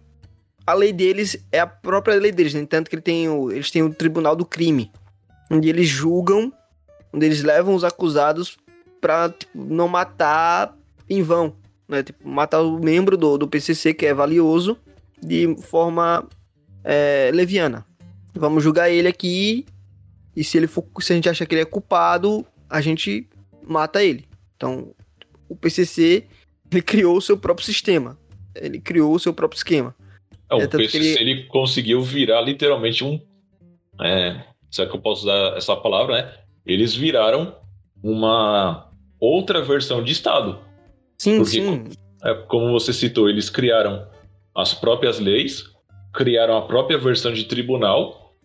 a 0.65 0.73
lei 0.73 0.93
deles 0.93 1.37
é 1.51 1.59
a 1.59 1.67
própria 1.67 2.15
lei 2.15 2.31
deles, 2.31 2.53
né? 2.53 2.65
Tanto 2.65 2.89
que 2.89 2.95
ele 2.95 3.01
tem 3.01 3.27
o, 3.27 3.51
eles 3.51 3.71
têm 3.71 3.81
o 3.81 3.93
Tribunal 3.93 4.35
do 4.35 4.45
Crime, 4.45 4.91
onde 5.49 5.67
eles 5.67 5.87
julgam, 5.87 6.53
onde 7.11 7.25
eles 7.25 7.41
levam 7.41 7.73
os 7.73 7.83
acusados 7.83 8.57
pra 9.01 9.29
tipo, 9.29 9.51
não 9.57 9.87
matar 9.87 10.77
em 11.09 11.23
vão, 11.23 11.55
né? 11.87 12.03
Tipo, 12.03 12.27
matar 12.27 12.61
o 12.61 12.79
membro 12.79 13.17
do, 13.17 13.37
do 13.37 13.47
PCC, 13.47 13.93
que 13.93 14.05
é 14.05 14.13
valioso, 14.13 14.77
de 15.21 15.55
forma 15.63 16.27
é, 16.83 17.31
leviana. 17.33 17.85
Vamos 18.33 18.63
julgar 18.63 18.89
ele 18.89 19.07
aqui, 19.07 19.65
e 20.35 20.43
se 20.43 20.57
ele 20.57 20.67
for, 20.67 20.85
se 21.01 21.13
a 21.13 21.15
gente 21.15 21.29
acha 21.29 21.45
que 21.45 21.55
ele 21.55 21.63
é 21.63 21.65
culpado, 21.65 22.45
a 22.69 22.79
gente 22.79 23.27
mata 23.67 24.03
ele. 24.03 24.27
Então, 24.55 24.93
o 25.49 25.55
PCC 25.55 26.25
ele 26.71 26.81
criou 26.81 27.17
o 27.17 27.21
seu 27.21 27.37
próprio 27.37 27.65
sistema. 27.65 28.17
Ele 28.55 28.79
criou 28.79 29.13
o 29.13 29.19
seu 29.19 29.33
próprio 29.33 29.57
esquema. 29.57 29.95
É, 30.49 30.55
o 30.55 30.69
PCC 30.69 30.97
ele... 30.97 31.31
ele... 31.31 31.43
conseguiu 31.45 32.01
virar 32.01 32.41
literalmente 32.41 33.03
um. 33.03 33.19
É, 34.01 34.43
será 34.69 34.89
que 34.89 34.95
eu 34.95 35.01
posso 35.01 35.23
usar 35.23 35.57
essa 35.57 35.75
palavra, 35.75 36.21
né? 36.21 36.33
Eles 36.65 36.95
viraram 36.95 37.55
uma 38.01 38.89
outra 39.19 39.61
versão 39.61 40.03
de 40.03 40.11
Estado. 40.11 40.59
Sim, 41.17 41.37
Porque, 41.37 41.51
sim. 41.51 41.83
É, 42.23 42.33
como 42.33 42.71
você 42.71 42.93
citou, 42.93 43.29
eles 43.29 43.49
criaram 43.49 44.07
as 44.55 44.73
próprias 44.73 45.19
leis, 45.19 45.63
criaram 46.13 46.57
a 46.57 46.61
própria 46.61 46.97
versão 46.97 47.33
de 47.33 47.45
tribunal, 47.45 48.35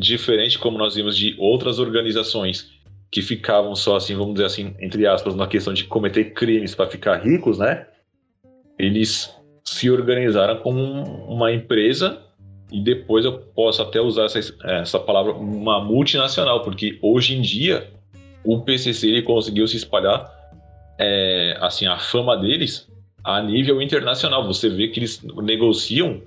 diferente 0.00 0.58
como 0.58 0.78
nós 0.78 0.94
vimos 0.94 1.16
de 1.16 1.36
outras 1.38 1.78
organizações 1.78 2.73
que 3.14 3.22
ficavam 3.22 3.76
só 3.76 3.94
assim, 3.94 4.16
vamos 4.16 4.34
dizer 4.34 4.46
assim, 4.46 4.74
entre 4.80 5.06
aspas, 5.06 5.36
na 5.36 5.46
questão 5.46 5.72
de 5.72 5.84
cometer 5.84 6.32
crimes 6.32 6.74
para 6.74 6.90
ficar 6.90 7.24
ricos, 7.24 7.60
né? 7.60 7.86
Eles 8.76 9.32
se 9.62 9.88
organizaram 9.88 10.56
como 10.56 10.82
uma 11.32 11.52
empresa 11.52 12.20
e 12.72 12.82
depois 12.82 13.24
eu 13.24 13.38
posso 13.38 13.80
até 13.80 14.00
usar 14.00 14.24
essa, 14.24 14.40
essa 14.64 14.98
palavra, 14.98 15.32
uma 15.32 15.80
multinacional, 15.80 16.64
porque 16.64 16.98
hoje 17.00 17.36
em 17.36 17.40
dia 17.40 17.88
o 18.42 18.62
PCC 18.62 19.06
ele 19.06 19.22
conseguiu 19.22 19.68
se 19.68 19.76
espalhar, 19.76 20.28
é, 20.98 21.56
assim, 21.60 21.86
a 21.86 21.96
fama 21.96 22.36
deles 22.36 22.90
a 23.22 23.40
nível 23.40 23.80
internacional. 23.80 24.44
Você 24.44 24.68
vê 24.68 24.88
que 24.88 24.98
eles 24.98 25.22
negociam 25.22 26.20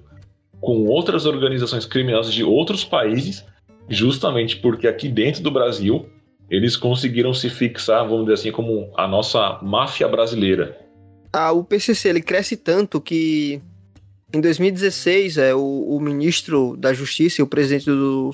com 0.62 0.86
outras 0.86 1.26
organizações 1.26 1.86
criminosas 1.86 2.34
de 2.34 2.46
outros 2.46 2.86
países, 2.86 3.46
justamente 3.90 4.56
porque 4.56 4.88
aqui 4.88 5.10
dentro 5.10 5.44
do 5.44 5.52
Brasil 5.52 6.10
eles 6.50 6.76
conseguiram 6.76 7.34
se 7.34 7.50
fixar, 7.50 8.08
vamos 8.08 8.26
dizer 8.26 8.34
assim, 8.34 8.52
como 8.52 8.92
a 8.96 9.08
nossa 9.08 9.60
máfia 9.62 10.08
brasileira. 10.08 10.78
Ah, 11.32 11.52
o 11.52 11.64
PCC 11.64 12.10
ele 12.10 12.22
cresce 12.22 12.56
tanto 12.56 13.02
que 13.02 13.62
em 14.34 14.42
2016 14.42 15.38
é, 15.38 15.54
o, 15.54 15.60
o 15.60 16.00
ministro 16.00 16.76
da 16.78 16.94
Justiça 16.94 17.42
e 17.42 17.44
o 17.44 17.48
presidente 17.48 17.86
do, 17.86 18.32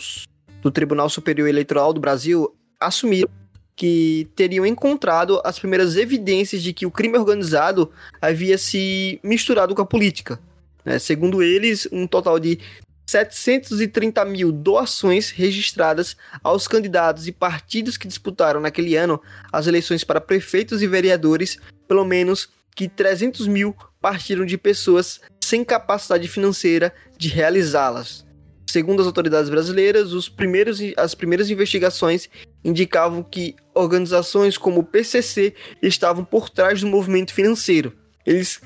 do 0.61 0.71
Tribunal 0.71 1.09
Superior 1.09 1.47
Eleitoral 1.47 1.91
do 1.91 1.99
Brasil 1.99 2.55
assumiram 2.79 3.29
que 3.75 4.27
teriam 4.35 4.65
encontrado 4.65 5.41
as 5.43 5.57
primeiras 5.57 5.97
evidências 5.97 6.61
de 6.61 6.73
que 6.73 6.85
o 6.85 6.91
crime 6.91 7.17
organizado 7.17 7.91
havia 8.21 8.57
se 8.57 9.19
misturado 9.23 9.73
com 9.73 9.81
a 9.81 9.85
política. 9.85 10.39
Né? 10.85 10.99
Segundo 10.99 11.41
eles, 11.41 11.87
um 11.91 12.05
total 12.05 12.39
de 12.39 12.59
730 13.05 14.23
mil 14.25 14.51
doações 14.51 15.29
registradas 15.29 16.15
aos 16.43 16.67
candidatos 16.67 17.27
e 17.27 17.31
partidos 17.31 17.97
que 17.97 18.07
disputaram 18.07 18.61
naquele 18.61 18.95
ano 18.95 19.21
as 19.51 19.67
eleições 19.67 20.03
para 20.03 20.21
prefeitos 20.21 20.81
e 20.81 20.87
vereadores, 20.87 21.57
pelo 21.87 22.05
menos 22.05 22.49
que 22.75 22.87
300 22.87 23.47
mil 23.47 23.75
partiram 24.01 24.45
de 24.45 24.57
pessoas 24.57 25.21
sem 25.41 25.63
capacidade 25.63 26.27
financeira 26.27 26.93
de 27.17 27.27
realizá-las. 27.27 28.25
Segundo 28.67 29.01
as 29.01 29.07
autoridades 29.07 29.49
brasileiras, 29.49 30.13
os 30.13 30.27
primeiros, 30.27 30.79
as 30.97 31.13
primeiras 31.13 31.49
investigações 31.49 32.29
indicavam 32.63 33.21
que 33.21 33.55
organizações 33.73 34.57
como 34.57 34.79
o 34.79 34.83
PCC 34.83 35.53
estavam 35.81 36.25
por 36.25 36.49
trás 36.49 36.81
do 36.81 36.87
movimento 36.87 37.33
financeiro. 37.33 37.93
Eles 38.25 38.61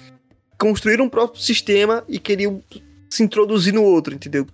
construíram 0.58 1.06
um 1.06 1.10
próprio 1.10 1.42
sistema 1.42 2.06
e 2.08 2.20
queriam 2.20 2.64
se 3.10 3.24
introduzir 3.24 3.74
no 3.74 3.84
outro, 3.84 4.14
entendeu? 4.14 4.46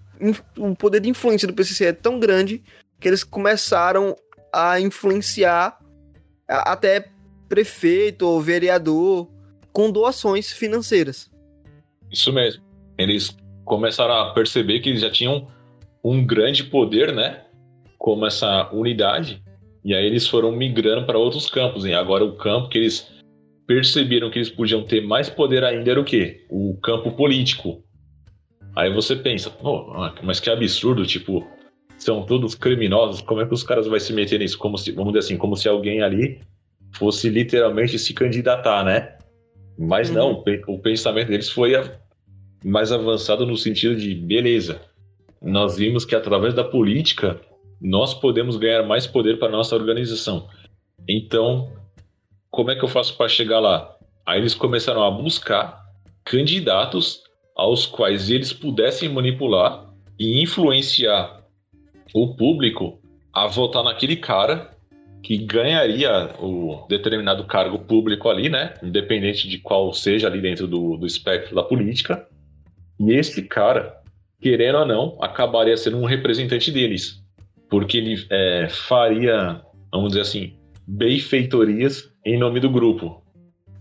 O 0.58 0.76
poder 0.76 1.01
de 1.01 1.10
influência 1.10 1.47
do 1.47 1.54
PCC 1.54 1.86
é 1.86 1.93
tão 1.93 2.20
grande 2.20 2.64
que 2.99 3.08
eles 3.08 3.24
começaram 3.24 4.16
a 4.51 4.80
influenciar 4.80 5.78
até 6.47 7.10
prefeito 7.49 8.26
ou 8.28 8.41
vereador 8.41 9.30
com 9.72 9.91
doações 9.91 10.51
financeiras. 10.51 11.30
Isso 12.12 12.32
mesmo. 12.32 12.64
Eles 12.97 13.36
começaram 13.66 14.14
a 14.14 14.34
perceber 14.34 14.80
que 14.80 14.89
eles 14.89 15.01
já 15.01 15.10
tinham 15.10 15.47
um 16.04 16.26
grande 16.26 16.64
poder, 16.64 17.14
né? 17.14 17.43
Como 17.97 18.26
essa 18.26 18.70
unidade. 18.72 19.43
E 19.84 19.93
aí 19.93 20.06
eles 20.06 20.28
foram 20.28 20.51
migrando 20.51 21.06
para 21.06 21.18
outros 21.18 21.49
campos. 21.49 21.86
E 21.86 21.93
agora 21.93 22.24
o 22.24 22.38
campo 22.38 22.70
que 22.70 22.78
eles 22.78 23.12
perceberam 23.68 24.30
que 24.30 24.38
eles 24.38 24.49
podiam 24.49 24.84
ter 24.84 25.01
mais 25.01 25.30
poder 25.30 25.64
ainda 25.64 25.91
era 25.91 25.99
o 25.99 26.06
quê? 26.06 26.45
O 26.49 26.78
campo 26.82 27.12
político. 27.12 27.83
Aí 28.76 28.91
você 28.91 29.15
pensa, 29.15 29.49
pô, 29.49 29.93
mas 30.24 30.39
que 30.39 30.49
absurdo, 30.49 31.05
tipo, 31.05 31.47
são 31.97 32.26
todos 32.26 32.55
criminosos, 32.55 33.21
como 33.21 33.41
é 33.41 33.45
que 33.45 33.53
os 33.53 33.63
caras 33.63 33.88
vão 33.88 33.99
se 33.99 34.13
meter 34.13 34.39
nisso? 34.39 34.57
Como 34.57 34.78
se, 34.78 34.91
vamos 34.91 35.13
dizer 35.13 35.26
assim, 35.26 35.38
como 35.38 35.55
se 35.55 35.69
alguém 35.69 36.01
ali 36.01 36.41
fosse 36.93 37.30
literalmente 37.30 37.97
se 37.99 38.13
candidatar, 38.13 38.84
né? 38.84 39.17
Mas 39.78 40.09
uhum. 40.09 40.15
não, 40.15 40.43
o 40.67 40.80
pensamento 40.80 41.28
deles 41.30 41.49
foi 41.49 41.74
mais 42.63 42.91
avançado 42.91 43.45
no 43.45 43.57
sentido 43.57 43.95
de, 43.95 44.15
beleza, 44.15 44.82
nós 45.41 45.78
vimos 45.78 46.05
que 46.05 46.15
através 46.15 46.53
da 46.53 46.63
política 46.63 47.39
nós 47.82 48.13
podemos 48.13 48.55
ganhar 48.55 48.84
mais 48.84 49.05
poder 49.05 49.38
para 49.38 49.49
nossa 49.49 49.76
organização. 49.76 50.47
Então, 51.07 51.71
como 52.49 52.71
é 52.71 52.76
que 52.76 52.84
eu 52.84 52.89
faço 52.89 53.17
para 53.17 53.28
chegar 53.28 53.59
lá? 53.59 53.93
Aí 54.26 54.39
eles 54.39 54.55
começaram 54.55 55.03
a 55.03 55.11
buscar 55.11 55.84
candidatos 56.24 57.21
aos 57.56 57.86
quais 57.86 58.30
eles 58.30 58.51
pudessem 58.51 59.10
manipular 59.10 59.89
e 60.20 60.41
influenciar 60.41 61.43
o 62.14 62.36
público 62.36 62.99
a 63.32 63.47
votar 63.47 63.84
naquele 63.84 64.16
cara 64.16 64.72
que 65.24 65.38
ganharia 65.38 66.36
o 66.39 66.86
determinado 66.88 67.45
cargo 67.45 67.80
público 67.80 68.30
ali, 68.30 68.49
né? 68.49 68.74
Independente 68.84 69.47
de 69.47 69.58
qual 69.58 69.93
seja 69.93 70.28
ali 70.28 70.41
dentro 70.41 70.68
do, 70.68 70.97
do 70.97 71.08
espectro 71.08 71.56
da 71.56 71.64
política. 71.64 72.28
E 72.99 73.14
esse 73.14 73.41
cara, 73.43 73.95
querendo 74.41 74.80
ou 74.80 74.86
não, 74.86 75.18
acabaria 75.22 75.78
sendo 75.78 75.97
um 75.97 76.06
representante 76.06 76.72
deles. 76.72 77.24
Porque 77.70 77.97
ele 77.97 78.28
é, 78.30 78.68
faria, 78.70 79.62
vamos 79.91 80.10
dizer 80.10 80.22
assim, 80.22 80.54
benfeitorias 80.86 82.12
em 82.26 82.38
nome 82.38 82.60
do 82.60 82.70
grupo. 82.70 83.24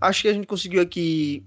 Acho 0.00 0.22
que 0.22 0.28
a 0.28 0.32
gente 0.32 0.46
conseguiu 0.46 0.80
aqui 0.80 1.44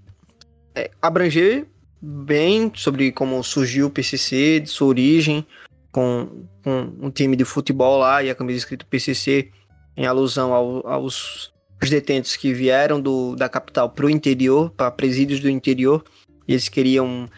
é, 0.74 0.90
abranger 1.00 1.66
bem 2.00 2.70
sobre 2.74 3.10
como 3.12 3.42
surgiu 3.42 3.86
o 3.86 3.90
PCC, 3.90 4.60
de 4.60 4.68
sua 4.68 4.88
origem, 4.88 5.46
com, 5.90 6.46
com 6.62 6.92
um 7.00 7.10
time 7.10 7.36
de 7.36 7.44
futebol 7.44 7.98
lá 7.98 8.22
e 8.22 8.30
a 8.30 8.34
camisa 8.34 8.58
escrito 8.58 8.86
PCC 8.86 9.50
em 9.96 10.06
alusão 10.06 10.52
ao, 10.52 10.86
aos 10.86 11.52
detentos 11.88 12.36
que 12.36 12.52
vieram 12.52 13.00
do, 13.00 13.34
da 13.36 13.48
capital 13.48 13.90
para 13.90 14.06
o 14.06 14.10
interior, 14.10 14.70
para 14.70 14.90
presídios 14.90 15.40
do 15.40 15.48
interior, 15.48 16.04
e 16.46 16.52
eles 16.52 16.68
queriam 16.68 17.28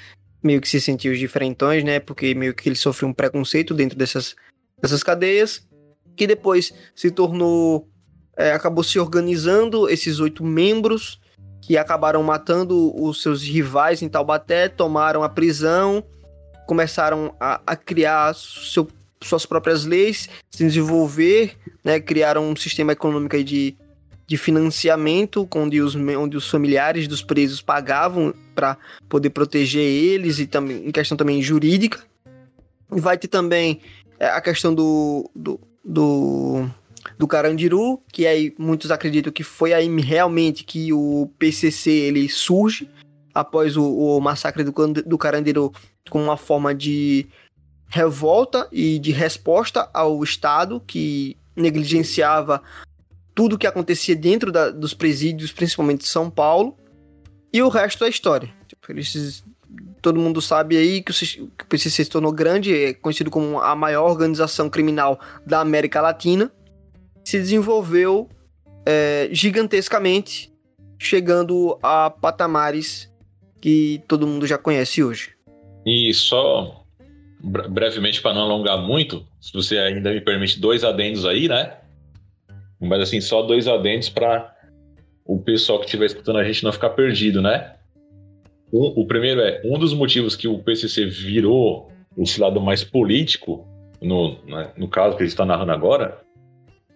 meio 0.42 0.60
que 0.60 0.68
se 0.68 0.80
sentir 0.80 1.10
os 1.10 1.18
diferentões, 1.18 1.84
né? 1.84 2.00
Porque 2.00 2.34
meio 2.34 2.54
que 2.54 2.68
eles 2.68 2.80
sofriam 2.80 3.10
um 3.10 3.14
preconceito 3.14 3.74
dentro 3.74 3.98
dessas, 3.98 4.34
dessas 4.80 5.02
cadeias, 5.02 5.66
que 6.16 6.26
depois 6.26 6.72
se 6.94 7.10
tornou. 7.10 7.88
É, 8.36 8.52
acabou 8.52 8.84
se 8.84 8.98
organizando 9.00 9.88
esses 9.88 10.20
oito 10.20 10.44
membros 10.44 11.20
que 11.60 11.76
acabaram 11.76 12.22
matando 12.22 12.92
os 13.00 13.22
seus 13.22 13.42
rivais 13.42 14.02
em 14.02 14.08
Taubaté, 14.08 14.68
tomaram 14.68 15.22
a 15.22 15.28
prisão, 15.28 16.02
começaram 16.66 17.34
a, 17.40 17.60
a 17.66 17.76
criar 17.76 18.34
seu, 18.34 18.88
suas 19.22 19.44
próprias 19.46 19.84
leis, 19.84 20.28
se 20.50 20.64
desenvolver, 20.64 21.56
né, 21.84 21.98
criaram 22.00 22.48
um 22.50 22.56
sistema 22.56 22.92
econômico 22.92 23.42
de, 23.42 23.76
de 24.26 24.36
financiamento, 24.36 25.48
onde 25.54 25.80
os, 25.80 25.94
onde 25.94 26.36
os 26.36 26.48
familiares 26.48 27.08
dos 27.08 27.22
presos 27.22 27.62
pagavam 27.62 28.34
para 28.54 28.76
poder 29.08 29.30
proteger 29.30 29.82
eles, 29.82 30.38
e 30.38 30.46
também 30.46 30.86
em 30.86 30.92
questão 30.92 31.16
também 31.16 31.42
jurídica. 31.42 32.00
Vai 32.90 33.18
ter 33.18 33.28
também 33.28 33.80
é, 34.18 34.26
a 34.26 34.40
questão 34.40 34.74
do, 34.74 35.30
do, 35.34 35.60
do 35.84 36.68
do 37.16 37.26
Carandiru, 37.26 38.02
que 38.12 38.26
aí 38.26 38.54
muitos 38.58 38.90
acreditam 38.90 39.32
que 39.32 39.42
foi 39.42 39.72
aí 39.72 39.88
realmente 40.00 40.64
que 40.64 40.92
o 40.92 41.30
PCC 41.38 41.90
ele 41.90 42.28
surge 42.28 42.88
após 43.34 43.76
o, 43.76 43.84
o 43.84 44.20
massacre 44.20 44.64
do, 44.64 44.72
do 44.72 45.18
Carandiru 45.18 45.72
como 46.10 46.24
uma 46.24 46.36
forma 46.36 46.74
de 46.74 47.26
revolta 47.88 48.68
e 48.70 48.98
de 48.98 49.12
resposta 49.12 49.88
ao 49.94 50.22
Estado 50.22 50.82
que 50.86 51.36
negligenciava 51.56 52.62
tudo 53.34 53.58
que 53.58 53.66
acontecia 53.66 54.16
dentro 54.16 54.50
da, 54.50 54.70
dos 54.70 54.94
presídios, 54.94 55.52
principalmente 55.52 56.00
de 56.00 56.08
São 56.08 56.28
Paulo, 56.28 56.76
e 57.52 57.62
o 57.62 57.68
resto 57.68 58.04
é 58.04 58.08
história. 58.08 58.50
Tipo, 58.66 58.92
eles, 58.92 59.44
todo 60.02 60.20
mundo 60.20 60.42
sabe 60.42 60.76
aí 60.76 61.02
que 61.02 61.12
o, 61.12 61.14
que 61.14 61.64
o 61.64 61.66
PCC 61.68 62.04
se 62.04 62.10
tornou 62.10 62.32
grande, 62.32 62.74
é 62.74 62.92
conhecido 62.92 63.30
como 63.30 63.60
a 63.60 63.74
maior 63.74 64.10
organização 64.10 64.68
criminal 64.68 65.20
da 65.46 65.60
América 65.60 66.00
Latina, 66.00 66.50
se 67.28 67.38
desenvolveu 67.38 68.26
é, 68.86 69.28
gigantescamente, 69.30 70.50
chegando 70.98 71.78
a 71.82 72.08
patamares 72.08 73.12
que 73.60 74.02
todo 74.08 74.26
mundo 74.26 74.46
já 74.46 74.56
conhece 74.56 75.04
hoje. 75.04 75.34
E 75.84 76.10
só 76.14 76.86
brevemente 77.68 78.22
para 78.22 78.32
não 78.32 78.44
alongar 78.44 78.78
muito, 78.78 79.26
se 79.38 79.52
você 79.52 79.76
ainda 79.76 80.10
me 80.10 80.22
permite 80.22 80.58
dois 80.58 80.82
adendos 80.82 81.26
aí, 81.26 81.48
né? 81.48 81.76
Mas 82.80 83.02
assim, 83.02 83.20
só 83.20 83.42
dois 83.42 83.68
adendos 83.68 84.08
para 84.08 84.50
o 85.22 85.38
pessoal 85.38 85.80
que 85.80 85.84
estiver 85.84 86.06
escutando 86.06 86.38
a 86.38 86.44
gente 86.44 86.64
não 86.64 86.72
ficar 86.72 86.90
perdido, 86.90 87.42
né? 87.42 87.74
O 88.72 89.06
primeiro 89.06 89.42
é, 89.42 89.60
um 89.66 89.78
dos 89.78 89.92
motivos 89.92 90.34
que 90.34 90.48
o 90.48 90.60
PCC 90.60 91.04
virou 91.04 91.92
esse 92.16 92.40
lado 92.40 92.58
mais 92.58 92.82
político, 92.84 93.66
no, 94.00 94.42
né, 94.44 94.72
no 94.78 94.88
caso 94.88 95.14
que 95.14 95.24
gente 95.24 95.32
está 95.32 95.44
narrando 95.44 95.72
agora, 95.72 96.26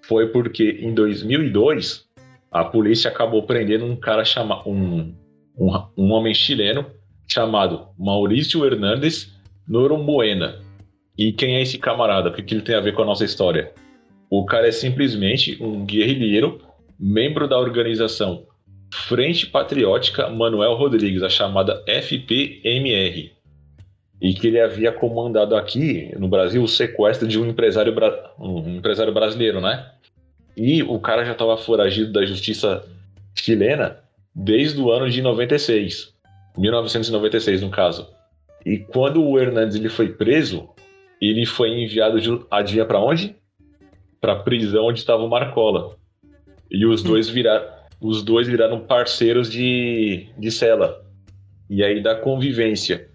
foi 0.03 0.29
porque 0.29 0.79
em 0.81 0.95
2002 0.95 2.05
a 2.51 2.65
polícia 2.65 3.11
acabou 3.11 3.45
prendendo 3.45 3.85
um 3.85 3.97
cara 3.97 4.25
chamado 4.25 4.69
um, 4.69 5.15
um, 5.59 5.87
um 5.97 6.13
homem 6.13 6.35
chileno 6.35 6.87
chamado 7.27 7.89
Maurício 7.99 8.65
Hernandes 8.65 9.33
Noronbuena. 9.67 10.61
E 11.17 11.33
quem 11.33 11.57
é 11.57 11.63
esse 11.63 11.79
camarada? 11.79 12.29
O 12.29 12.33
que, 12.33 12.43
que 12.43 12.55
ele 12.55 12.63
tem 12.63 12.75
a 12.75 12.81
ver 12.81 12.95
com 12.95 13.03
a 13.03 13.07
nossa 13.07 13.25
história? 13.25 13.73
O 14.31 14.45
cara 14.45 14.69
é 14.69 14.73
simplesmente 14.73 15.63
um 15.63 15.85
guerrilheiro, 15.85 16.59
membro 16.99 17.47
da 17.47 17.59
organização 17.59 18.47
Frente 18.93 19.47
Patriótica 19.47 20.29
Manuel 20.29 20.75
Rodrigues, 20.75 21.23
a 21.23 21.29
chamada 21.29 21.83
FPMR. 21.87 23.33
E 24.23 24.33
que 24.35 24.47
ele 24.47 24.61
havia 24.61 24.93
comandado 24.93 25.57
aqui 25.57 26.15
no 26.17 26.29
Brasil 26.29 26.63
o 26.63 26.69
sequestro 26.69 27.27
de 27.27 27.39
um 27.39 27.47
empresário, 27.47 27.93
um 28.39 28.77
empresário 28.77 29.13
brasileiro, 29.13 29.61
né? 29.61 29.91
E 30.57 30.83
o 30.83 30.99
cara 31.01 31.25
já 31.25 31.33
estava 31.33 31.57
foragido 31.57 32.13
da 32.13 32.25
justiça 32.25 32.89
chilena 33.35 33.99
desde 34.35 34.81
o 34.81 34.91
ano 34.93 35.11
de 35.11 35.21
96. 35.21 36.15
1996, 36.57 37.63
no 37.63 37.71
caso. 37.71 38.09
E 38.65 38.79
quando 38.79 39.25
o 39.25 39.39
Hernandes 39.41 39.75
ele 39.75 39.89
foi 39.89 40.11
preso, 40.11 40.69
ele 41.21 41.45
foi 41.45 41.71
enviado 41.71 42.47
adivinha 42.51 42.85
para 42.85 43.01
onde? 43.01 43.35
para 44.23 44.35
a 44.35 44.39
prisão 44.39 44.87
onde 44.87 45.01
estava 45.01 45.25
o 45.25 45.29
Marcola. 45.29 45.97
E 46.71 46.87
os 46.87 47.03
dois 47.03 47.29
viraram, 47.29 47.67
os 48.01 48.23
dois 48.23 48.47
viraram 48.47 48.79
parceiros 48.79 49.51
de, 49.51 50.29
de 50.39 50.51
cela. 50.53 51.05
E 51.69 51.83
aí 51.83 52.01
da 52.01 52.15
convivência 52.15 53.09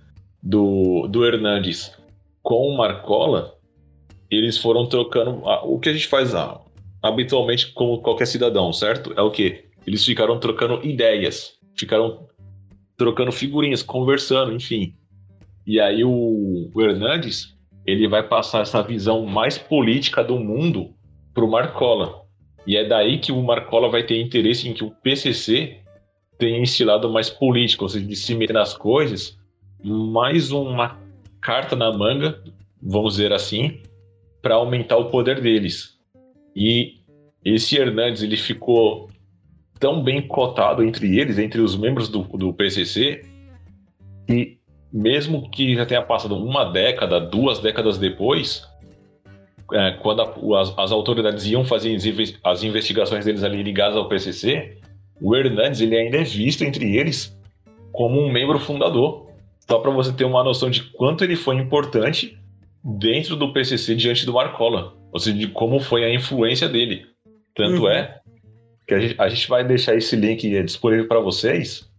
do, 0.48 1.08
do 1.08 1.26
Hernandes 1.26 1.92
com 2.42 2.70
o 2.70 2.78
Marcola, 2.78 3.54
eles 4.32 4.58
foram 4.58 4.88
trocando 4.88 5.42
o 5.64 5.78
que 5.78 5.90
a 5.90 5.94
gente 5.94 6.08
faz 6.08 6.34
habitualmente 7.04 7.74
como 7.74 8.02
qualquer 8.02 8.28
cidadão, 8.28 8.72
certo? 8.72 9.14
É 9.18 9.22
o 9.22 9.30
que 9.30 9.66
eles 9.86 10.06
ficaram 10.06 10.40
trocando 10.40 10.86
ideias, 10.86 11.54
ficaram 11.78 12.26
trocando 12.96 13.32
figurinhas, 13.32 13.84
conversando, 13.84 14.54
enfim. 14.54 14.96
E 15.66 15.82
aí 15.82 16.04
o, 16.06 16.72
o 16.74 16.82
Hernandes 16.82 17.58
ele 17.86 18.08
vai 18.08 18.24
passar 18.24 18.62
essa 18.62 18.82
visão 18.82 19.26
mais 19.26 19.58
política 19.58 20.24
do 20.24 20.40
mundo 20.40 20.94
para 21.34 21.44
o 21.44 21.52
Marcola. 21.52 22.22
E 22.66 22.78
é 22.78 22.88
daí 22.88 23.20
que 23.20 23.34
o 23.34 23.44
Marcola 23.44 23.90
vai 23.90 24.04
ter 24.04 24.22
interesse 24.22 24.68
em 24.68 24.74
que 24.74 24.84
o 24.84 24.92
PCC 24.92 25.82
tenha 26.38 26.62
esse 26.64 26.86
lado 26.86 27.10
mais 27.10 27.30
político, 27.30 27.84
ou 27.84 27.90
seja, 27.90 28.06
de 28.06 28.16
se 28.16 28.34
meter 28.34 28.54
nas 28.54 28.74
coisas, 28.74 29.37
mais 29.84 30.52
uma 30.52 31.00
carta 31.42 31.76
na 31.76 31.92
manga, 31.92 32.42
vamos 32.82 33.16
dizer 33.16 33.32
assim, 33.34 33.80
para 34.42 34.56
aumentar 34.56 34.98
o 34.98 35.10
poder 35.10 35.42
deles. 35.42 35.98
E 36.56 36.96
esse 37.44 37.78
Hernandes 37.78 38.24
ele 38.24 38.38
ficou 38.38 39.10
tão 39.80 40.04
bem 40.04 40.22
cotado 40.28 40.84
entre 40.84 41.20
eles, 41.20 41.38
entre 41.38 41.62
os 41.62 41.76
membros 41.76 42.10
do, 42.10 42.24
do 42.24 42.54
PCC, 42.54 43.24
que 44.26 44.58
mesmo 44.92 45.50
que 45.50 45.76
já 45.76 45.86
tenha 45.86 46.02
passado 46.02 46.36
uma 46.36 46.66
década, 46.66 47.20
duas 47.20 47.60
décadas 47.60 47.98
depois, 47.98 48.68
é, 49.74 49.92
quando 50.02 50.22
a, 50.22 50.62
as, 50.62 50.74
as, 50.78 50.92
autoridades 50.92 51.46
iam 51.46 51.66
fazer 51.66 51.96
as 52.44 52.64
investigações 52.64 53.26
deles 53.26 53.44
ali 53.44 53.62
ligadas 53.62 53.98
ao 53.98 54.08
PCC, 54.08 54.78
o 55.22 55.36
Hernandes 55.36 55.82
ele 55.82 55.98
ainda 55.98 56.18
é 56.18 56.24
visto 56.24 56.64
entre 56.64 56.96
eles 56.96 57.38
como 57.92 58.20
um 58.22 58.32
membro 58.32 58.60
fundador. 58.60 59.27
Só 59.70 59.80
para 59.80 59.92
você 59.92 60.14
ter 60.14 60.24
uma 60.24 60.44
noção 60.44 60.70
de 60.70 60.84
quanto 60.84 61.24
ele 61.24 61.36
foi 61.36 61.56
importante 61.56 62.38
dentro 62.84 63.36
do 63.36 63.52
PCC 63.52 63.96
diante 63.96 64.26
do 64.26 64.34
Marcola, 64.34 64.96
ou 65.12 65.20
seja, 65.20 65.38
de 65.38 65.48
como 65.48 65.80
foi 65.80 66.06
a 66.06 66.14
influência 66.14 66.70
dele. 66.70 67.06
Tanto 67.54 67.84
uhum. 67.84 67.90
é 67.90 68.22
que 68.88 68.94
a 68.94 69.00
gente, 69.00 69.16
a 69.20 69.28
gente, 69.28 69.50
vai 69.50 69.66
deixar 69.66 69.96
esse 69.96 70.16
link 70.16 70.50
disponível 70.64 71.08
para 71.08 71.20
vocês, 71.20 71.90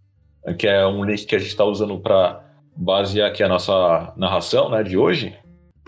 que 0.59 0.67
é 0.67 0.87
um 0.87 1.05
link 1.05 1.27
que 1.27 1.37
a 1.37 1.39
gente 1.39 1.49
está 1.49 1.65
usando 1.65 1.99
para 1.99 2.43
basear 2.75 3.29
aqui 3.29 3.43
a 3.43 3.49
nossa 3.49 4.15
narração 4.17 4.71
né, 4.71 4.83
de 4.83 4.97
hoje. 4.97 5.37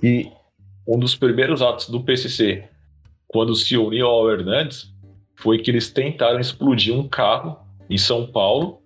E 0.03 0.31
um 0.87 0.99
dos 0.99 1.15
primeiros 1.15 1.63
atos 1.63 1.89
do 1.89 2.03
PCC, 2.03 2.65
quando 3.27 3.55
se 3.55 3.77
uniu 3.77 4.07
ao 4.07 4.31
Hernandes, 4.31 4.93
foi 5.37 5.59
que 5.59 5.71
eles 5.71 5.91
tentaram 5.91 6.39
explodir 6.39 6.95
um 6.95 7.09
carro 7.09 7.59
em 7.89 7.97
São 7.97 8.27
Paulo, 8.27 8.83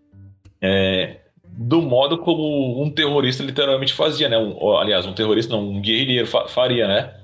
é, 0.61 1.24
do 1.57 1.81
modo 1.81 2.19
como 2.19 2.83
um 2.83 2.91
terrorista 2.91 3.43
literalmente 3.43 3.93
fazia, 3.93 4.29
né? 4.29 4.37
Um, 4.37 4.77
aliás, 4.77 5.07
um 5.07 5.13
terrorista, 5.13 5.53
não, 5.53 5.69
um 5.69 5.81
guerrilheiro 5.81 6.27
fa 6.27 6.49
faria, 6.49 6.89
né? 6.89 7.15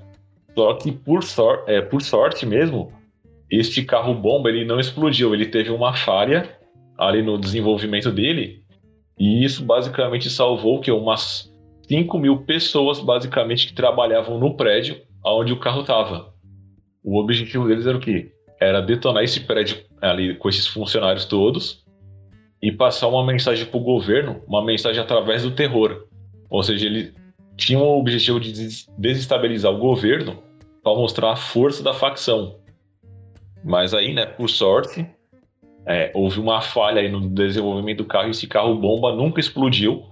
Só 0.55 0.73
que 0.73 0.91
por, 0.91 1.23
sor 1.23 1.63
é, 1.67 1.81
por 1.81 2.01
sorte 2.01 2.45
mesmo, 2.45 2.93
este 3.49 3.83
carro 3.83 4.13
bomba 4.13 4.49
ele 4.49 4.65
não 4.65 4.79
explodiu, 4.79 5.33
ele 5.33 5.45
teve 5.45 5.69
uma 5.69 5.93
falha 5.93 6.49
ali 6.97 7.21
no 7.21 7.37
desenvolvimento 7.37 8.11
dele 8.11 8.61
e 9.19 9.43
isso 9.43 9.63
basicamente 9.65 10.29
salvou 10.29 10.79
que 10.79 10.91
umas 10.91 11.51
5 11.87 12.17
mil 12.17 12.43
pessoas, 12.43 12.99
basicamente, 12.99 13.67
que 13.67 13.73
trabalhavam 13.73 14.39
no 14.39 14.55
prédio 14.55 15.01
onde 15.23 15.51
o 15.51 15.59
carro 15.59 15.81
estava. 15.81 16.33
O 17.03 17.19
objetivo 17.19 17.67
deles 17.67 17.85
era 17.85 17.97
o 17.97 18.01
quê? 18.01 18.31
Era 18.59 18.81
detonar 18.81 19.23
esse 19.23 19.41
prédio 19.41 19.77
ali 20.01 20.35
com 20.35 20.47
esses 20.47 20.67
funcionários 20.67 21.25
todos 21.25 21.80
e 22.61 22.71
passar 22.71 23.07
uma 23.07 23.25
mensagem 23.25 23.65
para 23.65 23.77
o 23.77 23.83
governo, 23.83 24.41
uma 24.47 24.63
mensagem 24.63 25.01
através 25.01 25.43
do 25.43 25.51
terror. 25.51 26.05
Ou 26.49 26.61
seja, 26.61 26.85
ele 26.85 27.13
tinha 27.57 27.79
o 27.79 27.99
objetivo 27.99 28.39
de 28.39 28.51
desestabilizar 28.97 29.71
o 29.71 29.79
governo 29.79 30.43
para 30.83 30.95
mostrar 30.95 31.31
a 31.31 31.35
força 31.35 31.81
da 31.81 31.93
facção. 31.93 32.59
Mas 33.63 33.93
aí, 33.93 34.13
né, 34.13 34.25
por 34.25 34.49
sorte, 34.49 35.07
é, 35.85 36.11
houve 36.13 36.39
uma 36.39 36.61
falha 36.61 37.07
no 37.09 37.29
desenvolvimento 37.29 37.99
do 37.99 38.05
carro 38.05 38.27
e 38.27 38.31
esse 38.31 38.47
carro 38.47 38.75
bomba 38.75 39.15
nunca 39.15 39.39
explodiu 39.39 40.03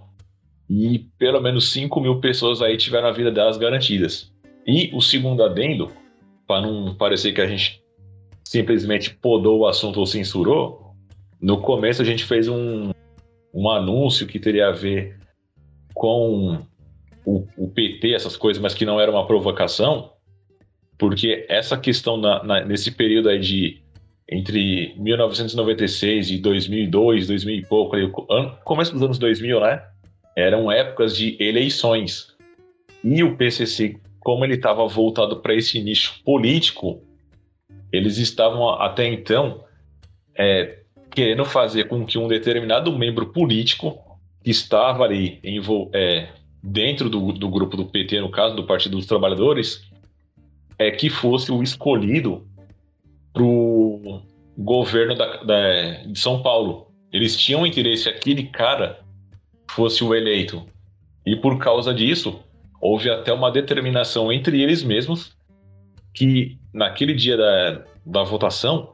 e 0.70 1.00
pelo 1.18 1.42
menos 1.42 1.72
5 1.72 2.00
mil 2.00 2.20
pessoas 2.20 2.62
aí 2.62 2.78
tiveram 2.78 3.08
a 3.08 3.12
vida 3.12 3.32
delas 3.32 3.58
garantidas. 3.58 4.32
E 4.66 4.92
o 4.94 5.02
segundo 5.02 5.44
adendo, 5.44 5.92
para 6.48 6.62
não 6.62 6.94
parecer 6.96 7.34
que 7.34 7.42
a 7.42 7.48
gente 7.48 7.82
simplesmente 8.44 9.16
podou 9.16 9.60
o 9.60 9.68
assunto 9.68 10.00
ou 10.00 10.06
censurou, 10.06 10.89
no 11.42 11.62
começo 11.62 12.02
a 12.02 12.06
gente 12.06 12.24
fez 12.24 12.48
um, 12.48 12.92
um 13.54 13.70
anúncio 13.70 14.28
que 14.28 14.40
teria 14.40 14.68
a 14.68 14.72
ver 14.72 15.18
com 15.94 16.60
o, 17.26 17.48
o 17.58 17.70
PT, 17.70 18.14
essas 18.14 18.36
coisas, 18.36 18.62
mas 18.62 18.74
que 18.74 18.86
não 18.86 19.00
era 19.00 19.12
uma 19.12 19.26
provocação, 19.26 20.12
porque 20.98 21.46
essa 21.50 21.78
questão 21.78 22.18
na, 22.18 22.44
na, 22.44 22.66
nesse 22.66 22.92
período 22.92 23.30
aí 23.30 23.40
de 23.40 23.82
entre 24.32 24.94
1996 24.98 26.32
e 26.32 26.38
2002, 26.38 27.28
2000 27.28 27.56
e 27.56 27.66
pouco, 27.66 27.96
ali, 27.96 28.12
começo 28.64 28.94
dos 28.94 29.02
anos 29.02 29.18
2000, 29.18 29.60
né? 29.60 29.82
eram 30.36 30.72
épocas 30.72 31.16
de 31.16 31.36
eleições. 31.40 32.36
E 33.04 33.24
o 33.24 33.36
PCC, 33.36 33.98
como 34.20 34.46
ele 34.46 34.56
estava 34.56 34.88
voltado 34.88 35.42
para 35.42 35.54
esse 35.54 35.82
nicho 35.82 36.22
político, 36.24 37.02
eles 37.92 38.18
estavam 38.18 38.70
até 38.70 39.08
então 39.08 39.64
é, 40.38 40.80
querendo 41.12 41.46
fazer 41.46 41.88
com 41.88 42.06
que 42.06 42.18
um 42.18 42.28
determinado 42.28 42.92
membro 42.98 43.28
político 43.28 43.98
que 44.44 44.52
estava 44.52 45.04
ali 45.04 45.40
em, 45.44 45.62
é, 45.94 46.30
dentro 46.62 47.10
do, 47.10 47.32
do 47.32 47.50
grupo 47.50 47.76
do 47.76 47.86
PT, 47.86 48.22
no 48.22 48.30
caso 48.30 48.56
do 48.56 48.66
Partido 48.66 48.98
dos 48.98 49.06
Trabalhadores, 49.06 49.90
é 50.78 50.92
que 50.92 51.10
fosse 51.10 51.52
o 51.52 51.62
escolhido 51.62 52.48
para 53.34 53.44
o 53.44 54.22
governo 54.58 55.16
da, 55.16 55.44
da, 55.44 56.04
de 56.06 56.20
São 56.20 56.42
Paulo. 56.42 56.88
Eles 57.12 57.36
tinham 57.36 57.66
interesse 57.66 58.08
aquele 58.08 58.44
cara 58.44 59.00
fosse 59.70 60.04
o 60.04 60.16
eleito. 60.16 60.66
E 61.26 61.36
por 61.36 61.58
causa 61.58 61.94
disso, 61.94 62.40
houve 62.82 63.10
até 63.10 63.32
uma 63.32 63.52
determinação 63.52 64.32
entre 64.32 64.62
eles 64.62 64.84
mesmos 64.84 65.36
que 66.14 66.58
naquele 66.74 67.14
dia 67.14 67.38
da, 67.38 67.84
da 68.06 68.24
votação 68.24 68.92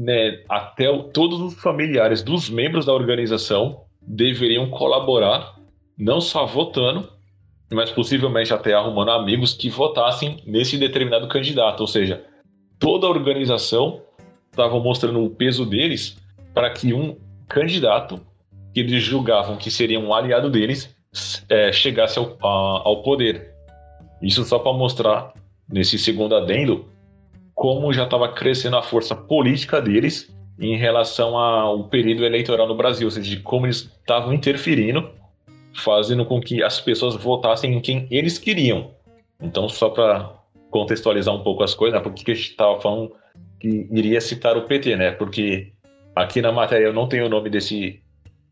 né, 0.00 0.42
até 0.48 0.88
o, 0.88 1.02
todos 1.02 1.38
os 1.42 1.54
familiares 1.60 2.22
dos 2.22 2.48
membros 2.48 2.86
da 2.86 2.94
organização 2.94 3.82
deveriam 4.00 4.70
colaborar, 4.70 5.56
não 5.98 6.22
só 6.22 6.46
votando, 6.46 7.06
mas 7.70 7.90
possivelmente 7.90 8.52
até 8.54 8.72
arrumando 8.72 9.10
amigos 9.10 9.52
que 9.52 9.68
votassem 9.68 10.42
nesse 10.46 10.78
determinado 10.78 11.28
candidato. 11.28 11.80
Ou 11.80 11.86
seja, 11.86 12.24
toda 12.78 13.06
a 13.06 13.10
organização 13.10 14.00
estava 14.50 14.80
mostrando 14.80 15.22
o 15.22 15.28
peso 15.28 15.66
deles 15.66 16.16
para 16.54 16.70
que 16.70 16.94
um 16.94 17.18
candidato 17.46 18.18
que 18.72 18.80
eles 18.80 19.02
julgavam 19.02 19.58
que 19.58 19.70
seria 19.70 20.00
um 20.00 20.14
aliado 20.14 20.48
deles 20.48 20.96
é, 21.46 21.70
chegasse 21.72 22.18
ao, 22.18 22.38
a, 22.42 22.88
ao 22.88 23.02
poder. 23.02 23.52
Isso 24.22 24.44
só 24.44 24.58
para 24.58 24.72
mostrar, 24.72 25.34
nesse 25.68 25.98
segundo 25.98 26.34
adendo, 26.34 26.88
como 27.60 27.92
já 27.92 28.04
estava 28.04 28.26
crescendo 28.32 28.78
a 28.78 28.82
força 28.82 29.14
política 29.14 29.82
deles 29.82 30.34
em 30.58 30.78
relação 30.78 31.36
ao 31.36 31.84
período 31.90 32.24
eleitoral 32.24 32.66
no 32.66 32.74
Brasil, 32.74 33.06
ou 33.06 33.10
seja, 33.10 33.28
de 33.28 33.42
como 33.42 33.66
eles 33.66 33.80
estavam 34.00 34.32
interferindo, 34.32 35.10
fazendo 35.74 36.24
com 36.24 36.40
que 36.40 36.62
as 36.62 36.80
pessoas 36.80 37.16
votassem 37.16 37.74
em 37.74 37.80
quem 37.82 38.06
eles 38.10 38.38
queriam. 38.38 38.92
Então, 39.38 39.68
só 39.68 39.90
para 39.90 40.32
contextualizar 40.70 41.34
um 41.34 41.42
pouco 41.42 41.62
as 41.62 41.74
coisas, 41.74 41.98
né, 41.98 42.02
porque 42.02 42.30
a 42.30 42.34
gente 42.34 42.48
estava 42.48 42.80
falando 42.80 43.12
que 43.60 43.86
iria 43.92 44.22
citar 44.22 44.56
o 44.56 44.62
PT, 44.62 44.96
né? 44.96 45.10
Porque 45.10 45.70
aqui 46.16 46.40
na 46.40 46.52
matéria 46.52 46.86
eu 46.86 46.94
não 46.94 47.06
tenho 47.06 47.26
o 47.26 47.28
nome 47.28 47.50
desse 47.50 48.00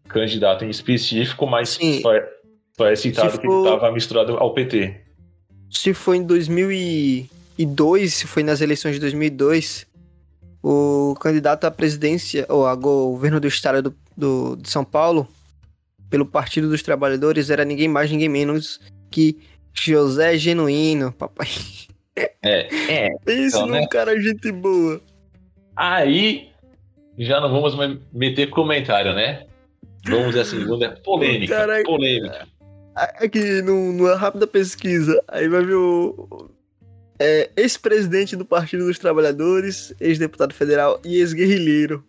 candidato 0.06 0.66
em 0.66 0.68
específico, 0.68 1.46
mas 1.46 1.78
só 2.02 2.14
é, 2.14 2.28
só 2.76 2.86
é, 2.86 2.94
citado 2.94 3.30
se 3.30 3.40
que 3.40 3.46
for... 3.46 3.64
ele 3.64 3.74
estava 3.74 3.90
misturado 3.90 4.36
ao 4.36 4.52
PT. 4.52 5.00
Se 5.70 5.94
foi 5.94 6.18
em 6.18 6.26
2002, 7.58 8.14
se 8.14 8.26
foi 8.26 8.42
nas 8.42 8.60
eleições 8.60 8.94
de 8.94 9.00
2002, 9.00 9.86
o 10.62 11.14
candidato 11.20 11.64
à 11.64 11.70
presidência, 11.70 12.46
ou 12.48 12.66
a 12.66 12.74
governo 12.74 13.40
do 13.40 13.48
estado 13.48 13.82
do, 13.82 13.96
do, 14.16 14.56
de 14.56 14.70
São 14.70 14.84
Paulo, 14.84 15.26
pelo 16.08 16.24
Partido 16.24 16.68
dos 16.68 16.82
Trabalhadores, 16.82 17.50
era 17.50 17.64
ninguém 17.64 17.88
mais, 17.88 18.10
ninguém 18.10 18.28
menos 18.28 18.80
que 19.10 19.38
José 19.74 20.38
Genuíno, 20.38 21.12
papai. 21.12 21.48
É, 22.16 22.34
é. 22.88 23.10
Pense 23.24 23.56
então, 23.56 23.66
num 23.66 23.74
né? 23.74 23.86
cara 23.88 24.18
gente 24.20 24.52
boa. 24.52 25.00
Aí 25.76 26.48
já 27.18 27.40
não 27.40 27.50
vamos 27.50 27.74
meter 28.12 28.48
comentário, 28.50 29.14
né? 29.14 29.46
Vamos 30.06 30.36
assim, 30.36 30.64
polêmica, 31.04 31.54
Caraca, 31.54 31.84
polêmica. 31.84 32.46
Aqui, 32.94 33.62
numa 33.62 34.16
rápida 34.16 34.46
pesquisa, 34.46 35.22
aí 35.28 35.48
vai 35.48 35.64
ver 35.64 35.74
o 35.74 36.50
é, 37.18 37.50
ex-presidente 37.56 38.36
do 38.36 38.44
Partido 38.44 38.86
dos 38.86 38.98
Trabalhadores, 38.98 39.94
ex-deputado 40.00 40.54
federal 40.54 41.00
e 41.04 41.16
ex-guerrilheiro. 41.16 42.04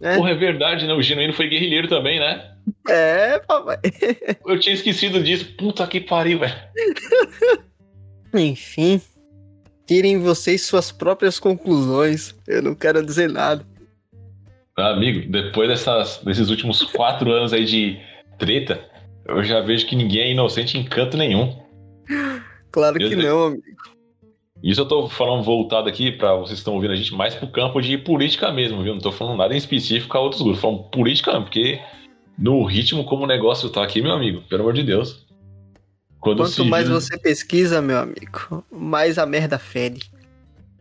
É. 0.00 0.16
Porra, 0.16 0.30
é 0.30 0.34
verdade, 0.34 0.86
né? 0.86 0.92
O 0.92 1.00
Genuíno 1.00 1.32
foi 1.32 1.48
guerrilheiro 1.48 1.88
também, 1.88 2.18
né? 2.18 2.50
É, 2.88 3.38
papai. 3.38 3.78
Eu 4.46 4.58
tinha 4.58 4.74
esquecido 4.74 5.22
disso. 5.22 5.54
Puta 5.56 5.86
que 5.86 6.00
pariu, 6.00 6.40
velho. 6.40 6.54
Enfim. 8.34 9.00
Tirem 9.86 10.18
vocês 10.18 10.62
suas 10.62 10.90
próprias 10.90 11.38
conclusões. 11.38 12.34
Eu 12.46 12.62
não 12.62 12.74
quero 12.74 13.04
dizer 13.04 13.30
nada. 13.30 13.64
Amigo, 14.76 15.30
depois 15.30 15.68
dessas, 15.68 16.20
desses 16.24 16.50
últimos 16.50 16.82
quatro 16.82 17.30
anos 17.30 17.52
aí 17.52 17.64
de 17.64 17.98
treta, 18.38 18.84
eu 19.26 19.42
já 19.44 19.60
vejo 19.60 19.86
que 19.86 19.94
ninguém 19.94 20.22
é 20.22 20.32
inocente 20.32 20.76
em 20.76 20.84
canto 20.84 21.16
nenhum. 21.16 21.62
Claro 22.72 22.98
que 22.98 23.14
não, 23.14 23.44
amigo. 23.46 23.62
Isso 24.64 24.80
eu 24.80 24.86
tô 24.86 25.10
falando 25.10 25.42
voltado 25.42 25.90
aqui 25.90 26.10
para 26.10 26.34
vocês 26.36 26.52
que 26.52 26.54
estão 26.54 26.72
ouvindo 26.72 26.92
a 26.92 26.96
gente 26.96 27.12
mais 27.12 27.34
pro 27.34 27.46
campo 27.46 27.82
de 27.82 27.98
política 27.98 28.50
mesmo, 28.50 28.82
viu? 28.82 28.94
Não 28.94 29.00
tô 29.00 29.12
falando 29.12 29.36
nada 29.36 29.52
em 29.52 29.58
específico 29.58 30.16
a 30.16 30.20
outros 30.22 30.40
grupos, 30.40 30.62
falando 30.62 30.84
política, 30.84 31.38
porque 31.38 31.78
no 32.38 32.64
ritmo 32.64 33.04
como 33.04 33.24
o 33.24 33.26
negócio 33.26 33.68
tá 33.68 33.84
aqui, 33.84 34.00
meu 34.00 34.12
amigo, 34.12 34.40
pelo 34.48 34.62
amor 34.62 34.72
de 34.72 34.82
Deus. 34.82 35.26
Quando 36.18 36.38
Quanto 36.38 36.64
mais 36.64 36.88
você 36.88 37.18
pesquisa, 37.18 37.82
meu 37.82 37.98
amigo, 37.98 38.64
mais 38.72 39.18
a 39.18 39.26
merda 39.26 39.58
fede. 39.58 40.10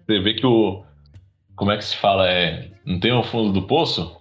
Você 0.08 0.18
vê 0.18 0.34
que 0.34 0.46
o. 0.46 0.82
Como 1.54 1.70
é 1.70 1.76
que 1.76 1.84
se 1.84 1.98
fala? 1.98 2.32
É. 2.32 2.72
Não 2.86 3.02
tem 3.02 3.12
o 3.12 3.22
fundo 3.22 3.52
do 3.52 3.68
poço? 3.68 4.16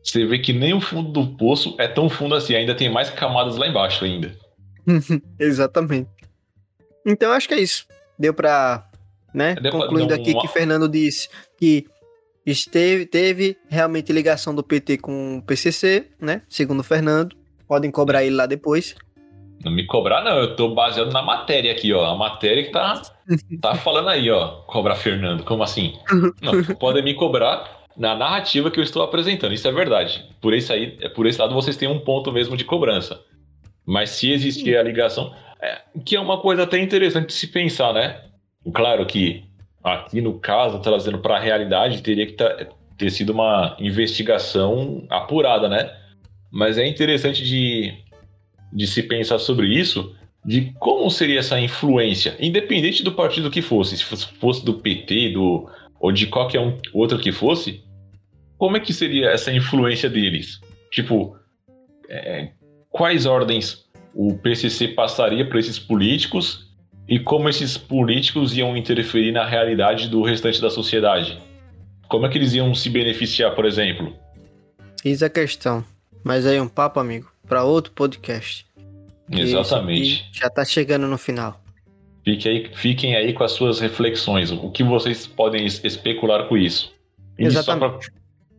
Você 0.00 0.24
vê 0.24 0.38
que 0.38 0.52
nem 0.52 0.72
o 0.72 0.80
fundo 0.80 1.10
do 1.10 1.36
poço 1.36 1.74
é 1.80 1.88
tão 1.88 2.08
fundo 2.08 2.36
assim, 2.36 2.54
ainda 2.54 2.72
tem 2.72 2.88
mais 2.88 3.10
camadas 3.10 3.56
lá 3.56 3.66
embaixo 3.66 4.04
ainda. 4.04 4.32
Exatamente. 5.40 6.08
Então 7.04 7.32
acho 7.32 7.48
que 7.48 7.54
é 7.54 7.60
isso. 7.60 7.84
Deu 8.18 8.34
pra. 8.34 8.84
Né? 9.34 9.54
Deu 9.56 9.72
Concluindo 9.72 10.08
pra, 10.08 10.16
aqui 10.16 10.34
que 10.34 10.48
Fernando 10.48 10.88
disse 10.88 11.28
que 11.58 11.86
esteve, 12.46 13.06
teve 13.06 13.56
realmente 13.68 14.12
ligação 14.12 14.54
do 14.54 14.62
PT 14.62 14.98
com 14.98 15.38
o 15.38 15.42
PCC, 15.42 16.06
né? 16.20 16.42
Segundo 16.48 16.80
o 16.80 16.84
Fernando. 16.84 17.36
Podem 17.66 17.90
cobrar 17.90 18.24
ele 18.24 18.36
lá 18.36 18.46
depois. 18.46 18.94
Não 19.64 19.72
me 19.72 19.84
cobrar, 19.86 20.22
não. 20.22 20.38
Eu 20.38 20.54
tô 20.54 20.74
baseado 20.74 21.12
na 21.12 21.22
matéria 21.22 21.72
aqui, 21.72 21.92
ó. 21.92 22.04
A 22.04 22.14
matéria 22.14 22.62
que 22.62 22.70
tá, 22.70 23.02
tá 23.60 23.74
falando 23.74 24.08
aí, 24.08 24.30
ó. 24.30 24.62
Cobrar 24.66 24.94
Fernando. 24.94 25.42
Como 25.42 25.62
assim? 25.62 25.94
Não, 26.40 26.62
podem 26.78 27.02
me 27.02 27.14
cobrar 27.14 27.84
na 27.96 28.14
narrativa 28.14 28.70
que 28.70 28.78
eu 28.78 28.84
estou 28.84 29.02
apresentando. 29.02 29.52
Isso 29.54 29.66
é 29.66 29.72
verdade. 29.72 30.24
Por 30.40 30.54
esse, 30.54 30.72
aí, 30.72 31.08
por 31.10 31.26
esse 31.26 31.40
lado, 31.40 31.54
vocês 31.54 31.76
têm 31.76 31.88
um 31.88 31.98
ponto 31.98 32.30
mesmo 32.30 32.56
de 32.56 32.64
cobrança. 32.64 33.20
Mas 33.84 34.10
se 34.10 34.30
existir 34.30 34.76
a 34.76 34.82
ligação. 34.82 35.34
É, 35.60 35.80
que 36.04 36.16
é 36.16 36.20
uma 36.20 36.40
coisa 36.40 36.64
até 36.64 36.78
interessante 36.78 37.28
de 37.28 37.32
se 37.32 37.46
pensar, 37.48 37.92
né? 37.92 38.20
Claro 38.74 39.06
que 39.06 39.44
aqui 39.82 40.20
no 40.20 40.38
caso, 40.38 40.80
trazendo 40.80 41.18
para 41.18 41.36
a 41.36 41.40
realidade, 41.40 42.02
teria 42.02 42.26
que 42.26 42.36
ter 42.98 43.10
sido 43.10 43.30
uma 43.30 43.76
investigação 43.78 45.06
apurada, 45.08 45.68
né? 45.68 45.90
Mas 46.50 46.78
é 46.78 46.86
interessante 46.86 47.44
de 47.44 48.06
de 48.72 48.86
se 48.86 49.02
pensar 49.02 49.38
sobre 49.38 49.68
isso, 49.68 50.14
de 50.44 50.72
como 50.78 51.10
seria 51.10 51.40
essa 51.40 51.58
influência, 51.58 52.36
independente 52.38 53.02
do 53.02 53.12
partido 53.12 53.50
que 53.50 53.62
fosse, 53.62 53.96
se 53.96 54.04
fosse 54.04 54.64
do 54.64 54.74
PT, 54.74 55.30
do 55.30 55.68
ou 55.98 56.12
de 56.12 56.26
qualquer 56.26 56.60
um 56.60 56.78
outro 56.92 57.18
que 57.18 57.32
fosse, 57.32 57.82
como 58.58 58.76
é 58.76 58.80
que 58.80 58.92
seria 58.92 59.30
essa 59.30 59.52
influência 59.52 60.10
deles? 60.10 60.60
Tipo, 60.90 61.36
é, 62.08 62.50
quais 62.90 63.24
ordens 63.24 63.85
o 64.16 64.34
PCC 64.38 64.88
passaria 64.88 65.46
para 65.46 65.58
esses 65.58 65.78
políticos 65.78 66.70
e 67.06 67.18
como 67.20 67.50
esses 67.50 67.76
políticos 67.76 68.56
iam 68.56 68.74
interferir 68.74 69.30
na 69.30 69.44
realidade 69.44 70.08
do 70.08 70.22
restante 70.22 70.58
da 70.60 70.70
sociedade? 70.70 71.38
Como 72.08 72.24
é 72.24 72.28
que 72.30 72.38
eles 72.38 72.54
iam 72.54 72.74
se 72.74 72.88
beneficiar, 72.88 73.54
por 73.54 73.66
exemplo? 73.66 74.16
Eis 75.04 75.22
a 75.22 75.28
questão. 75.28 75.84
Mas 76.24 76.46
aí 76.46 76.58
um 76.58 76.66
papo, 76.66 76.98
amigo, 76.98 77.30
para 77.46 77.62
outro 77.62 77.92
podcast. 77.92 78.64
Exatamente. 79.30 80.28
Já 80.32 80.46
está 80.46 80.64
chegando 80.64 81.06
no 81.06 81.18
final. 81.18 81.60
Fique 82.24 82.48
aí, 82.48 82.70
fiquem 82.72 83.14
aí 83.14 83.34
com 83.34 83.44
as 83.44 83.52
suas 83.52 83.80
reflexões. 83.80 84.50
O 84.50 84.70
que 84.70 84.82
vocês 84.82 85.26
podem 85.26 85.66
especular 85.66 86.48
com 86.48 86.56
isso? 86.56 86.90
E 87.38 87.44
Exatamente. 87.44 88.10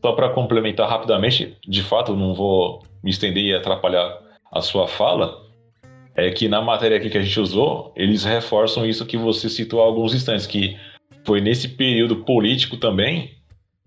Só 0.05 0.11
para 0.11 0.29
complementar 0.29 0.87
rapidamente, 0.87 1.57
de 1.67 1.81
fato, 1.81 2.15
não 2.15 2.35
vou 2.35 2.83
me 3.03 3.09
estender 3.09 3.43
e 3.43 3.55
atrapalhar 3.55 4.21
a 4.51 4.61
sua 4.61 4.87
fala, 4.87 5.46
é 6.17 6.31
que 6.31 6.49
na 6.49 6.61
matéria 6.61 6.97
aqui 6.97 7.11
que 7.11 7.17
a 7.17 7.21
gente 7.21 7.39
usou, 7.39 7.93
eles 7.95 8.23
reforçam 8.23 8.83
isso 8.83 9.05
que 9.05 9.15
você 9.15 9.47
citou 9.47 9.81
há 9.81 9.85
alguns 9.85 10.15
instantes, 10.15 10.47
que 10.47 10.75
foi 11.23 11.39
nesse 11.39 11.69
período 11.69 12.17
político 12.17 12.75
também 12.75 13.37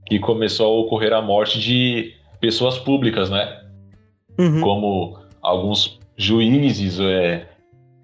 que 0.07 0.19
começou 0.21 0.67
a 0.67 0.81
ocorrer 0.81 1.13
a 1.13 1.21
morte 1.21 1.61
de 1.61 2.15
pessoas 2.41 2.79
públicas, 2.79 3.29
né? 3.29 3.61
Uhum. 4.39 4.61
Como 4.61 5.19
alguns 5.43 5.99
juízes 6.17 7.01
é, 7.01 7.49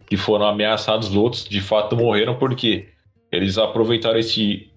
que 0.07 0.16
foram 0.16 0.47
ameaçados, 0.47 1.14
outros 1.14 1.45
de 1.45 1.61
fato 1.61 1.97
morreram 1.97 2.37
porque 2.37 2.89
eles 3.31 3.57
aproveitaram 3.59 4.18
esse, 4.18 4.70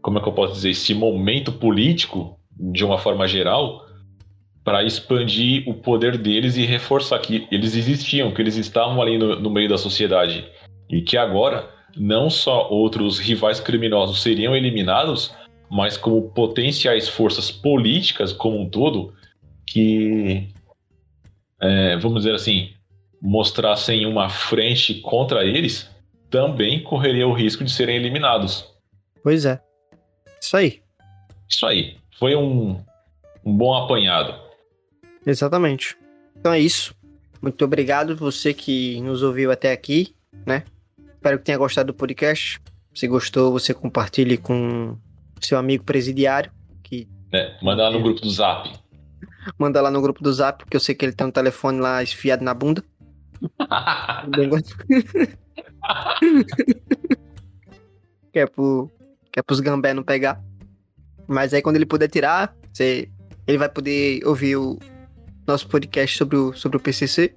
como 0.00 0.18
é 0.18 0.22
que 0.22 0.28
eu 0.28 0.32
posso 0.32 0.54
dizer, 0.54 0.70
esse 0.70 0.94
momento 0.94 1.52
político 1.52 2.38
de 2.58 2.84
uma 2.84 2.98
forma 2.98 3.28
geral 3.28 3.84
para 4.64 4.84
expandir 4.84 5.68
o 5.68 5.74
poder 5.74 6.16
deles 6.16 6.56
e 6.56 6.64
reforçar 6.64 7.18
que 7.18 7.46
eles 7.50 7.74
existiam, 7.74 8.32
que 8.32 8.40
eles 8.40 8.56
estavam 8.56 9.00
ali 9.02 9.18
no, 9.18 9.38
no 9.40 9.50
meio 9.50 9.68
da 9.68 9.78
sociedade 9.78 10.44
e 10.88 11.02
que 11.02 11.16
agora 11.16 11.68
não 11.96 12.30
só 12.30 12.68
outros 12.70 13.18
rivais 13.18 13.60
criminosos 13.60 14.22
seriam 14.22 14.54
eliminados, 14.54 15.34
mas 15.70 15.96
como 15.96 16.30
potenciais 16.30 17.08
forças 17.08 17.50
políticas 17.50 18.32
como 18.32 18.60
um 18.60 18.68
todo 18.68 19.12
que 19.66 20.48
é, 21.62 21.96
vamos 21.96 22.22
dizer 22.22 22.34
assim, 22.34 22.70
mostrassem 23.20 24.04
uma 24.04 24.28
frente 24.28 24.94
contra 24.94 25.44
eles, 25.44 25.88
também 26.28 26.82
correria 26.82 27.26
o 27.26 27.32
risco 27.32 27.62
de 27.62 27.70
serem 27.70 27.96
eliminados. 27.96 28.68
Pois 29.22 29.44
é. 29.44 29.60
Isso 30.40 30.56
aí. 30.56 30.82
Isso 31.48 31.64
aí. 31.64 31.96
Foi 32.18 32.34
um, 32.34 32.82
um 33.44 33.56
bom 33.56 33.74
apanhado. 33.74 34.34
Exatamente. 35.26 35.96
Então 36.36 36.52
é 36.52 36.60
isso. 36.60 36.94
Muito 37.40 37.64
obrigado 37.64 38.16
você 38.16 38.54
que 38.54 39.00
nos 39.00 39.22
ouviu 39.22 39.50
até 39.50 39.72
aqui, 39.72 40.14
né? 40.46 40.64
Espero 41.14 41.38
que 41.38 41.44
tenha 41.44 41.58
gostado 41.58 41.92
do 41.92 41.96
podcast. 41.96 42.60
Se 42.94 43.08
gostou, 43.08 43.52
você 43.52 43.72
compartilhe 43.72 44.36
com 44.36 44.96
seu 45.40 45.58
amigo 45.58 45.84
presidiário 45.84 46.52
que. 46.82 47.08
É, 47.32 47.56
manda 47.62 47.84
lá 47.84 47.90
no 47.90 48.02
grupo 48.02 48.20
do 48.20 48.30
Zap. 48.30 48.70
Manda 49.58 49.80
lá 49.80 49.90
no 49.90 50.00
grupo 50.00 50.22
do 50.22 50.32
Zap, 50.32 50.64
porque 50.64 50.76
eu 50.76 50.80
sei 50.80 50.94
que 50.94 51.04
ele 51.04 51.12
tem 51.12 51.26
um 51.26 51.30
telefone 51.30 51.80
lá 51.80 52.02
esfiado 52.02 52.44
na 52.44 52.54
bunda. 52.54 52.84
que 58.32 58.38
é 58.38 58.46
pro. 58.46 58.90
Que 59.32 59.40
é 59.40 59.42
pros 59.42 59.60
gambé 59.60 59.94
não 59.94 60.02
pegar. 60.02 60.42
Mas 61.26 61.54
aí 61.54 61.62
quando 61.62 61.76
ele 61.76 61.86
puder 61.86 62.08
tirar, 62.08 62.54
você, 62.72 63.08
ele 63.46 63.58
vai 63.58 63.68
poder 63.68 64.26
ouvir 64.26 64.56
o 64.56 64.78
nosso 65.52 65.68
podcast 65.68 66.16
sobre 66.16 66.36
o, 66.36 66.52
sobre 66.52 66.76
o 66.76 66.80
PCC. 66.80 67.34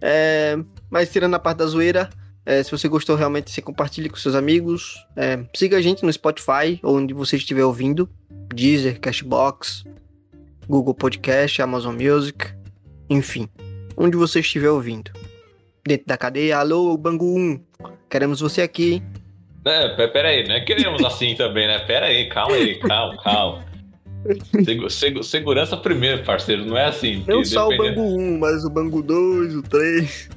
É, 0.00 0.58
mas 0.90 1.10
tirando 1.10 1.34
a 1.34 1.38
parte 1.38 1.58
da 1.58 1.66
zoeira, 1.66 2.08
é, 2.44 2.62
se 2.62 2.70
você 2.70 2.88
gostou 2.88 3.14
realmente, 3.14 3.50
você 3.50 3.60
compartilhe 3.60 4.08
com 4.08 4.16
seus 4.16 4.34
amigos. 4.34 4.94
É, 5.14 5.38
siga 5.54 5.76
a 5.76 5.82
gente 5.82 6.02
no 6.04 6.12
Spotify, 6.12 6.80
onde 6.82 7.12
você 7.12 7.36
estiver 7.36 7.64
ouvindo. 7.64 8.08
Deezer, 8.54 8.98
Cashbox, 8.98 9.84
Google 10.66 10.94
Podcast, 10.94 11.60
Amazon 11.60 11.94
Music, 11.94 12.46
enfim, 13.10 13.48
onde 13.96 14.16
você 14.16 14.40
estiver 14.40 14.70
ouvindo. 14.70 15.10
Dentro 15.86 16.06
da 16.06 16.16
cadeia, 16.16 16.58
alô, 16.58 16.96
Bangu 16.96 17.38
1, 17.38 17.60
queremos 18.08 18.40
você 18.40 18.62
aqui. 18.62 19.02
É, 19.64 20.06
pera 20.08 20.28
aí, 20.28 20.48
não 20.48 20.54
é 20.54 20.60
queremos 20.60 21.04
assim 21.04 21.34
também, 21.34 21.66
né? 21.66 21.78
Pera 21.80 22.06
aí, 22.06 22.28
calma 22.30 22.54
aí, 22.54 22.78
calma, 22.78 23.22
calma. 23.22 23.67
Segu, 24.64 24.90
segu, 24.90 25.22
segurança 25.22 25.76
primeiro, 25.76 26.24
parceiro, 26.24 26.64
não 26.64 26.76
é 26.76 26.86
assim. 26.86 27.24
Não 27.26 27.44
só 27.44 27.68
dependendo... 27.68 28.00
o 28.00 28.04
Bangu 28.06 28.20
1, 28.20 28.38
mas 28.38 28.64
o 28.64 28.70
Bangu 28.70 29.02
2, 29.02 29.56
o 29.56 29.62
3. 29.62 30.30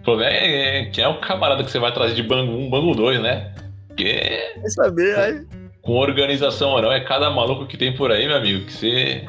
O 0.00 0.02
problema 0.02 0.32
é, 0.32 0.78
é 0.78 0.84
quem 0.86 1.02
é 1.02 1.08
o 1.08 1.20
camarada 1.20 1.64
que 1.64 1.70
você 1.70 1.78
vai 1.78 1.92
trazer 1.92 2.14
de 2.14 2.22
Bangu 2.22 2.52
1, 2.52 2.70
Bangu 2.70 2.94
2, 2.94 3.20
né? 3.20 3.54
Porque... 3.88 4.54
Vai 4.60 4.70
saber, 4.70 5.18
aí 5.18 5.46
com 5.86 5.92
organização 5.92 6.70
ou 6.70 6.82
não, 6.82 6.92
é 6.92 7.00
cada 7.00 7.30
maluco 7.30 7.64
que 7.64 7.76
tem 7.76 7.94
por 7.94 8.10
aí, 8.10 8.26
meu 8.26 8.36
amigo, 8.36 8.66
que 8.66 8.72
você. 8.72 9.24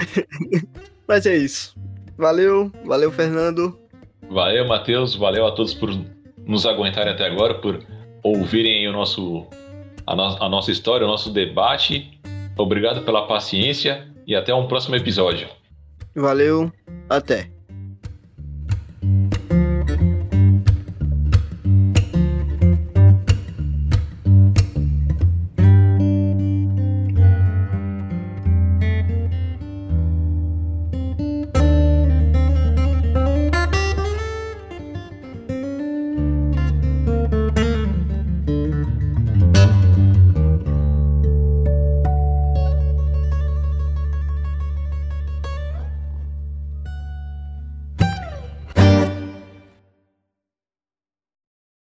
Mas 1.08 1.26
é 1.28 1.38
isso. 1.38 1.76
Valeu, 2.18 2.72
valeu, 2.84 3.12
Fernando. 3.12 3.78
Valeu, 4.28 4.68
Matheus. 4.68 5.16
Valeu 5.16 5.45
a 5.45 5.51
todos 5.51 5.76
por 5.76 5.95
nos 6.45 6.66
aguentarem 6.66 7.14
até 7.14 7.28
agora, 7.28 7.53
por 7.53 7.80
ouvirem 8.24 8.88
o 8.88 8.91
nosso, 8.91 9.45
a, 10.05 10.16
no, 10.16 10.43
a 10.43 10.49
nossa 10.49 10.72
história, 10.72 11.05
o 11.05 11.10
nosso 11.10 11.30
debate. 11.30 12.20
Obrigado 12.58 13.03
pela 13.03 13.28
paciência 13.28 14.08
e 14.26 14.36
até 14.36 14.53
um 14.53 14.68
próximo 14.68 14.95
episódio. 14.95 15.47
Valeu, 16.16 16.72
até. 17.10 17.57